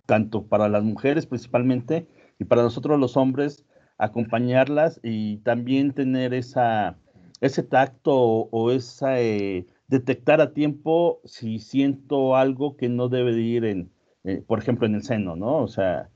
tanto 0.05 0.47
para 0.47 0.69
las 0.69 0.85
mujeres 0.85 1.27
principalmente 1.27 2.07
y 2.39 2.45
para 2.45 2.63
nosotros 2.63 3.01
los 3.01 3.17
hombres, 3.17 3.65
acompañarlas 3.99 5.01
y 5.03 5.39
también 5.39 5.93
tener 5.93 6.35
esa, 6.35 6.99
ese 7.41 7.63
tacto 7.63 8.15
o, 8.15 8.71
esa, 8.71 9.21
eh, 9.21 9.67
detectar 9.89 10.41
a 10.41 10.53
tiempo 10.53 11.21
si 11.25 11.59
siento 11.59 12.37
algo 12.37 12.77
que 12.77 12.89
no 12.89 13.09
debe 13.09 13.33
de 13.33 13.43
ir 13.43 13.65
en, 13.65 13.91
eh, 14.25 14.43
por 14.47 14.59
ejemplo, 14.59 14.87
en 14.87 14.95
el 14.95 15.03
seno, 15.03 15.37
¿no? 15.37 15.59
O 15.59 15.69
sea, 15.69 16.09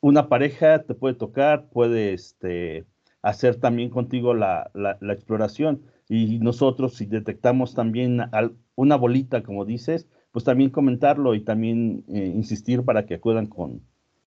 una 0.00 0.28
pareja 0.28 0.84
te 0.84 0.94
puede 0.94 1.14
tocar, 1.14 1.68
puede 1.70 2.12
este, 2.12 2.86
hacer 3.22 3.56
también 3.56 3.90
contigo 3.90 4.34
la, 4.34 4.70
la, 4.74 5.12
exploración 5.12 5.82
y 6.08 6.38
nosotros 6.38 6.94
si 6.94 7.06
detectamos 7.06 7.74
también 7.74 8.22
una 8.76 8.96
bolita, 8.96 9.42
como 9.42 9.64
dices, 9.64 10.08
pues 10.30 10.44
también 10.44 10.70
comentarlo 10.70 11.34
y 11.34 11.40
también 11.40 12.04
eh, 12.08 12.32
insistir 12.34 12.84
para 12.84 13.06
que 13.06 13.14
acudan 13.14 13.46
con, 13.46 13.82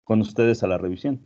con 0.04 0.20
ustedes 0.20 0.62
a 0.62 0.66
la 0.66 0.78
revisión. 0.78 1.20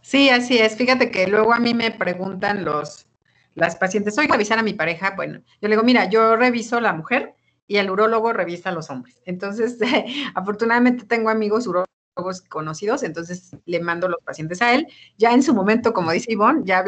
Sí, 0.00 0.30
así 0.30 0.58
es. 0.58 0.76
Fíjate 0.76 1.10
que 1.10 1.26
luego 1.26 1.52
a 1.52 1.60
mí 1.60 1.74
me 1.74 1.90
preguntan 1.90 2.64
los, 2.64 3.06
las 3.54 3.76
pacientes, 3.76 4.14
¿soy 4.14 4.26
revisar 4.26 4.58
a 4.58 4.62
mi 4.62 4.72
pareja? 4.74 5.12
Bueno, 5.16 5.40
yo 5.60 5.68
le 5.68 5.76
digo, 5.76 5.82
mira, 5.82 6.08
yo 6.08 6.36
reviso 6.36 6.78
a 6.78 6.80
la 6.80 6.92
mujer 6.92 7.34
y 7.66 7.76
el 7.76 7.90
urólogo 7.90 8.32
revisa 8.32 8.70
a 8.70 8.72
los 8.72 8.90
hombres. 8.90 9.22
Entonces, 9.24 9.78
afortunadamente 10.34 11.04
tengo 11.04 11.30
amigos 11.30 11.66
urólogos 11.66 12.42
conocidos, 12.48 13.02
entonces 13.02 13.56
le 13.64 13.80
mando 13.80 14.08
los 14.08 14.20
pacientes 14.22 14.60
a 14.60 14.74
él. 14.74 14.86
Ya 15.16 15.32
en 15.32 15.42
su 15.42 15.54
momento, 15.54 15.92
como 15.92 16.12
dice 16.12 16.32
Ivonne, 16.32 16.62
ya, 16.64 16.84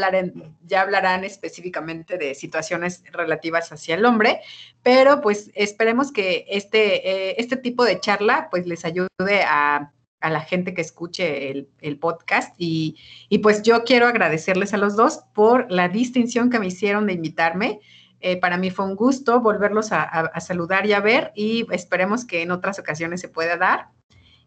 ya 0.66 0.80
hablarán 0.82 1.24
específicamente 1.24 2.18
de 2.18 2.34
situaciones 2.34 3.02
relativas 3.12 3.72
hacia 3.72 3.94
el 3.94 4.04
hombre, 4.04 4.40
pero 4.82 5.20
pues 5.20 5.50
esperemos 5.54 6.12
que 6.12 6.44
este, 6.48 7.30
eh, 7.30 7.36
este 7.38 7.56
tipo 7.56 7.84
de 7.84 8.00
charla 8.00 8.48
pues 8.50 8.66
les 8.66 8.84
ayude 8.84 9.08
a, 9.46 9.93
la 10.30 10.40
gente 10.40 10.74
que 10.74 10.80
escuche 10.80 11.50
el, 11.50 11.98
podcast 11.98 12.54
y, 12.58 12.96
pues 13.42 13.62
yo 13.62 13.84
quiero 13.84 14.06
agradecerles 14.06 14.74
a 14.74 14.78
los 14.78 14.96
dos 14.96 15.20
por 15.34 15.70
la 15.70 15.88
distinción 15.88 16.50
que 16.50 16.58
me 16.58 16.66
hicieron 16.66 17.06
de 17.06 17.12
invitarme. 17.14 17.80
Eh, 18.20 18.38
para 18.38 18.56
mí 18.56 18.70
fue 18.70 18.86
un 18.86 18.96
gusto 18.96 19.40
volverlos 19.40 19.92
a 19.92 20.40
saludar 20.40 20.86
y 20.86 20.94
a 20.94 21.00
ver 21.00 21.32
y 21.34 21.66
esperemos 21.70 22.24
que 22.24 22.42
en 22.42 22.50
otras 22.50 22.78
ocasiones 22.78 23.20
se 23.20 23.28
pueda 23.28 23.56
dar 23.56 23.88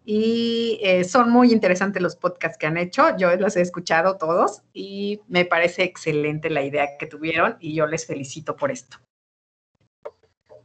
y 0.09 0.79
eh, 0.81 1.03
son 1.03 1.29
muy 1.29 1.51
interesantes 1.51 2.01
los 2.01 2.15
podcasts 2.15 2.57
que 2.57 2.65
han 2.65 2.77
hecho. 2.77 3.17
Yo 3.17 3.35
los 3.35 3.57
he 3.57 3.61
escuchado 3.61 4.15
todos 4.15 4.61
y 4.71 5.19
me 5.27 5.43
parece 5.43 5.83
excelente 5.83 6.49
la 6.49 6.63
idea 6.63 6.97
que 6.97 7.07
tuvieron 7.07 7.57
y 7.59 7.73
yo 7.73 7.85
les 7.87 8.07
felicito 8.07 8.55
por 8.55 8.71
esto. 8.71 8.99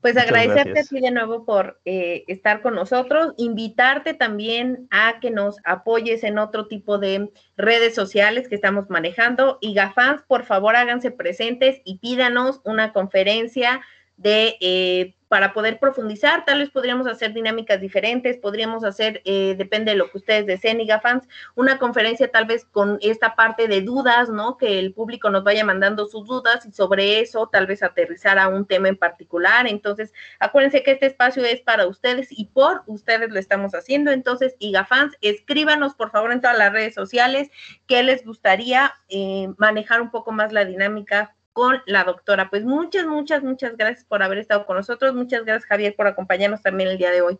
Pues 0.03 0.17
agradecerte 0.17 0.81
a 0.81 0.83
ti 0.83 1.01
de 1.01 1.13
nuevo 1.13 1.45
por 1.45 1.81
eh, 1.85 2.25
estar 2.27 2.61
con 2.61 2.75
nosotros, 2.75 3.35
invitarte 3.37 4.15
también 4.15 4.89
a 4.91 5.21
que 5.21 5.31
nos 5.31 5.59
apoyes 5.63 6.25
en 6.25 6.39
otro 6.39 6.67
tipo 6.67 6.99
de 6.99 7.31
redes 7.57 7.95
sociales 7.95 8.49
que 8.49 8.57
estamos 8.57 8.91
manejando. 8.91 9.59
Y 9.61 9.75
GAFANS, 9.75 10.23
por 10.23 10.45
favor, 10.45 10.75
háganse 10.75 11.13
presentes 11.13 11.81
y 11.85 11.99
pídanos 11.99 12.61
una 12.65 12.93
conferencia 12.93 13.81
de 14.17 14.57
eh, 14.61 15.15
para 15.33 15.55
poder 15.55 15.79
profundizar, 15.79 16.45
tal 16.45 16.59
vez 16.59 16.69
podríamos 16.69 17.07
hacer 17.07 17.33
dinámicas 17.33 17.81
diferentes, 17.81 18.37
podríamos 18.37 18.85
hacer, 18.85 19.23
eh, 19.25 19.55
depende 19.57 19.93
de 19.93 19.97
lo 19.97 20.11
que 20.11 20.19
ustedes 20.19 20.45
deseen, 20.45 20.79
y 20.83 20.89
fans, 21.01 21.27
una 21.55 21.79
conferencia 21.79 22.31
tal 22.31 22.45
vez 22.45 22.67
con 22.67 22.99
esta 23.01 23.35
parte 23.35 23.67
de 23.67 23.81
dudas, 23.81 24.29
¿no? 24.29 24.59
Que 24.59 24.79
el 24.79 24.93
público 24.93 25.31
nos 25.31 25.43
vaya 25.43 25.65
mandando 25.65 26.07
sus 26.07 26.27
dudas 26.27 26.67
y 26.67 26.73
sobre 26.73 27.21
eso 27.21 27.49
tal 27.51 27.67
vez 27.67 27.83
aterrizar 27.83 28.39
a 28.39 28.49
un 28.49 28.67
tema 28.67 28.89
en 28.89 28.99
particular. 28.99 29.67
Entonces, 29.67 30.13
acuérdense 30.39 30.83
que 30.83 30.91
este 30.91 31.07
espacio 31.07 31.43
es 31.47 31.63
para 31.63 31.87
ustedes 31.87 32.29
y 32.31 32.49
por 32.49 32.83
ustedes 32.87 33.31
lo 33.31 33.39
estamos 33.39 33.73
haciendo. 33.73 34.11
Entonces, 34.11 34.55
fans, 34.87 35.17
escríbanos 35.23 35.95
por 35.95 36.11
favor 36.11 36.33
en 36.33 36.43
todas 36.43 36.59
las 36.59 36.75
redes 36.75 36.95
sociales 36.95 37.49
qué 37.87 38.03
les 38.03 38.23
gustaría 38.23 38.93
eh, 39.09 39.49
manejar 39.57 40.03
un 40.03 40.11
poco 40.11 40.31
más 40.31 40.53
la 40.53 40.67
dinámica 40.67 41.35
con 41.53 41.77
la 41.87 42.05
doctora. 42.05 42.49
Pues 42.51 42.65
muchas, 42.65 43.07
muchas, 43.07 43.43
muchas 43.43 43.77
gracias 43.77 44.05
por 44.05 44.23
haber 44.23 44.39
estado 44.39 44.67
con 44.67 44.77
nosotros. 44.77 45.15
Muchas 45.15 45.45
gracias, 45.45 45.67
Javier, 45.67 45.95
por 45.97 46.07
acompañarnos 46.07 46.63
también 46.63 46.91
el 46.91 46.99
día 46.99 47.11
de 47.11 47.23
hoy. 47.23 47.39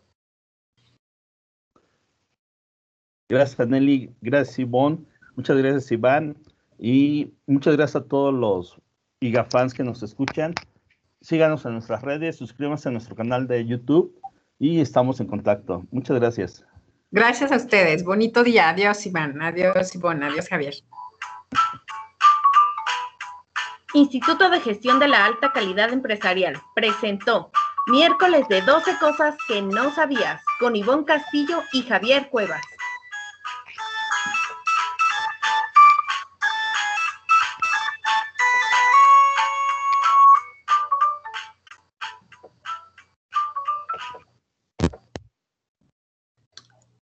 Gracias, 3.29 3.67
Nelly. 3.67 4.13
Gracias, 4.21 4.59
Ivonne. 4.59 5.05
Muchas 5.35 5.57
gracias, 5.57 5.91
Iván. 5.91 6.37
Y 6.77 7.33
muchas 7.47 7.75
gracias 7.75 8.03
a 8.03 8.07
todos 8.07 8.33
los 8.33 8.77
IGAFans 9.21 9.73
que 9.73 9.83
nos 9.83 10.03
escuchan. 10.03 10.53
Síganos 11.21 11.65
en 11.65 11.73
nuestras 11.73 12.01
redes, 12.01 12.35
suscríbanse 12.35 12.89
a 12.89 12.91
nuestro 12.91 13.15
canal 13.15 13.47
de 13.47 13.65
YouTube 13.65 14.19
y 14.59 14.81
estamos 14.81 15.19
en 15.21 15.27
contacto. 15.27 15.85
Muchas 15.91 16.19
gracias. 16.19 16.65
Gracias 17.11 17.51
a 17.51 17.55
ustedes. 17.55 18.03
Bonito 18.03 18.43
día. 18.43 18.69
Adiós, 18.69 19.05
Iván. 19.05 19.41
Adiós, 19.41 19.95
Ivonne. 19.95 20.25
Adiós, 20.25 20.49
Javier. 20.49 20.73
Instituto 23.95 24.49
de 24.49 24.59
Gestión 24.59 24.99
de 24.99 25.07
la 25.07 25.23
Alta 25.23 25.51
Calidad 25.51 25.93
Empresarial 25.93 26.59
presentó 26.73 27.51
miércoles 27.85 28.47
de 28.47 28.61
12 28.61 28.97
cosas 28.99 29.35
que 29.47 29.61
no 29.61 29.93
sabías 29.93 30.41
con 30.59 30.75
Ivonne 30.75 31.05
Castillo 31.05 31.61
y 31.73 31.83
Javier 31.83 32.27
Cuevas. 32.31 32.65